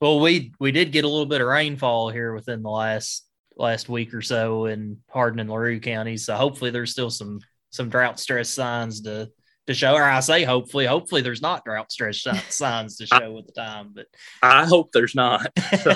Well, 0.01 0.21
we 0.21 0.53
we 0.59 0.73
did 0.73 0.93
get 0.93 1.05
a 1.05 1.09
little 1.09 1.27
bit 1.27 1.41
of 1.41 1.47
rainfall 1.47 2.11
here 2.11 2.35
within 2.35 2.63
the 2.63 2.71
last 2.71 3.27
last 3.57 3.89
week 3.89 4.13
or 4.13 4.23
so 4.23 4.67
in 4.67 4.99
Hardin 5.09 5.41
and 5.41 5.51
LaRue 5.51 5.81
counties. 5.81 6.27
So 6.27 6.35
hopefully 6.37 6.71
there's 6.71 6.93
still 6.93 7.11
some 7.11 7.41
some 7.71 7.89
drought 7.89 8.21
stress 8.21 8.51
signs 8.51 9.01
to 9.03 9.31
to 9.67 9.75
show. 9.75 9.95
Or 9.95 10.03
I 10.03 10.21
say 10.21 10.45
hopefully, 10.45 10.87
hopefully 10.87 11.23
there's 11.23 11.43
not 11.43 11.65
drought 11.65 11.91
stress 11.91 12.25
signs 12.49 12.97
to 12.99 13.07
show 13.07 13.39
at 13.39 13.47
the 13.47 13.53
time. 13.53 13.93
But 13.95 14.07
I 14.43 14.65
hope 14.65 14.93
there's 14.93 15.15
not. 15.15 15.51
So, 15.83 15.91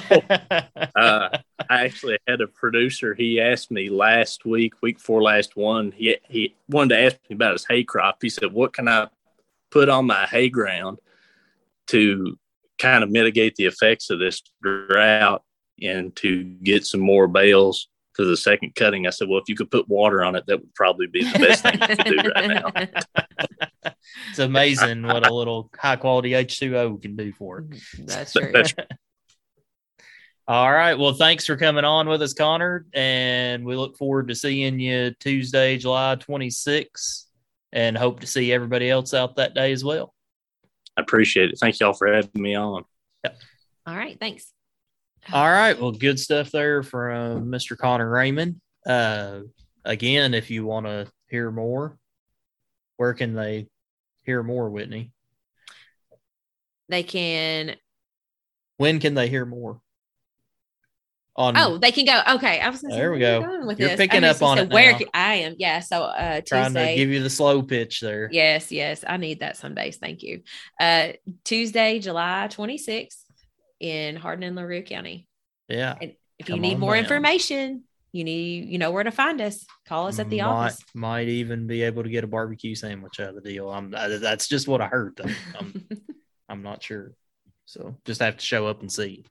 uh, 0.96 1.38
I 1.68 1.84
actually 1.84 2.18
had 2.26 2.40
a 2.40 2.46
producer. 2.48 3.14
He 3.14 3.40
asked 3.40 3.70
me 3.70 3.88
last 3.88 4.44
week, 4.44 4.74
week 4.82 4.96
before 4.96 5.22
last 5.22 5.56
one. 5.56 5.92
He 5.92 6.16
he 6.28 6.54
wanted 6.68 6.96
to 6.96 7.00
ask 7.02 7.16
me 7.28 7.34
about 7.34 7.52
his 7.52 7.66
hay 7.68 7.84
crop. 7.84 8.18
He 8.20 8.28
said, 8.28 8.52
"What 8.52 8.72
can 8.72 8.88
I 8.88 9.08
put 9.70 9.88
on 9.88 10.06
my 10.06 10.26
hay 10.26 10.48
ground 10.48 10.98
to 11.88 12.38
kind 12.80 13.04
of 13.04 13.10
mitigate 13.10 13.54
the 13.56 13.66
effects 13.66 14.10
of 14.10 14.18
this 14.18 14.42
drought 14.62 15.42
and 15.82 16.14
to 16.16 16.42
get 16.42 16.84
some 16.84 17.00
more 17.00 17.28
bales 17.28 17.88
for 18.14 18.24
the 18.24 18.36
second 18.36 18.74
cutting?" 18.74 19.06
I 19.06 19.10
said, 19.10 19.28
"Well, 19.28 19.40
if 19.40 19.48
you 19.48 19.54
could 19.54 19.70
put 19.70 19.88
water 19.88 20.24
on 20.24 20.34
it, 20.34 20.44
that 20.46 20.60
would 20.60 20.74
probably 20.74 21.06
be 21.06 21.22
the 21.24 21.38
best 21.38 21.62
thing 21.62 21.80
you 21.80 21.96
could 21.96 22.22
do 22.22 22.30
right 22.34 22.48
now." 22.48 23.92
it's 24.30 24.38
amazing 24.38 25.02
what 25.02 25.26
a 25.26 25.34
little 25.34 25.70
high 25.76 25.96
quality 25.96 26.30
H2O 26.30 27.00
can 27.00 27.16
do 27.16 27.32
for 27.32 27.58
it. 27.58 27.70
Mm-hmm. 27.70 28.06
That's 28.06 28.32
true. 28.32 28.50
That's 28.52 28.74
All 30.50 30.72
right. 30.72 30.98
Well, 30.98 31.12
thanks 31.12 31.46
for 31.46 31.56
coming 31.56 31.84
on 31.84 32.08
with 32.08 32.20
us, 32.22 32.34
Connor. 32.34 32.84
And 32.92 33.64
we 33.64 33.76
look 33.76 33.96
forward 33.96 34.26
to 34.26 34.34
seeing 34.34 34.80
you 34.80 35.12
Tuesday, 35.20 35.76
July 35.76 36.16
26th, 36.16 37.26
and 37.72 37.96
hope 37.96 38.18
to 38.18 38.26
see 38.26 38.52
everybody 38.52 38.90
else 38.90 39.14
out 39.14 39.36
that 39.36 39.54
day 39.54 39.70
as 39.70 39.84
well. 39.84 40.12
I 41.00 41.02
appreciate 41.02 41.50
it. 41.50 41.58
Thank 41.58 41.80
y'all 41.80 41.94
for 41.94 42.12
having 42.12 42.30
me 42.34 42.54
on. 42.54 42.84
Yep. 43.24 43.38
All 43.86 43.96
right. 43.96 44.20
Thanks. 44.20 44.52
All 45.32 45.50
right. 45.50 45.80
Well, 45.80 45.92
good 45.92 46.20
stuff 46.20 46.50
there 46.50 46.82
from 46.82 47.46
Mr. 47.46 47.76
Connor 47.76 48.08
Raymond. 48.08 48.60
Uh, 48.86 49.40
again, 49.82 50.34
if 50.34 50.50
you 50.50 50.66
want 50.66 50.84
to 50.84 51.10
hear 51.30 51.50
more, 51.50 51.96
where 52.98 53.14
can 53.14 53.32
they 53.32 53.66
hear 54.24 54.42
more, 54.42 54.68
Whitney? 54.68 55.10
They 56.90 57.02
can. 57.02 57.76
When 58.76 59.00
can 59.00 59.14
they 59.14 59.28
hear 59.28 59.46
more? 59.46 59.80
On 61.36 61.56
Oh, 61.56 61.78
they 61.78 61.92
can 61.92 62.04
go. 62.04 62.20
Okay. 62.36 62.60
I 62.60 62.68
was 62.68 62.82
gonna 62.82 62.92
say, 62.94 63.00
There 63.00 63.12
we 63.12 63.20
go. 63.20 63.64
With 63.66 63.78
You're 63.78 63.90
this? 63.90 63.98
picking 63.98 64.24
up 64.24 64.42
on 64.42 64.56
say, 64.58 64.62
it 64.64 64.70
Where 64.72 64.92
now. 64.92 64.98
I 65.14 65.34
am. 65.36 65.54
Yeah. 65.58 65.80
So 65.80 66.02
uh 66.02 66.40
trying 66.44 66.74
to 66.74 66.80
Tuesday. 66.80 66.96
give 66.96 67.08
you 67.10 67.22
the 67.22 67.30
slow 67.30 67.62
pitch 67.62 68.00
there. 68.00 68.28
Yes, 68.32 68.72
yes. 68.72 69.04
I 69.06 69.16
need 69.16 69.40
that 69.40 69.56
some 69.56 69.74
days. 69.74 69.96
Thank 69.98 70.22
you. 70.22 70.42
Uh 70.80 71.12
Tuesday, 71.44 71.98
July 72.00 72.48
26th 72.50 73.22
in 73.78 74.16
Hardin 74.16 74.44
and 74.44 74.56
LaRue 74.56 74.82
County. 74.82 75.28
Yeah. 75.68 75.96
And 76.00 76.14
if 76.38 76.48
you 76.48 76.58
need 76.58 76.78
more 76.78 76.94
down. 76.94 77.04
information, 77.04 77.84
you 78.12 78.24
need 78.24 78.68
you 78.68 78.78
know 78.78 78.90
where 78.90 79.04
to 79.04 79.12
find 79.12 79.40
us. 79.40 79.64
Call 79.86 80.08
us 80.08 80.18
at 80.18 80.28
the 80.30 80.38
might, 80.38 80.44
office. 80.44 80.78
Might 80.94 81.28
even 81.28 81.68
be 81.68 81.82
able 81.82 82.02
to 82.02 82.08
get 82.08 82.24
a 82.24 82.26
barbecue 82.26 82.74
sandwich 82.74 83.20
out 83.20 83.28
of 83.28 83.34
the 83.36 83.40
deal. 83.40 83.70
I'm 83.70 83.90
that's 83.90 84.48
just 84.48 84.66
what 84.66 84.80
I 84.80 84.88
heard. 84.88 85.14
Though. 85.16 85.30
I'm 85.58 85.88
I'm 86.48 86.62
not 86.62 86.82
sure. 86.82 87.12
So 87.66 87.96
just 88.04 88.20
have 88.20 88.36
to 88.38 88.44
show 88.44 88.66
up 88.66 88.80
and 88.80 88.90
see. 88.90 89.24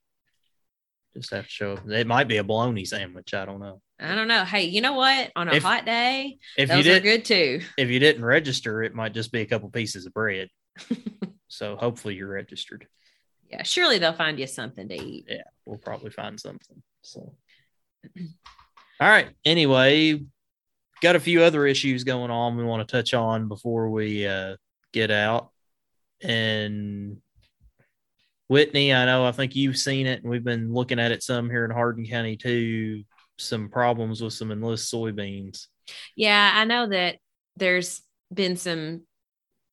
Just 1.15 1.31
have 1.31 1.45
to 1.45 1.49
show 1.49 1.73
up. 1.73 1.89
It 1.89 2.07
might 2.07 2.27
be 2.27 2.37
a 2.37 2.43
bologna 2.43 2.85
sandwich. 2.85 3.33
I 3.33 3.45
don't 3.45 3.59
know. 3.59 3.81
I 3.99 4.15
don't 4.15 4.27
know. 4.27 4.45
Hey, 4.45 4.65
you 4.65 4.79
know 4.81 4.93
what? 4.93 5.31
On 5.35 5.47
a 5.49 5.53
If- 5.55 5.63
hot 5.63 5.85
day, 5.85 6.37
If 6.57 6.69
you 6.69 6.75
those 6.75 6.87
are 6.87 6.99
did, 6.99 7.03
good 7.03 7.25
too. 7.25 7.61
if 7.77 7.89
you 7.89 7.99
didn't 7.99 8.23
register, 8.23 8.83
it 8.83 8.93
might 8.93 9.13
just 9.13 9.31
be 9.31 9.41
a 9.41 9.45
couple 9.45 9.69
pieces 9.69 10.05
of 10.05 10.13
bread. 10.13 10.49
so 11.47 11.75
hopefully 11.75 12.15
you're 12.15 12.29
registered. 12.29 12.87
Yeah, 13.49 13.63
surely 13.63 13.97
they'll 13.97 14.13
find 14.13 14.39
you 14.39 14.45
something 14.47 14.87
to 14.87 14.95
eat. 14.95 15.25
Yeah, 15.27 15.41
we'll 15.65 15.79
probably 15.79 16.11
find 16.11 16.39
something. 16.39 16.81
So, 17.01 17.33
all 18.15 19.09
right. 19.09 19.29
Anyway, 19.43 20.21
got 21.01 21.15
a 21.15 21.19
few 21.19 21.41
other 21.41 21.65
issues 21.65 22.03
going 22.03 22.29
on 22.31 22.55
we 22.57 22.63
want 22.63 22.87
to 22.87 22.91
touch 22.91 23.13
on 23.15 23.47
before 23.47 23.89
we 23.89 24.27
uh, 24.27 24.55
get 24.93 25.09
out. 25.11 25.49
And 26.21 27.17
Whitney, 28.49 28.93
I 28.93 29.05
know 29.05 29.25
I 29.25 29.31
think 29.31 29.55
you've 29.55 29.77
seen 29.77 30.07
it, 30.07 30.21
and 30.21 30.29
we've 30.29 30.43
been 30.43 30.73
looking 30.73 30.99
at 30.99 31.11
it 31.11 31.23
some 31.23 31.49
here 31.49 31.63
in 31.63 31.71
Hardin 31.71 32.05
County 32.05 32.35
too. 32.35 33.03
Some 33.37 33.69
problems 33.69 34.21
with 34.21 34.33
some 34.33 34.51
enlist 34.51 34.91
soybeans. 34.91 35.67
Yeah, 36.15 36.51
I 36.53 36.65
know 36.65 36.89
that 36.89 37.17
there's 37.55 38.01
been 38.33 38.57
some 38.57 39.03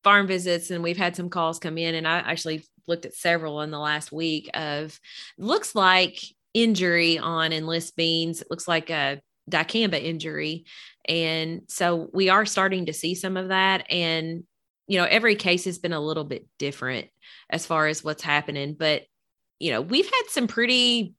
farm 0.04 0.26
visits 0.26 0.70
and 0.70 0.84
we've 0.84 0.96
had 0.96 1.16
some 1.16 1.30
calls 1.30 1.58
come 1.58 1.78
in 1.78 1.94
and 1.94 2.06
I 2.06 2.18
actually 2.18 2.64
looked 2.86 3.06
at 3.06 3.14
several 3.14 3.62
in 3.62 3.70
the 3.70 3.78
last 3.78 4.12
week 4.12 4.48
of 4.54 4.98
looks 5.36 5.74
like 5.74 6.22
injury 6.54 7.18
on 7.18 7.52
enlist 7.52 7.96
beans. 7.96 8.40
It 8.40 8.48
looks 8.50 8.68
like 8.68 8.90
a 8.90 9.20
dicamba 9.50 10.02
injury. 10.02 10.64
And 11.08 11.62
so 11.68 12.08
we 12.12 12.28
are 12.28 12.46
starting 12.46 12.86
to 12.86 12.92
see 12.92 13.14
some 13.14 13.36
of 13.36 13.48
that 13.48 13.90
and 13.90 14.44
you 14.86 14.98
know 14.98 15.04
every 15.04 15.34
case 15.34 15.64
has 15.64 15.78
been 15.78 15.92
a 15.92 16.00
little 16.00 16.24
bit 16.24 16.46
different 16.58 17.08
as 17.50 17.66
far 17.66 17.86
as 17.86 18.02
what's 18.04 18.22
happening, 18.22 18.74
but 18.78 19.02
you 19.58 19.70
know, 19.70 19.80
we've 19.80 20.06
had 20.06 20.22
some 20.28 20.46
pretty 20.46 21.14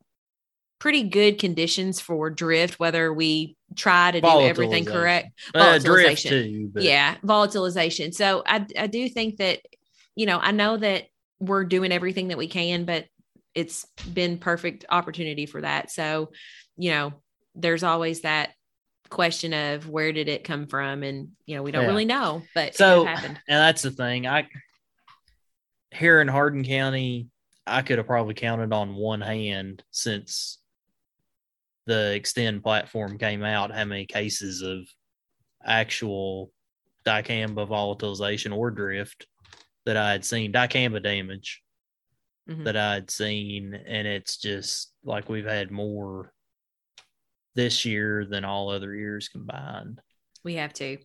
pretty 0.80 1.04
good 1.04 1.40
conditions 1.40 2.00
for 2.00 2.30
drift 2.30 2.80
whether 2.80 3.12
we 3.12 3.56
try 3.76 4.12
to 4.12 4.22
do 4.22 4.28
everything 4.28 4.86
correct 4.86 5.30
Uh, 5.56 5.80
drift 5.80 6.22
Volatilization. 6.24 6.30
too. 6.30 6.72
But 6.72 6.84
yeah 6.84 7.16
volatilization 7.24 8.14
so 8.14 8.44
i 8.46 8.64
i 8.78 8.86
do 8.86 9.10
think 9.10 9.38
that 9.38 9.60
you 10.16 10.28
know 10.28 10.38
i 10.38 10.52
know 10.52 10.78
that 10.78 11.06
we're 11.40 11.64
doing 11.64 11.92
everything 11.92 12.28
that 12.28 12.38
we 12.38 12.48
can 12.48 12.86
but 12.86 13.06
it's 13.56 13.88
been 14.14 14.38
perfect 14.38 14.86
opportunity 14.88 15.48
for 15.48 15.62
that 15.62 15.90
so 15.90 16.30
you 16.78 16.92
know 16.92 17.12
there's 17.56 17.82
always 17.82 18.22
that 18.22 18.52
question 19.10 19.54
of 19.54 19.90
where 19.90 20.12
did 20.12 20.30
it 20.30 20.44
come 20.44 20.68
from 20.68 21.02
and 21.02 21.30
you 21.48 21.56
know 21.56 21.64
we 21.64 21.72
don't 21.72 21.82
Yeah. 21.84 21.88
really 21.90 22.06
know 22.06 22.44
but 22.54 22.76
So, 22.76 23.02
it 23.02 23.08
happened 23.08 23.40
and 23.48 23.60
that's 23.60 23.82
the 23.82 23.90
thing. 23.92 24.28
I 24.28 24.48
here 25.92 26.22
in 26.22 26.28
Hardin 26.28 26.64
County, 26.64 27.28
I 27.66 27.82
could 27.82 27.98
have 27.98 28.08
probably 28.08 28.34
counted 28.34 28.74
on 28.74 28.96
one 28.96 29.22
hand 29.22 29.84
since 29.92 30.60
the 31.86 32.20
Xtend 32.20 32.64
platform 32.64 33.18
came 33.18 33.44
out 33.44 33.72
how 33.74 33.86
many 33.86 34.06
cases 34.06 34.62
of 34.62 34.88
actual 35.66 36.52
dicamba 37.06 37.68
volatilization 37.68 38.56
or 38.56 38.72
drift 38.72 39.28
that 39.86 39.98
I 39.98 40.12
had 40.12 40.26
seen, 40.26 40.52
dicamba 40.52 41.02
damage 41.02 41.62
Mhm. 42.50 42.66
that 42.66 42.76
I 42.78 42.96
had 42.96 43.10
seen, 43.12 43.74
and 43.74 44.08
it's 44.08 44.38
just 44.38 44.94
like 45.04 45.30
we've 45.30 45.46
had 45.46 45.72
more 45.72 46.34
this 47.56 47.86
year 47.86 48.26
than 48.26 48.46
all 48.46 48.70
other 48.70 48.94
years 48.96 49.30
combined. 49.30 50.02
we 50.44 50.54
have 50.56 50.72
to 50.72 50.98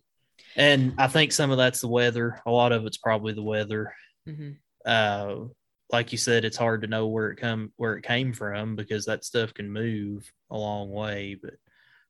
And 0.55 0.93
I 0.97 1.07
think 1.07 1.33
some 1.33 1.51
of 1.51 1.57
that's 1.57 1.81
the 1.81 1.87
weather. 1.89 2.41
A 2.45 2.51
lot 2.51 2.71
of 2.71 2.85
it's 2.85 2.97
probably 2.97 3.33
the 3.33 3.43
weather. 3.43 3.93
Mhm. 4.27 4.57
Uh, 4.85 5.45
like 5.91 6.11
you 6.11 6.17
said, 6.17 6.45
it's 6.45 6.57
hard 6.57 6.81
to 6.81 6.87
know 6.87 7.07
where 7.07 7.29
it 7.29 7.37
come 7.37 7.71
where 7.75 7.95
it 7.95 8.03
came 8.03 8.33
from 8.33 8.75
because 8.75 9.05
that 9.05 9.23
stuff 9.23 9.53
can 9.53 9.71
move 9.71 10.31
a 10.49 10.57
long 10.57 10.89
way. 10.89 11.37
But 11.41 11.53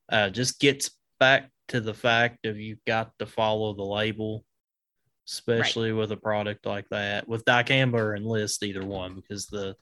uh, 0.08 0.30
just 0.30 0.60
gets 0.60 0.90
back 1.20 1.50
to 1.68 1.80
the 1.80 1.94
fact 1.94 2.46
of 2.46 2.58
you've 2.58 2.84
got 2.86 3.12
to 3.18 3.26
follow 3.26 3.74
the 3.74 3.84
label, 3.84 4.44
especially 5.28 5.92
with 5.92 6.12
a 6.12 6.16
product 6.16 6.66
like 6.66 6.88
that. 6.90 7.28
With 7.28 7.44
dicamba 7.44 7.98
or 7.98 8.16
enlist, 8.16 8.62
either 8.62 8.84
one, 8.84 9.14
because 9.16 9.46
the 9.46 9.76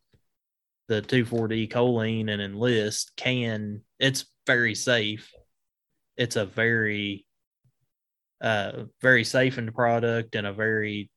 the 0.89 1.01
2,4-D 1.01 1.69
choline 1.69 2.29
and 2.29 2.43
enlist 2.43 3.13
can 3.17 3.83
it's 3.99 4.27
very 4.47 4.75
safe. 4.75 5.31
It's 6.17 6.37
a 6.37 6.45
very 6.45 7.25
uh, 8.43 8.87
very 9.01 9.23
safe 9.23 9.57
in 9.57 9.67
the 9.67 9.73
product 9.73 10.35
and 10.35 10.47
a 10.47 10.53
very, 10.53 11.09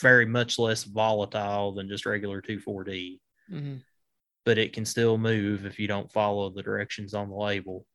very 0.00 0.26
much 0.26 0.58
less 0.58 0.84
volatile 0.84 1.72
than 1.72 1.88
just 1.88 2.06
regular 2.06 2.40
2,4-D. 2.42 3.20
Mhm. 3.50 3.82
But 4.44 4.58
it 4.58 4.72
can 4.72 4.84
still 4.84 5.18
move 5.18 5.64
if 5.66 5.78
you 5.78 5.88
don't 5.88 6.12
follow 6.12 6.50
the 6.50 6.62
directions 6.62 7.14
on 7.14 7.28
the 7.30 7.36
label. 7.36 7.86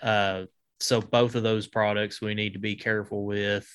Uh, 0.00 0.46
so 0.80 1.00
both 1.00 1.34
of 1.34 1.42
those 1.42 1.66
products 1.68 2.20
we 2.20 2.34
need 2.34 2.54
to 2.54 2.58
be 2.58 2.74
careful 2.74 3.24
with, 3.24 3.68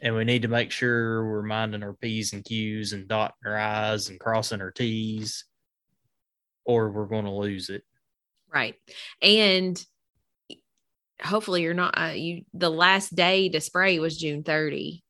and 0.00 0.14
we 0.14 0.24
need 0.24 0.42
to 0.42 0.48
make 0.48 0.72
sure 0.72 1.24
we're 1.28 1.42
minding 1.42 1.82
our 1.84 1.92
p's 1.94 2.32
and 2.32 2.44
q's 2.44 2.92
and 2.92 3.06
dotting 3.06 3.36
our 3.44 3.56
i's 3.58 4.08
and 4.08 4.18
crossing 4.18 4.60
our 4.60 4.72
t's, 4.72 5.44
or 6.64 6.90
we're 6.90 7.06
going 7.06 7.26
to 7.26 7.30
lose 7.30 7.68
it. 7.70 7.84
right 8.48 8.74
and 9.22 9.84
hopefully 11.22 11.62
you're 11.62 11.74
not 11.74 11.94
uh, 11.96 12.12
you 12.14 12.44
the 12.54 12.70
last 12.70 13.14
day 13.14 13.48
to 13.50 13.60
spray 13.60 13.98
was 14.00 14.16
june 14.18 14.42
30 14.42 15.04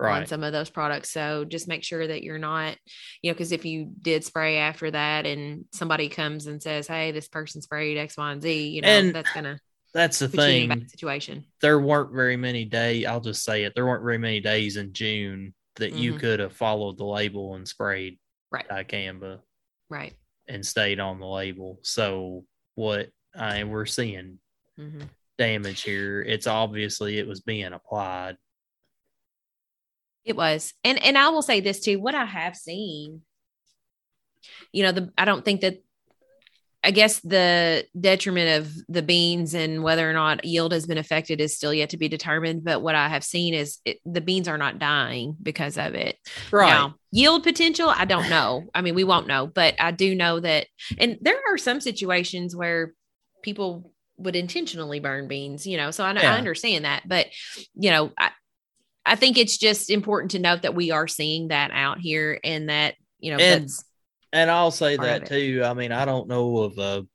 on 0.00 0.26
some 0.26 0.42
of 0.42 0.52
those 0.52 0.70
products. 0.70 1.10
So 1.10 1.44
just 1.44 1.68
make 1.68 1.82
sure 1.84 2.06
that 2.06 2.22
you're 2.22 2.38
not, 2.38 2.76
you 3.22 3.30
know, 3.30 3.34
because 3.34 3.52
if 3.52 3.64
you 3.64 3.90
did 4.02 4.24
spray 4.24 4.58
after 4.58 4.90
that 4.90 5.26
and 5.26 5.64
somebody 5.72 6.08
comes 6.08 6.46
and 6.46 6.62
says, 6.62 6.86
Hey, 6.86 7.12
this 7.12 7.28
person 7.28 7.62
sprayed 7.62 7.96
X, 7.96 8.16
Y, 8.16 8.32
and 8.32 8.42
Z, 8.42 8.68
you 8.68 8.82
know, 8.82 8.88
And 8.88 9.14
that's 9.14 9.32
gonna 9.32 9.58
That's 9.94 10.18
the 10.18 10.28
put 10.28 10.36
you 10.36 10.42
in 10.42 10.72
a 10.72 10.74
thing. 10.76 10.88
situation. 10.88 11.44
there 11.62 11.80
weren't 11.80 12.12
very 12.12 12.36
many 12.36 12.64
days. 12.64 13.06
I'll 13.06 13.20
just 13.20 13.42
say 13.44 13.64
it. 13.64 13.74
There 13.74 13.86
weren't 13.86 14.04
very 14.04 14.18
many 14.18 14.40
days 14.40 14.76
in 14.76 14.92
June 14.92 15.54
that 15.76 15.92
you 15.92 16.14
Mhm. 16.14 16.18
could 16.18 16.40
have 16.40 16.54
followed 16.56 16.98
the 16.98 17.04
label 17.04 17.54
and 17.54 17.66
sprayed 17.66 18.18
Right. 18.50 18.68
dicamba 18.68 19.40
Right. 19.88 20.14
and 20.48 20.64
stayed 20.64 21.00
on 21.00 21.18
the 21.20 21.26
label. 21.26 21.78
So 21.82 22.44
what 22.74 23.10
I 23.34 23.64
we're 23.64 23.86
seeing 23.86 24.38
hmm 24.76 25.02
damage 25.38 25.82
here. 25.82 26.22
It's 26.22 26.46
obviously 26.46 27.18
it 27.18 27.26
was 27.26 27.40
being 27.42 27.74
applied. 27.74 28.38
It 30.26 30.36
was. 30.36 30.74
And 30.84 31.02
and 31.02 31.16
I 31.16 31.28
will 31.30 31.42
say 31.42 31.60
this 31.60 31.80
too, 31.80 32.00
what 32.00 32.14
I 32.14 32.24
have 32.24 32.56
seen, 32.56 33.22
you 34.72 34.82
know, 34.82 34.92
the 34.92 35.10
I 35.16 35.24
don't 35.24 35.44
think 35.44 35.62
that 35.62 35.82
I 36.84 36.92
guess 36.92 37.18
the 37.20 37.84
detriment 37.98 38.64
of 38.64 38.72
the 38.88 39.02
beans 39.02 39.54
and 39.54 39.82
whether 39.82 40.08
or 40.08 40.12
not 40.12 40.44
yield 40.44 40.70
has 40.72 40.86
been 40.86 40.98
affected 40.98 41.40
is 41.40 41.56
still 41.56 41.74
yet 41.74 41.90
to 41.90 41.96
be 41.96 42.08
determined. 42.08 42.62
But 42.62 42.80
what 42.80 42.94
I 42.94 43.08
have 43.08 43.24
seen 43.24 43.54
is 43.54 43.78
it, 43.84 43.98
the 44.04 44.20
beans 44.20 44.46
are 44.46 44.58
not 44.58 44.78
dying 44.78 45.36
because 45.42 45.78
of 45.78 45.94
it. 45.94 46.16
Right. 46.52 46.68
Now, 46.68 46.94
yield 47.10 47.42
potential, 47.42 47.88
I 47.88 48.04
don't 48.04 48.30
know. 48.30 48.68
I 48.72 48.82
mean, 48.82 48.94
we 48.94 49.02
won't 49.02 49.26
know, 49.26 49.48
but 49.48 49.74
I 49.80 49.90
do 49.90 50.14
know 50.14 50.38
that. 50.38 50.68
And 50.96 51.18
there 51.20 51.40
are 51.48 51.58
some 51.58 51.80
situations 51.80 52.54
where 52.54 52.94
people 53.42 53.92
would 54.18 54.36
intentionally 54.36 55.00
burn 55.00 55.26
beans, 55.26 55.66
you 55.66 55.76
know, 55.76 55.90
so 55.90 56.04
I, 56.04 56.12
Yeah. 56.12 56.34
I 56.34 56.38
understand 56.38 56.84
that. 56.84 57.02
But, 57.08 57.26
you 57.74 57.90
know, 57.90 58.12
I, 58.16 58.30
I 59.06 59.14
think 59.14 59.38
it's 59.38 59.56
just 59.56 59.88
important 59.88 60.32
to 60.32 60.38
note 60.40 60.62
that 60.62 60.74
we 60.74 60.90
are 60.90 61.06
seeing 61.06 61.48
that 61.48 61.70
out 61.72 61.98
here 62.00 62.40
and 62.42 62.68
that, 62.68 62.96
you 63.20 63.30
know, 63.30 63.38
And- 63.38 63.62
that's 63.64 63.84
And 64.32 64.50
I'll 64.50 64.72
say 64.72 64.96
that 64.96 65.26
too. 65.26 65.62
I 65.64 65.72
mean, 65.72 65.92
I 65.92 66.04
don't 66.04 66.28
know 66.28 66.58
of 66.58 66.76
a, 66.78 67.06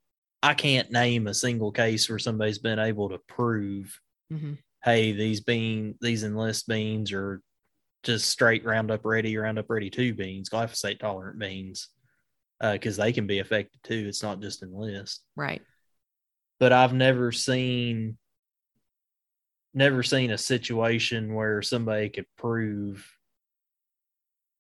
I 0.42 0.54
can't 0.56 0.90
name 0.92 1.28
a 1.28 1.34
single 1.34 1.72
case 1.72 2.10
where 2.10 2.18
somebody's 2.18 2.58
been 2.60 2.80
able 2.80 3.10
to 3.10 3.20
prove, 3.28 4.00
Mhm. 4.32 4.58
hey, 4.84 5.12
these 5.12 5.42
bean, 5.42 5.96
these 6.02 6.24
enlist 6.24 6.68
beans 6.68 7.12
are 7.12 7.42
just 8.04 8.30
straight 8.30 8.64
Roundup 8.66 9.06
Ready, 9.06 9.38
Roundup 9.38 9.70
Ready 9.70 9.90
two 9.92 10.14
beans, 10.16 10.50
glyphosate 10.50 11.00
tolerant 11.00 11.38
beans, 11.38 11.90
because 12.60 12.96
they 12.98 13.12
can 13.14 13.28
be 13.28 13.40
affected 13.40 13.84
too. 13.84 14.06
It's 14.08 14.24
not 14.24 14.40
just 14.42 14.64
enlist. 14.64 15.22
right. 15.36 15.62
But 16.60 16.72
I've 16.72 16.94
never 16.94 17.32
seen, 17.32 18.18
never 19.74 20.04
seen 20.04 20.32
a 20.32 20.38
situation 20.38 21.34
where 21.34 21.62
somebody 21.62 22.10
could 22.10 22.26
prove 22.38 23.08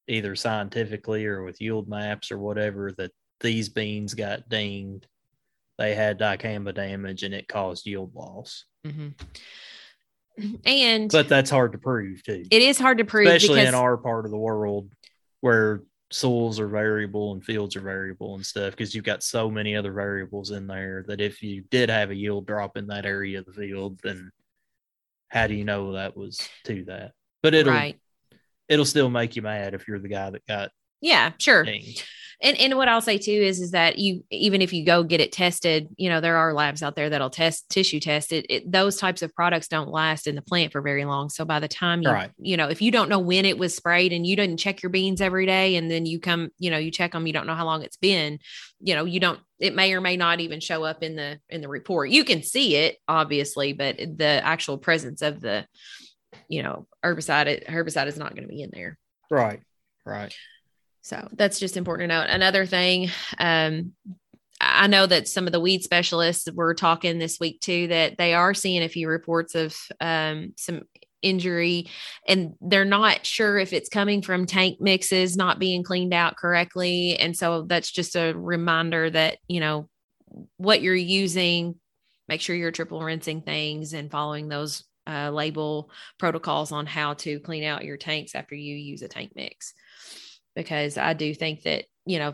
either 0.08 0.36
scientifically 0.36 1.26
or 1.26 1.44
with 1.44 1.62
yield 1.62 1.88
maps 1.88 2.32
or 2.32 2.38
whatever 2.38 2.92
that 2.98 3.12
these 3.40 3.70
beans 3.70 4.14
got 4.14 4.48
dinged. 4.50 5.08
They 5.78 5.96
had 5.96 6.20
dicamba 6.20 6.74
damage 6.74 7.24
and 7.24 7.34
it 7.34 7.48
caused 7.48 7.86
yield 7.88 8.14
loss. 8.14 8.66
Hmm 8.86 9.10
And 10.66 11.12
but 11.12 11.28
that's 11.28 11.50
hard 11.50 11.74
to 11.74 11.78
prove 11.78 12.24
too. 12.24 12.46
It 12.50 12.62
is 12.62 12.80
hard 12.80 12.98
to 13.00 13.06
prove 13.06 13.28
especially 13.28 13.62
in 13.66 13.76
our 13.76 13.98
part 13.98 14.26
of 14.26 14.32
the 14.32 14.38
world 14.38 14.92
where 15.42 15.82
soils 16.12 16.60
are 16.60 16.68
variable 16.68 17.34
and 17.34 17.44
fields 17.44 17.76
are 17.76 17.82
variable 17.82 18.36
and 18.36 18.46
stuff 18.46 18.72
because 18.72 18.94
you've 18.94 19.06
got 19.06 19.24
so 19.24 19.50
many 19.50 19.76
other 19.76 19.94
variables 19.94 20.52
in 20.52 20.68
there 20.68 21.04
that 21.08 21.22
if 21.22 21.42
you 21.42 21.64
did 21.72 21.90
have 21.90 22.12
a 22.12 22.16
yield 22.16 22.46
drop 22.46 22.76
in 22.76 22.88
that 22.88 23.06
area 23.06 23.40
of 23.40 23.46
the 23.46 23.54
field 23.54 24.00
then 24.04 24.32
how 25.32 25.48
do 25.48 25.54
you 25.56 25.64
know 25.66 25.94
that 25.94 26.16
was 26.16 26.40
to 26.66 26.84
that 26.86 27.14
but 27.42 27.54
it'll 27.54 27.74
right. 27.74 28.00
it'll 28.68 28.86
still 28.86 29.10
make 29.10 29.36
you 29.36 29.42
mad 29.42 29.74
if 29.74 29.88
you're 29.88 30.00
the 30.00 30.08
guy 30.08 30.30
that 30.30 30.46
got 30.46 30.72
Yeah, 31.02 31.32
sure. 31.40 31.64
dinged 31.64 32.04
And 32.44 32.58
and 32.60 32.76
what 32.76 32.88
I'll 32.88 33.02
say 33.02 33.18
too 33.18 33.32
is 33.32 33.60
is 33.62 33.72
that 33.72 34.00
you 34.00 34.24
even 34.32 34.62
if 34.62 34.74
you 34.74 34.84
go 34.84 35.04
get 35.04 35.22
it 35.22 35.32
tested, 35.32 35.88
you 35.98 36.10
know, 36.10 36.22
there 36.22 36.38
are 36.38 36.54
labs 36.54 36.82
out 36.82 36.96
there 36.96 37.10
that'll 37.10 37.30
test 37.30 37.70
tissue 37.70 38.00
test 38.00 38.32
it. 38.34 38.46
it 38.50 38.72
those 38.72 38.98
types 38.98 39.22
of 39.22 39.34
products 39.36 39.68
don't 39.68 39.90
last 39.90 40.26
in 40.26 40.36
the 40.36 40.42
plant 40.42 40.72
for 40.72 40.82
very 40.82 41.06
long. 41.06 41.30
So 41.30 41.46
by 41.46 41.60
the 41.60 41.68
time 41.68 42.02
you 42.02 42.10
Right. 42.10 42.32
you 42.40 42.58
know, 42.58 42.68
if 42.68 42.82
you 42.82 42.92
don't 42.92 43.10
know 43.10 43.20
when 43.20 43.46
it 43.46 43.58
was 43.58 43.76
sprayed 43.76 44.12
and 44.12 44.26
you 44.26 44.36
didn't 44.36 44.58
check 44.58 44.82
your 44.82 44.90
beans 44.90 45.22
every 45.22 45.46
day 45.46 45.76
and 45.76 45.90
then 45.90 46.06
you 46.06 46.20
come, 46.20 46.50
you 46.58 46.72
know, 46.72 46.78
you 46.78 46.90
check 46.90 47.12
them, 47.12 47.28
you 47.28 47.34
don't 47.34 47.48
know 47.48 47.56
how 47.56 47.66
long 47.66 47.84
it's 47.84 47.98
been, 47.98 48.40
you 48.80 48.96
know, 48.96 49.06
you 49.06 49.20
don't 49.20 49.40
it 49.60 49.76
may 49.76 49.94
or 49.94 50.02
may 50.02 50.18
not 50.18 50.40
even 50.40 50.60
show 50.60 50.84
up 50.84 51.04
in 51.04 51.16
the 51.16 51.40
in 51.50 51.62
the 51.62 51.70
report. 51.70 52.10
You 52.10 52.24
can 52.24 52.42
see 52.42 52.76
it 52.76 52.98
obviously, 53.08 53.74
but 53.74 53.98
the 53.98 54.42
actual 54.44 54.78
presence 54.78 55.22
of 55.22 55.42
the 55.42 55.66
you 56.48 56.64
know, 56.64 56.88
herbicide 57.04 57.68
herbicide 57.68 58.08
is 58.08 58.18
not 58.18 58.34
going 58.36 58.48
to 58.48 58.54
be 58.54 58.62
in 58.62 58.72
there. 58.74 58.98
right 59.30 59.62
right 60.06 60.34
So 61.02 61.28
that's 61.34 61.60
just 61.60 61.78
important 61.78 62.10
to 62.10 62.16
note. 62.16 62.28
Another 62.30 62.66
thing, 62.66 63.10
um, 63.40 63.94
I 64.62 64.88
know 64.88 65.08
that 65.08 65.28
some 65.28 65.48
of 65.48 65.52
the 65.52 65.60
weed 65.60 65.84
specialists 65.84 66.48
were 66.54 66.76
talking 66.76 67.18
this 67.18 67.40
week 67.40 67.60
too 67.62 67.88
that 67.88 68.18
they 68.18 68.36
are 68.36 68.54
seeing 68.54 68.84
a 68.84 68.90
few 68.90 69.08
reports 69.10 69.56
of 69.56 69.76
um, 70.00 70.54
some 70.58 70.84
injury 71.24 71.88
and 72.28 72.54
they're 72.62 72.86
not 72.86 73.26
sure 73.26 73.58
if 73.58 73.74
it's 73.74 73.90
coming 73.90 74.22
from 74.22 74.46
tank 74.46 74.80
mixes 74.80 75.36
not 75.36 75.60
being 75.60 75.84
cleaned 75.84 76.14
out 76.14 76.36
correctly. 76.36 77.18
And 77.18 77.36
so 77.36 77.64
that's 77.64 77.92
just 77.92 78.16
a 78.16 78.34
reminder 78.34 79.10
that, 79.10 79.40
you 79.48 79.60
know, 79.60 79.90
what 80.58 80.82
you're 80.82 80.96
using, 80.96 81.76
make 82.28 82.42
sure 82.42 82.56
you're 82.56 82.72
triple 82.72 83.02
rinsing 83.02 83.42
things 83.42 83.94
and 83.94 84.12
following 84.12 84.48
those 84.48 84.84
uh, 85.08 85.32
label 85.32 85.90
protocols 86.20 86.72
on 86.72 86.86
how 86.86 87.16
to 87.16 87.40
clean 87.40 87.64
out 87.64 87.84
your 87.84 87.98
tanks 87.98 88.36
after 88.36 88.56
you 88.56 88.76
use 88.76 89.02
a 89.02 89.08
tank 89.08 89.32
mix 89.36 89.74
because 90.56 90.98
I 90.98 91.14
do 91.14 91.34
think 91.34 91.64
that, 91.64 91.86
you 92.06 92.20
know, 92.20 92.34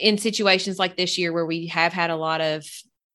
in 0.00 0.18
situations 0.18 0.78
like 0.78 0.96
this 0.96 1.18
year 1.18 1.32
where 1.32 1.46
we 1.46 1.66
have 1.68 1.92
had 1.92 2.10
a 2.10 2.16
lot 2.16 2.40
of 2.40 2.64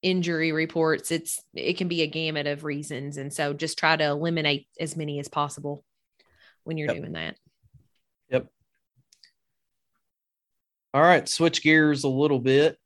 injury 0.02 0.52
reports, 0.52 1.10
it's 1.10 1.42
it 1.54 1.76
can 1.76 1.88
be 1.88 2.02
a 2.02 2.06
gamut 2.06 2.46
of 2.46 2.64
reasons. 2.64 3.16
And 3.16 3.32
so 3.32 3.52
just 3.52 3.78
try 3.78 3.96
to 3.96 4.04
eliminate 4.04 4.68
as 4.78 4.96
many 4.96 5.18
as 5.18 5.28
possible 5.28 5.84
when 6.64 6.76
you're 6.78 6.88
Yep. 6.88 6.96
doing 6.96 7.12
that. 7.12 7.36
Yep. 8.30 8.46
All 10.94 11.02
right, 11.02 11.28
switch 11.28 11.62
gears 11.62 12.04
a 12.04 12.08
little 12.08 12.38
bit. 12.38 12.78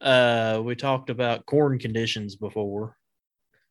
Uh, 0.00 0.60
we 0.64 0.74
talked 0.74 1.10
about 1.10 1.46
corn 1.46 1.78
conditions 1.78 2.36
before. 2.36 2.96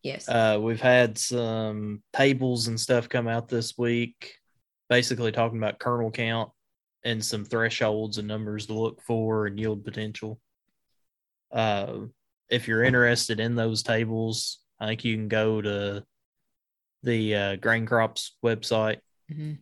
Yes. 0.04 0.28
Uh, 0.28 0.58
we've 0.62 0.82
had 0.82 1.18
some 1.18 2.02
tables 2.14 2.68
and 2.68 2.80
stuff 2.80 3.10
come 3.10 3.28
out 3.28 3.48
this 3.48 3.78
week, 3.78 4.36
basically 4.90 5.32
talking 5.32 5.58
about 5.58 5.80
kernel 5.80 6.12
count 6.12 6.52
and 7.04 7.24
some 7.24 7.44
thresholds 7.46 8.18
and 8.18 8.28
numbers 8.28 8.68
to 8.68 8.74
look 8.74 9.02
for 9.02 9.48
and 9.48 9.60
yield 9.60 9.84
potential. 9.84 10.40
Uh, 11.52 12.02
if 12.50 12.68
you're 12.68 12.84
interested 12.84 13.40
in 13.40 13.56
those 13.56 13.84
tables, 13.84 14.60
I 14.80 14.88
think 14.88 15.04
you 15.04 15.16
can 15.16 15.28
go 15.28 15.62
to 15.62 16.04
the 17.04 17.36
uh, 17.36 17.56
Grain 17.58 17.86
Crops 17.86 18.38
website, 18.44 19.00
Mhm. 19.32 19.58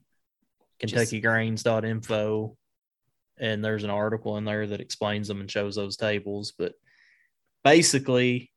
KentuckyGrains.info, 0.82 2.58
and 3.38 3.64
there's 3.64 3.84
an 3.84 3.90
article 3.90 4.38
in 4.38 4.46
there 4.46 4.68
that 4.68 4.82
explains 4.82 5.28
them 5.28 5.40
and 5.40 5.50
shows 5.50 5.76
those 5.76 5.96
tables. 5.98 6.54
But 6.58 6.74
basically, 7.64 8.52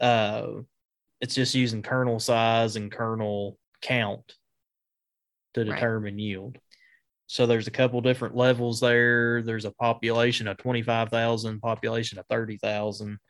uh, 0.00 0.48
it's 1.20 1.34
just 1.34 1.54
using 1.54 1.82
kernel 1.82 2.18
size 2.18 2.76
and 2.76 2.90
kernel 2.90 3.58
count 3.80 4.36
to 5.54 5.60
Right. 5.64 5.74
determine 5.74 6.18
yield. 6.18 6.58
So 7.30 7.46
there's 7.46 7.68
a 7.68 7.70
couple 7.70 8.00
different 8.00 8.34
levels 8.34 8.80
there. 8.80 9.40
There's 9.40 9.64
a 9.64 9.70
population 9.70 10.48
of 10.48 10.56
25,000, 10.56 11.60
population 11.60 12.18
of 12.18 12.26
30,000, 12.28 13.20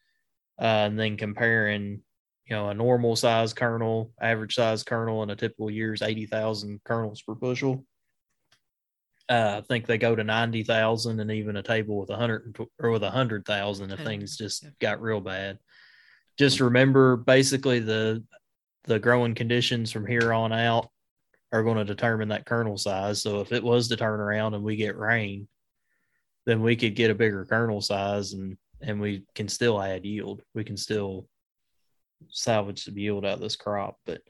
uh, 0.58 0.64
and 0.64 0.98
then 0.98 1.18
comparing, 1.18 2.00
you 2.46 2.56
know, 2.56 2.70
a 2.70 2.74
normal 2.74 3.14
size 3.14 3.52
kernel, 3.52 4.10
average 4.18 4.54
size 4.54 4.84
kernel 4.84 5.22
in 5.22 5.28
a 5.28 5.36
typical 5.36 5.70
year 5.70 5.92
is 5.92 6.00
80,000 6.00 6.80
kernels 6.82 7.20
per 7.20 7.34
bushel. 7.34 7.84
Uh, 9.28 9.56
I 9.58 9.60
think 9.68 9.84
they 9.84 9.98
go 9.98 10.16
to 10.16 10.24
90,000 10.24 11.20
and 11.20 11.30
even 11.30 11.56
a 11.56 11.62
table 11.62 11.98
with 11.98 12.08
100 12.08 12.56
or 12.78 12.90
with 12.92 13.02
100,000 13.02 13.90
if 13.90 14.00
things 14.00 14.38
just 14.38 14.64
got 14.80 15.02
real 15.02 15.20
bad. 15.20 15.58
Just 16.38 16.60
remember 16.60 17.18
basically 17.18 17.80
the 17.80 18.24
the 18.84 18.98
growing 18.98 19.34
conditions 19.34 19.92
from 19.92 20.06
here 20.06 20.32
on 20.32 20.54
out 20.54 20.88
are 21.52 21.62
going 21.62 21.78
to 21.78 21.84
determine 21.84 22.28
that 22.28 22.46
kernel 22.46 22.78
size. 22.78 23.22
So 23.22 23.40
if 23.40 23.52
it 23.52 23.62
was 23.62 23.88
to 23.88 23.96
turn 23.96 24.20
around 24.20 24.54
and 24.54 24.62
we 24.62 24.76
get 24.76 24.96
rain, 24.96 25.48
then 26.46 26.62
we 26.62 26.76
could 26.76 26.94
get 26.94 27.10
a 27.10 27.14
bigger 27.14 27.44
kernel 27.44 27.80
size 27.80 28.32
and 28.32 28.56
and 28.82 28.98
we 29.00 29.24
can 29.34 29.46
still 29.46 29.80
add 29.80 30.06
yield. 30.06 30.42
We 30.54 30.64
can 30.64 30.76
still 30.76 31.28
salvage 32.30 32.84
some 32.84 32.96
yield 32.96 33.26
out 33.26 33.34
of 33.34 33.40
this 33.40 33.56
crop. 33.56 33.98
But 34.06 34.22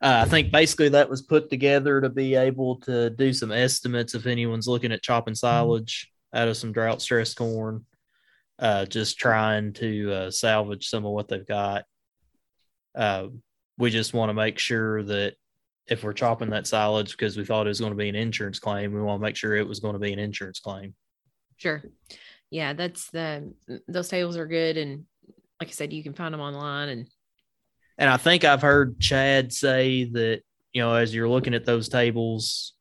uh, 0.00 0.22
I 0.24 0.28
think 0.28 0.52
basically 0.52 0.90
that 0.90 1.10
was 1.10 1.22
put 1.22 1.50
together 1.50 2.00
to 2.00 2.08
be 2.08 2.36
able 2.36 2.76
to 2.82 3.10
do 3.10 3.32
some 3.32 3.50
estimates 3.50 4.14
if 4.14 4.26
anyone's 4.26 4.68
looking 4.68 4.92
at 4.92 5.02
chopping 5.02 5.34
silage 5.34 6.12
out 6.32 6.46
of 6.46 6.56
some 6.56 6.72
drought 6.72 7.02
stressed 7.02 7.36
corn. 7.36 7.84
Uh, 8.60 8.84
just 8.84 9.18
trying 9.18 9.72
to 9.72 10.12
uh, 10.12 10.30
salvage 10.30 10.88
some 10.88 11.04
of 11.04 11.12
what 11.12 11.28
they've 11.28 11.46
got. 11.46 11.84
Uh, 12.94 13.28
we 13.78 13.88
just 13.88 14.12
want 14.12 14.30
to 14.30 14.34
make 14.34 14.58
sure 14.58 15.02
that 15.04 15.34
if 15.88 16.04
we're 16.04 16.12
chopping 16.12 16.50
that 16.50 16.66
silage 16.66 17.12
because 17.12 17.36
we 17.36 17.44
thought 17.44 17.66
it 17.66 17.70
was 17.70 17.80
going 17.80 17.92
to 17.92 17.96
be 17.96 18.08
an 18.08 18.14
insurance 18.14 18.58
claim, 18.58 18.92
we 18.92 19.00
want 19.00 19.20
to 19.20 19.24
make 19.24 19.36
sure 19.36 19.56
it 19.56 19.66
was 19.66 19.80
going 19.80 19.94
to 19.94 19.98
be 19.98 20.12
an 20.12 20.18
insurance 20.18 20.60
claim. 20.60 20.94
Sure. 21.56 21.82
Yeah, 22.50 22.72
that's 22.72 23.10
the 23.10 23.52
those 23.86 24.08
tables 24.08 24.36
are 24.36 24.46
good 24.46 24.76
and 24.76 25.04
like 25.60 25.68
I 25.68 25.72
said, 25.72 25.92
you 25.92 26.02
can 26.02 26.14
find 26.14 26.32
them 26.32 26.40
online 26.40 26.88
and 26.88 27.06
And 27.98 28.08
I 28.08 28.16
think 28.16 28.44
I've 28.44 28.62
heard 28.62 29.00
Chad 29.00 29.52
say 29.52 30.04
that, 30.04 30.42
you 30.72 30.82
know, 30.82 30.94
as 30.94 31.14
you're 31.14 31.28
looking 31.28 31.54
at 31.54 31.64
those 31.64 31.88
tables, 31.88 32.74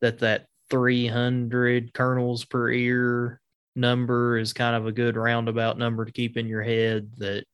that 0.00 0.18
that 0.18 0.46
300 0.70 1.92
kernels 1.92 2.44
per 2.44 2.70
ear 2.70 3.40
number 3.76 4.38
is 4.38 4.52
kind 4.52 4.74
of 4.74 4.86
a 4.86 4.92
good 4.92 5.16
roundabout 5.16 5.78
number 5.78 6.04
to 6.04 6.12
keep 6.12 6.36
in 6.36 6.46
your 6.46 6.62
head. 6.62 7.10
That, 7.18 7.44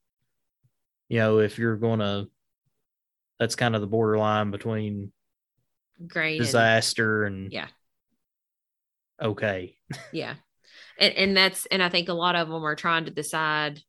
you 1.09 1.19
know, 1.19 1.41
if 1.41 1.59
you're 1.59 1.77
going 1.77 2.01
to, 2.01 2.29
that's 3.39 3.57
kind 3.57 3.75
of 3.75 3.81
the 3.81 3.87
borderline 3.87 4.51
between 4.51 5.13
and- 5.99 6.39
disaster 6.39 7.25
and 7.25 7.53
Yeah. 7.53 7.69
okay. 9.21 9.77
yeah. 10.13 10.35
And 10.99 11.15
and 11.15 11.37
that's 11.37 11.67
and 11.67 11.83
I 11.83 11.89
think 11.91 12.09
a 12.09 12.15
lot 12.15 12.37
of 12.37 12.49
them 12.49 12.65
are 12.65 12.75
trying 12.77 13.05
to 13.05 13.11
decide 13.11 13.81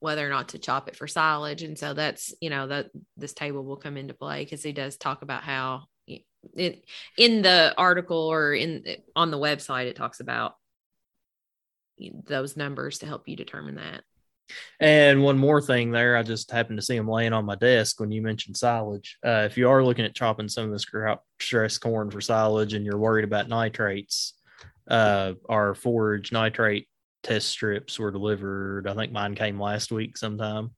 whether 0.00 0.26
or 0.26 0.30
not 0.30 0.50
to 0.50 0.58
chop 0.58 0.88
it 0.88 0.96
for 0.96 1.06
silage. 1.06 1.62
And 1.62 1.78
so 1.78 1.94
that's, 1.94 2.34
you 2.40 2.50
know, 2.50 2.66
that 2.68 2.86
this 3.16 3.32
table 3.32 3.64
will 3.64 3.76
come 3.76 3.96
into 3.96 4.14
play 4.14 4.44
because 4.44 4.62
he 4.62 4.72
does 4.72 4.96
talk 4.96 5.22
about 5.22 5.42
how 5.42 5.84
it 6.54 6.84
in 7.18 7.42
the 7.42 7.74
article 7.76 8.18
or 8.30 8.54
in 8.54 8.84
on 9.16 9.30
the 9.30 9.38
website 9.38 9.86
it 9.86 9.96
talks 9.96 10.20
about 10.20 10.54
those 12.24 12.56
numbers 12.56 12.98
to 12.98 13.06
help 13.06 13.26
you 13.28 13.36
determine 13.36 13.76
that. 13.76 14.02
And 14.80 15.22
one 15.22 15.38
more 15.38 15.60
thing 15.60 15.90
there, 15.90 16.16
I 16.16 16.22
just 16.22 16.50
happened 16.50 16.78
to 16.78 16.84
see 16.84 16.96
them 16.96 17.08
laying 17.08 17.32
on 17.32 17.44
my 17.44 17.56
desk 17.56 18.00
when 18.00 18.10
you 18.10 18.22
mentioned 18.22 18.56
silage. 18.56 19.18
Uh, 19.24 19.46
if 19.50 19.56
you 19.56 19.68
are 19.68 19.84
looking 19.84 20.04
at 20.04 20.14
chopping 20.14 20.48
some 20.48 20.64
of 20.64 20.72
this 20.72 20.86
stress 21.40 21.78
corn 21.78 22.10
for 22.10 22.20
silage 22.20 22.74
and 22.74 22.84
you're 22.84 22.98
worried 22.98 23.24
about 23.24 23.48
nitrates, 23.48 24.34
uh, 24.88 25.32
our 25.48 25.74
forage 25.74 26.32
nitrate 26.32 26.88
test 27.22 27.48
strips 27.48 27.98
were 27.98 28.12
delivered. 28.12 28.86
I 28.86 28.94
think 28.94 29.12
mine 29.12 29.34
came 29.34 29.60
last 29.60 29.90
week 29.90 30.16
sometime. 30.16 30.70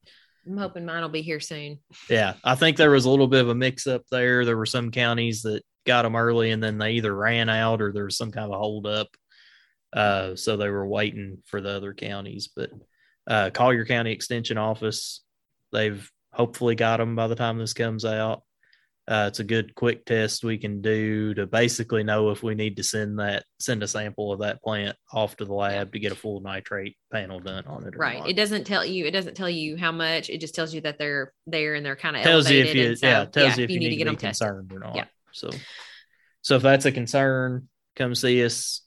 I'm 0.47 0.57
hoping 0.57 0.87
mine 0.87 1.03
will 1.03 1.11
be 1.11 1.23
here 1.23 1.41
soon. 1.41 1.79
Yeah, 2.09 2.35
I 2.43 2.55
think 2.55 2.77
there 2.77 2.91
was 2.91 3.05
a 3.05 3.11
little 3.11 3.29
bit 3.29 3.43
of 3.43 3.51
a 3.51 3.55
mix 3.55 3.87
up 3.87 4.03
there. 4.11 4.45
There 4.45 4.57
were 4.57 4.67
some 4.67 4.91
counties 4.91 5.43
that 5.43 5.63
got 5.85 6.03
them 6.03 6.17
early 6.17 6.51
and 6.51 6.63
then 6.63 6.79
they 6.79 6.93
either 6.93 7.15
ran 7.15 7.49
out 7.49 7.83
or 7.83 7.93
there 7.93 8.05
was 8.05 8.17
some 8.17 8.31
kind 8.31 8.47
of 8.47 8.53
a 8.53 8.59
hold 8.59 8.87
up. 8.87 9.09
Uh, 9.93 10.37
so 10.37 10.57
they 10.57 10.69
were 10.69 10.87
waiting 10.87 11.39
for 11.47 11.61
the 11.61 11.71
other 11.71 11.93
counties. 11.93 12.49
But 12.55 12.71
uh, 13.29 13.51
Collier 13.51 13.85
County 13.85 14.13
Extension 14.13 14.59
Office, 14.59 15.23
they've 15.71 16.11
hopefully 16.33 16.75
got 16.75 16.97
them 16.97 17.15
by 17.15 17.29
the 17.29 17.37
time 17.37 17.59
this 17.59 17.75
comes 17.75 18.05
out. 18.05 18.43
Uh, 19.07 19.25
it's 19.29 19.39
a 19.39 19.45
good 19.45 19.75
quick 19.75 20.05
test 20.05 20.45
we 20.45 20.59
can 20.59 20.83
do 20.83 21.33
to 21.33 21.47
basically 21.47 22.05
know 22.05 22.29
if 22.29 22.43
we 22.43 22.55
need 22.55 22.77
to 22.77 22.83
send 22.83 23.19
that 23.19 23.43
send 23.59 23.83
a 23.83 23.89
sample 23.89 24.35
of 24.35 24.41
that 24.41 24.63
plant 24.63 24.95
off 25.11 25.35
to 25.35 25.47
the 25.47 25.55
lab 25.55 25.91
to 25.95 25.99
get 25.99 26.13
a 26.13 26.15
full 26.15 26.41
nitrate 26.41 26.95
panel 27.11 27.41
done 27.41 27.65
on 27.67 27.87
it. 27.87 27.97
Right. 27.97 28.19
not. 28.19 28.29
It 28.29 28.35
doesn't 28.35 28.65
tell 28.65 28.85
you, 28.85 29.07
it 29.07 29.13
doesn't 29.13 29.35
tell 29.35 29.49
you 29.49 29.79
how 29.79 29.93
much. 29.93 30.29
It 30.29 30.43
just 30.43 30.55
tells 30.55 30.75
you 30.75 30.83
that 30.83 30.99
they're 30.99 31.33
there 31.47 31.75
and 31.75 31.87
they're 31.87 31.97
kind 31.97 32.17
of 32.17 32.23
tells 32.23 32.51
you 32.51 32.61
elevated. 32.61 32.85
if 32.85 32.91
you 32.91 32.97
so, 32.97 33.07
yeah 33.07 33.25
tells 33.25 33.57
you 33.57 33.65
if 33.65 33.71
you, 33.71 33.79
need, 33.79 33.91
to 33.91 33.97
get 33.97 34.05
them 34.05 34.15
be 34.15 34.21
tested. 34.21 34.47
concerned 34.47 34.73
or 34.75 34.79
not. 34.81 34.97
Yeah. 34.97 35.07
So, 35.33 35.51
so 36.43 36.57
if 36.57 36.63
that's 36.63 36.85
a 36.85 36.93
concern, 36.93 37.69
come 37.97 38.15
see 38.15 38.45
us. 38.45 38.83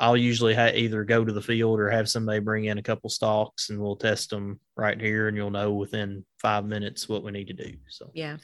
I'll 0.00 0.16
usually 0.16 0.54
ha- 0.54 0.72
either 0.74 1.04
go 1.04 1.24
to 1.24 1.32
the 1.32 1.42
field 1.42 1.78
or 1.78 1.90
have 1.90 2.08
somebody 2.08 2.40
bring 2.40 2.64
in 2.64 2.78
a 2.78 2.82
couple 2.82 3.10
stalks 3.10 3.68
and 3.68 3.78
we'll 3.78 3.96
test 3.96 4.30
them 4.30 4.58
right 4.76 4.98
here, 4.98 5.28
and 5.28 5.36
you'll 5.36 5.50
know 5.50 5.72
within 5.74 6.24
five 6.38 6.64
minutes 6.64 7.08
what 7.08 7.22
we 7.22 7.30
need 7.30 7.48
to 7.48 7.52
do. 7.52 7.74
So, 7.88 8.10
Yeah. 8.14 8.38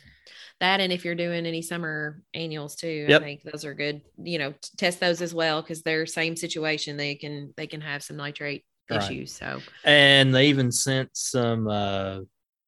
That 0.61 0.81
and 0.81 0.93
if 0.93 1.05
you're 1.05 1.15
doing 1.15 1.47
any 1.47 1.63
summer 1.63 2.23
annuals 2.35 2.77
too, 2.77 3.07
Yep. 3.09 3.23
I 3.23 3.25
think 3.25 3.43
those 3.43 3.65
are 3.65 3.75
good. 3.75 4.03
You 4.19 4.39
know, 4.39 4.55
test 4.77 5.01
those 5.01 5.23
as 5.23 5.35
well 5.35 5.63
because 5.63 5.83
they're 5.83 6.07
same 6.07 6.37
situation. 6.37 6.97
They 6.97 7.15
can 7.15 7.53
they 7.57 7.67
can 7.67 7.81
have 7.81 8.03
some 8.03 8.17
nitrate 8.17 8.65
Right. 8.91 9.11
issues. 9.11 9.35
So 9.35 9.65
and 9.85 10.35
they 10.35 10.47
even 10.49 10.71
sent 10.71 11.11
some 11.15 11.67
uh, 11.69 12.21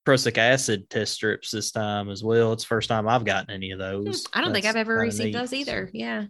prussic 0.05 0.39
acid 0.39 0.89
test 0.91 1.12
strips 1.14 1.51
this 1.51 1.70
time 1.70 2.11
as 2.11 2.24
well. 2.24 2.53
It's 2.53 2.64
the 2.64 2.68
first 2.68 2.89
time 2.89 3.09
I've 3.09 3.24
gotten 3.24 3.51
any 3.55 3.70
of 3.70 3.78
hmm, 4.05 4.05
those. 4.05 4.24
I 4.32 4.41
don't 4.41 4.53
think 4.53 4.66
I've 4.66 4.76
ever 4.76 4.99
received 4.99 5.32
neat. 5.32 5.39
those 5.39 5.53
either. 5.53 5.91
Yeah. 5.93 6.24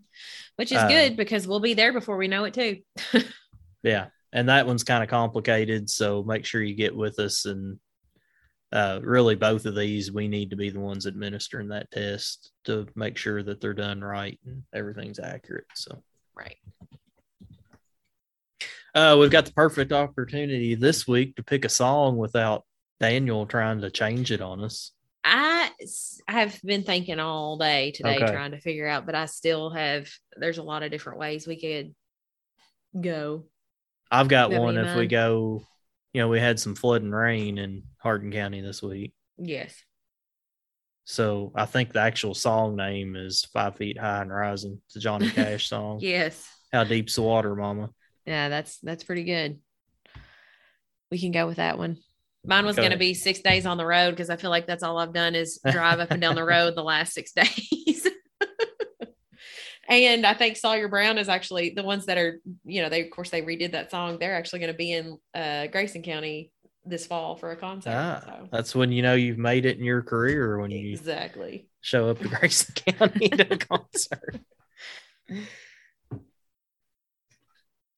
Which 0.59 0.73
is 0.73 0.79
Uh, 0.79 0.89
good 0.89 1.17
because 1.17 1.47
we'll 1.47 1.61
be 1.61 1.75
there 1.75 1.93
before 1.93 2.17
we 2.17 2.29
know 2.29 2.45
it 2.45 2.55
too. 2.55 2.83
Yeah. 3.83 4.09
And 4.33 4.49
that 4.49 4.67
one's 4.67 4.85
kind 4.85 5.03
of 5.03 5.09
complicated. 5.09 5.89
So 5.89 6.23
make 6.23 6.45
sure 6.45 6.63
you 6.63 6.75
get 6.75 6.95
with 6.95 7.19
us. 7.19 7.45
And 7.45 7.79
uh, 8.73 9.01
really, 9.03 9.35
both 9.35 9.65
of 9.65 9.75
these, 9.75 10.13
we 10.13 10.29
need 10.29 10.51
to 10.51 10.57
be 10.57 10.71
the 10.71 10.81
ones 10.81 11.07
administering 11.07 11.69
that 11.69 11.91
test 11.91 12.51
to 12.65 12.87
make 12.95 13.17
sure 13.17 13.43
that 13.43 13.61
they're 13.61 13.73
done 13.73 14.01
right 14.01 14.39
and 14.45 14.65
everything's 14.75 15.19
accurate. 15.19 15.65
So 15.75 16.03
right. 16.35 16.57
uh, 18.95 19.17
we've 19.19 19.31
got 19.31 19.47
the 19.47 19.53
perfect 19.53 19.93
opportunity 19.93 20.75
this 20.75 21.07
week 21.09 21.37
to 21.37 21.43
pick 21.43 21.65
a 21.65 21.71
song 21.71 22.19
without 22.19 22.65
Daniel 23.01 23.47
trying 23.47 23.81
to 23.81 23.91
change 23.91 24.33
it 24.33 24.43
on 24.43 24.63
us. 24.63 24.93
I 25.31 25.70
have 26.26 26.61
been 26.62 26.85
thinking 26.85 27.20
all 27.20 27.59
day 27.59 27.91
today 27.93 28.16
Okay. 28.16 28.33
trying 28.33 28.53
to 28.53 28.61
figure 28.61 28.87
out, 28.89 29.07
but 29.07 29.14
I 29.14 29.26
still 29.26 29.70
have 29.70 30.09
there's 30.37 30.59
a 30.59 30.62
lot 30.62 30.83
of 30.83 30.91
different 30.91 31.18
ways 31.18 31.47
we 31.47 31.61
could 31.61 31.95
go. 32.99 33.45
I've 34.11 34.29
got 34.29 34.51
one 34.51 34.79
if 34.79 34.97
we 34.97 35.07
go, 35.07 35.62
you 36.12 36.20
know, 36.22 36.29
we 36.29 36.41
had 36.41 36.59
some 36.59 36.74
flood 36.74 37.03
and 37.03 37.14
rain 37.14 37.59
in 37.59 37.83
Hardin 37.99 38.33
County 38.33 38.61
this 38.62 38.83
week. 38.83 39.12
Yes. 39.37 39.74
So 41.05 41.53
I 41.55 41.66
think 41.66 41.93
the 41.93 42.01
actual 42.01 42.35
song 42.35 42.76
name 42.76 43.16
is 43.16 43.45
Five 43.53 43.76
Feet 43.76 43.99
High 43.99 44.22
and 44.22 44.33
Rising. 44.33 44.81
It's 44.87 44.97
a 44.97 45.01
Johnny 45.01 45.31
Cash 45.35 45.68
song. 45.68 45.99
Yes. 46.01 46.47
How 46.72 46.85
deep's 46.85 47.14
the 47.16 47.22
water, 47.22 47.55
mama? 47.55 47.91
Yeah, 48.26 48.49
that's 48.49 48.79
that's 48.79 49.05
pretty 49.05 49.24
good. 49.24 49.59
We 51.11 51.18
can 51.18 51.33
go 51.33 51.47
with 51.47 51.57
that 51.57 51.79
one. 51.79 51.99
Mine 52.49 52.65
was 52.65 52.77
going 52.77 52.93
to 52.93 52.97
be 52.97 53.13
six 53.13 53.41
days 53.41 53.67
on 53.67 53.77
the 53.77 53.85
road 53.85 54.13
because 54.13 54.31
I 54.31 54.37
feel 54.37 54.49
like 54.49 54.67
that's 54.67 54.83
all 54.83 54.99
I've 54.99 55.13
done 55.13 55.35
is 55.35 55.61
drive 55.71 56.01
up 56.01 56.11
and 56.11 56.21
down 56.21 56.35
the 56.35 56.45
road 56.45 56.75
the 56.75 56.83
last 56.83 57.13
six 57.13 57.33
days. 57.33 58.09
and 59.89 60.27
I 60.27 60.33
think 60.33 60.57
Sawyer 60.57 60.89
Brown 60.89 61.19
is 61.19 61.29
actually 61.29 61.71
the 61.71 61.83
ones 61.83 62.07
that 62.07 62.17
are, 62.17 62.41
you 62.65 62.81
know, 62.81 62.89
they 62.89 63.03
of 63.03 63.11
course 63.11 63.29
they 63.29 63.43
redid 63.43 63.73
that 63.73 63.91
song. 63.91 64.19
They're 64.19 64.35
actually 64.35 64.61
going 64.61 64.73
to 64.73 64.79
be 64.79 64.93
in 64.93 65.19
uh, 65.35 65.67
Grayson 65.67 66.03
County 66.03 66.51
this 66.87 67.07
fall 67.07 67.37
for 67.37 67.51
a 67.51 67.57
concert. 67.57 67.91
Ah, 67.91 68.23
so. 68.25 68.49
that's 68.51 68.75
when 68.75 68.93
you 68.93 69.03
know 69.03 69.15
you've 69.15 69.37
made 69.37 69.67
it 69.67 69.77
in 69.77 69.85
your 69.85 70.03
career 70.03 70.59
when 70.59 70.71
you 70.71 70.93
Exactly. 70.93 71.69
show 71.83 72.09
up 72.09 72.19
to 72.21 72.29
Grayson 72.29 72.75
County 72.87 73.29
to 73.29 73.53
a 73.53 73.57
concert. 73.59 74.41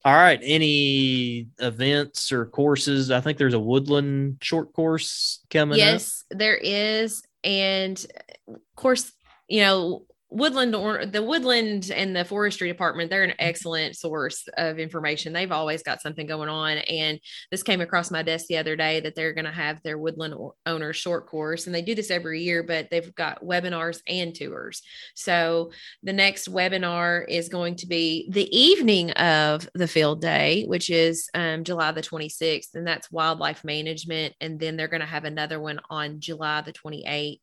All 0.03 0.15
right. 0.15 0.39
Any 0.41 1.47
events 1.59 2.31
or 2.31 2.45
courses? 2.47 3.11
I 3.11 3.21
think 3.21 3.37
there's 3.37 3.53
a 3.53 3.59
woodland 3.59 4.37
short 4.41 4.73
course 4.73 5.41
coming 5.49 5.73
up. 5.73 5.77
Yes, 5.77 6.23
there 6.31 6.57
is, 6.57 7.21
and 7.43 8.03
of 8.47 8.59
course, 8.75 9.11
you 9.47 9.61
know, 9.61 10.05
woodland 10.31 10.73
or 10.73 11.05
the 11.05 11.21
woodland 11.21 11.91
and 11.93 12.15
the 12.15 12.23
forestry 12.23 12.69
department 12.69 13.09
they're 13.09 13.23
an 13.23 13.33
excellent 13.37 13.97
source 13.97 14.47
of 14.57 14.79
information. 14.79 15.33
They've 15.33 15.51
always 15.51 15.83
got 15.83 16.01
something 16.01 16.25
going 16.25 16.47
on 16.47 16.77
and 16.77 17.19
this 17.51 17.63
came 17.63 17.81
across 17.81 18.09
my 18.09 18.23
desk 18.23 18.47
the 18.47 18.57
other 18.57 18.77
day 18.77 19.01
that 19.01 19.13
they're 19.13 19.33
going 19.33 19.45
to 19.45 19.51
have 19.51 19.83
their 19.83 19.97
woodland 19.97 20.33
owner 20.65 20.93
short 20.93 21.27
course 21.27 21.65
and 21.65 21.75
they 21.75 21.81
do 21.81 21.95
this 21.95 22.09
every 22.09 22.41
year 22.41 22.63
but 22.63 22.87
they've 22.89 23.13
got 23.15 23.43
webinars 23.43 23.99
and 24.07 24.33
tours. 24.33 24.81
So 25.15 25.71
the 26.01 26.13
next 26.13 26.49
webinar 26.49 27.25
is 27.27 27.49
going 27.49 27.75
to 27.75 27.87
be 27.87 28.29
the 28.31 28.57
evening 28.57 29.11
of 29.11 29.67
the 29.73 29.87
field 29.87 30.21
day 30.21 30.63
which 30.63 30.89
is 30.89 31.29
um, 31.33 31.65
july 31.65 31.91
the 31.91 32.01
26th 32.01 32.73
and 32.75 32.87
that's 32.87 33.11
wildlife 33.11 33.65
management 33.65 34.33
and 34.39 34.59
then 34.59 34.77
they're 34.77 34.87
going 34.87 35.01
to 35.01 35.05
have 35.05 35.25
another 35.25 35.59
one 35.59 35.81
on 35.89 36.21
july 36.21 36.61
the 36.61 36.71
28th 36.71 37.41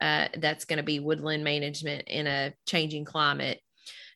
uh, 0.00 0.28
that's 0.36 0.66
going 0.66 0.76
to 0.76 0.82
be 0.82 1.00
woodland 1.00 1.42
management 1.42 2.04
in 2.26 2.32
a 2.32 2.54
changing 2.66 3.04
climate. 3.04 3.60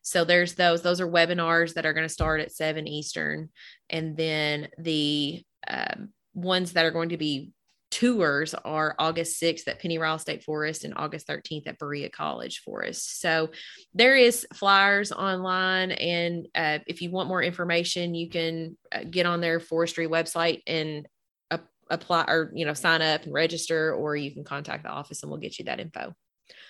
So 0.02 0.24
there's 0.24 0.54
those. 0.54 0.82
Those 0.82 1.00
are 1.00 1.08
webinars 1.08 1.74
that 1.74 1.86
are 1.86 1.92
going 1.92 2.06
to 2.06 2.12
start 2.12 2.40
at 2.40 2.52
seven 2.52 2.88
Eastern, 2.88 3.50
and 3.88 4.16
then 4.16 4.68
the 4.78 5.44
um, 5.68 6.11
ones 6.34 6.72
that 6.72 6.86
are 6.86 6.90
going 6.90 7.11
to 7.11 7.18
be 7.18 7.52
tours 7.90 8.54
are 8.54 8.94
August 8.98 9.40
6th 9.42 9.66
at 9.66 9.82
Pennyrile 9.82 10.20
State 10.20 10.44
Forest 10.44 10.84
and 10.84 10.94
August 10.96 11.26
13th 11.26 11.66
at 11.66 11.78
Berea 11.78 12.08
College 12.08 12.61
Forest. 12.64 13.20
So 13.20 13.50
there 13.94 14.16
is 14.16 14.46
flyers 14.54 15.12
online, 15.12 15.90
and 15.92 16.46
uh, 16.54 16.78
if 16.86 17.02
you 17.02 17.11
want 17.11 17.28
more 17.28 17.42
information, 17.42 18.14
you 18.14 18.30
can 18.30 18.76
uh, 18.92 19.00
get 19.11 19.26
on 19.26 19.40
their 19.40 19.61
forestry 19.61 20.06
website 20.06 20.62
and 20.66 21.06
ap- 21.50 21.68
apply 21.90 22.24
or 22.28 22.52
you 22.54 22.64
know 22.64 22.74
sign 22.74 23.02
up 23.02 23.24
and 23.24 23.34
register, 23.34 23.92
or 23.92 24.16
you 24.16 24.32
can 24.32 24.44
contact 24.44 24.84
the 24.84 24.90
office 24.90 25.22
and 25.22 25.30
we'll 25.30 25.40
get 25.40 25.58
you 25.58 25.66
that 25.66 25.80
info. 25.80 26.14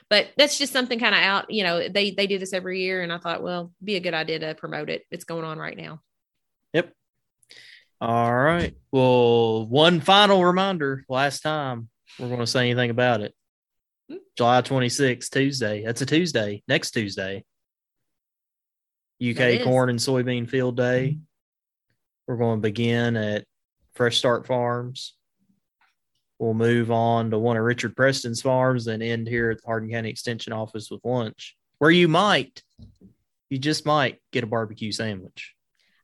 But 0.08 0.28
that's 0.36 0.58
just 0.58 0.72
something 0.72 0.98
kind 0.98 1.14
of 1.14 1.20
out. 1.20 1.50
You 1.50 1.64
know, 1.64 1.88
they 1.88 2.10
they 2.10 2.26
do 2.26 2.38
this 2.38 2.52
every 2.52 2.80
year, 2.82 3.02
and 3.02 3.12
I 3.12 3.18
thought, 3.18 3.42
well, 3.42 3.72
be 3.82 3.96
a 3.96 4.00
good 4.00 4.14
idea 4.14 4.38
to 4.40 4.54
promote 4.54 4.90
it. 4.90 5.04
It's 5.10 5.24
going 5.24 5.44
on 5.44 5.58
right 5.58 5.76
now. 5.76 6.00
Yep. 6.72 6.92
All 8.00 8.34
right. 8.34 8.74
Well, 8.90 9.66
one 9.66 10.00
final 10.00 10.44
reminder 10.44 11.04
last 11.08 11.40
time 11.40 11.88
we're 12.18 12.28
going 12.28 12.40
to 12.40 12.46
say 12.46 12.70
anything 12.70 12.90
about 12.90 13.20
it. 13.20 13.34
Hmm. 14.10 14.16
July 14.36 14.62
26th, 14.62 15.30
Tuesday. 15.30 15.84
That's 15.84 16.00
a 16.00 16.06
Tuesday, 16.06 16.62
next 16.66 16.92
Tuesday. 16.92 17.44
UK 19.22 19.62
corn 19.62 19.90
and 19.90 19.98
soybean 19.98 20.48
field 20.48 20.76
day. 20.76 21.18
We're 22.26 22.36
going 22.38 22.58
to 22.58 22.62
begin 22.62 23.16
at 23.16 23.44
Fresh 23.94 24.16
Start 24.16 24.46
Farms. 24.46 25.14
We'll 26.40 26.54
move 26.54 26.90
on 26.90 27.30
to 27.32 27.38
one 27.38 27.58
of 27.58 27.62
Richard 27.64 27.94
Preston's 27.94 28.40
farms 28.40 28.86
and 28.86 29.02
end 29.02 29.28
here 29.28 29.50
at 29.50 29.58
the 29.60 29.66
Hardin 29.66 29.90
County 29.90 30.08
Extension 30.08 30.54
Office 30.54 30.90
with 30.90 31.04
lunch, 31.04 31.54
where 31.78 31.90
you 31.90 32.08
might, 32.08 32.62
you 33.50 33.58
just 33.58 33.84
might 33.84 34.22
get 34.32 34.42
a 34.42 34.46
barbecue 34.46 34.90
sandwich. 34.90 35.54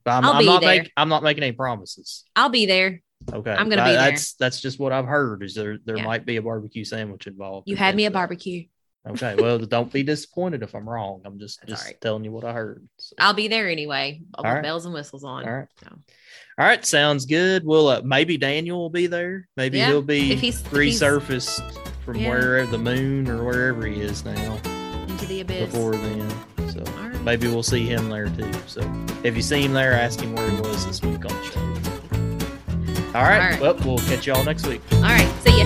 But 0.05 0.11
I'm, 0.11 0.25
I'll 0.27 0.33
I'm 0.35 0.39
be 0.41 0.45
not 0.47 0.61
there. 0.61 0.75
making 0.77 0.91
I'm 0.95 1.09
not 1.09 1.23
making 1.23 1.43
any 1.43 1.53
promises. 1.53 2.25
I'll 2.37 2.51
be 2.51 2.67
there. 2.67 3.01
Okay, 3.33 3.51
I'm 3.51 3.71
gonna 3.71 3.83
be 3.83 3.91
there. 3.93 4.11
That's 4.11 4.35
that's 4.35 4.61
just 4.61 4.79
what 4.79 4.93
I've 4.93 5.07
heard. 5.07 5.43
Is 5.43 5.55
there 5.55 5.79
there 5.87 5.97
Yeah. 5.97 6.05
might 6.05 6.27
be 6.27 6.37
a 6.37 6.43
barbecue 6.43 6.85
sandwich 6.85 7.27
involved? 7.27 7.67
You 7.67 7.77
had 7.77 7.97
me 7.97 8.05
a 8.05 8.11
barbecue. 8.11 8.67
Okay. 9.09 9.37
Well, 9.37 9.59
don't 9.61 9.91
be 9.91 10.03
disappointed 10.03 10.63
if 10.63 10.75
I'm 10.75 10.87
wrong. 10.87 11.23
I'm 11.25 11.39
just 11.39 11.61
That's 11.61 11.73
just 11.73 11.87
right. 11.87 12.01
telling 12.03 12.25
you 12.25 12.31
what 12.33 12.45
I 12.45 12.53
heard. 12.53 12.87
So, 12.99 13.17
I'll 13.19 13.33
be 13.33 13.49
there 13.49 13.71
anyway. 13.71 14.21
I'll 14.35 14.45
All 14.45 14.51
put 14.51 14.57
right. 14.57 14.63
bells 14.63 14.85
and 14.85 14.93
whistles 14.93 15.25
on. 15.25 15.49
All 15.49 15.57
right. 15.57 15.69
So, 15.83 15.89
all 16.59 16.65
right, 16.65 16.87
sounds 16.87 17.27
good. 17.27 17.67
Well, 17.67 17.89
uh, 17.89 18.01
maybe 18.03 18.39
Daniel 18.39 18.79
will 18.79 18.91
be 18.91 19.07
there. 19.07 19.47
Maybe 19.59 19.77
yeah, 19.77 19.89
he'll 19.89 20.01
be 20.01 20.33
if 20.33 20.41
he's, 20.41 20.63
resurfaced 20.63 21.61
he's, 21.61 21.79
from 22.05 22.17
yeah. 22.17 22.31
wherever 22.31 22.71
the 22.71 22.79
moon 22.79 23.29
or 23.29 23.45
wherever 23.45 23.87
he 23.87 24.01
is 24.01 24.25
now. 24.25 24.59
Into 25.07 25.27
the 25.27 25.43
abyss. 25.43 25.71
Before 25.71 25.93
then. 25.93 26.31
So 26.71 26.81
right. 26.81 27.21
maybe 27.23 27.47
we'll 27.47 27.63
see 27.63 27.85
him 27.85 28.09
there 28.09 28.31
too. 28.31 28.51
So 28.67 28.81
if 29.23 29.37
you 29.37 29.43
see 29.43 29.63
him 29.63 29.75
there, 29.75 29.93
ask 29.93 30.19
him 30.19 30.35
where 30.35 30.49
he 30.49 30.57
was 30.63 30.87
this 30.87 31.03
week 31.03 31.27
on 31.27 31.29
the 31.29 31.43
show. 31.43 31.61
All 33.15 33.23
right. 33.23 33.25
All 33.41 33.51
right. 33.51 33.61
Well, 33.61 33.77
we'll 33.85 33.99
catch 33.99 34.27
y'all 34.27 34.43
next 34.43 34.67
week. 34.67 34.81
All 34.93 35.03
right. 35.03 35.31
See 35.43 35.59
ya. 35.59 35.65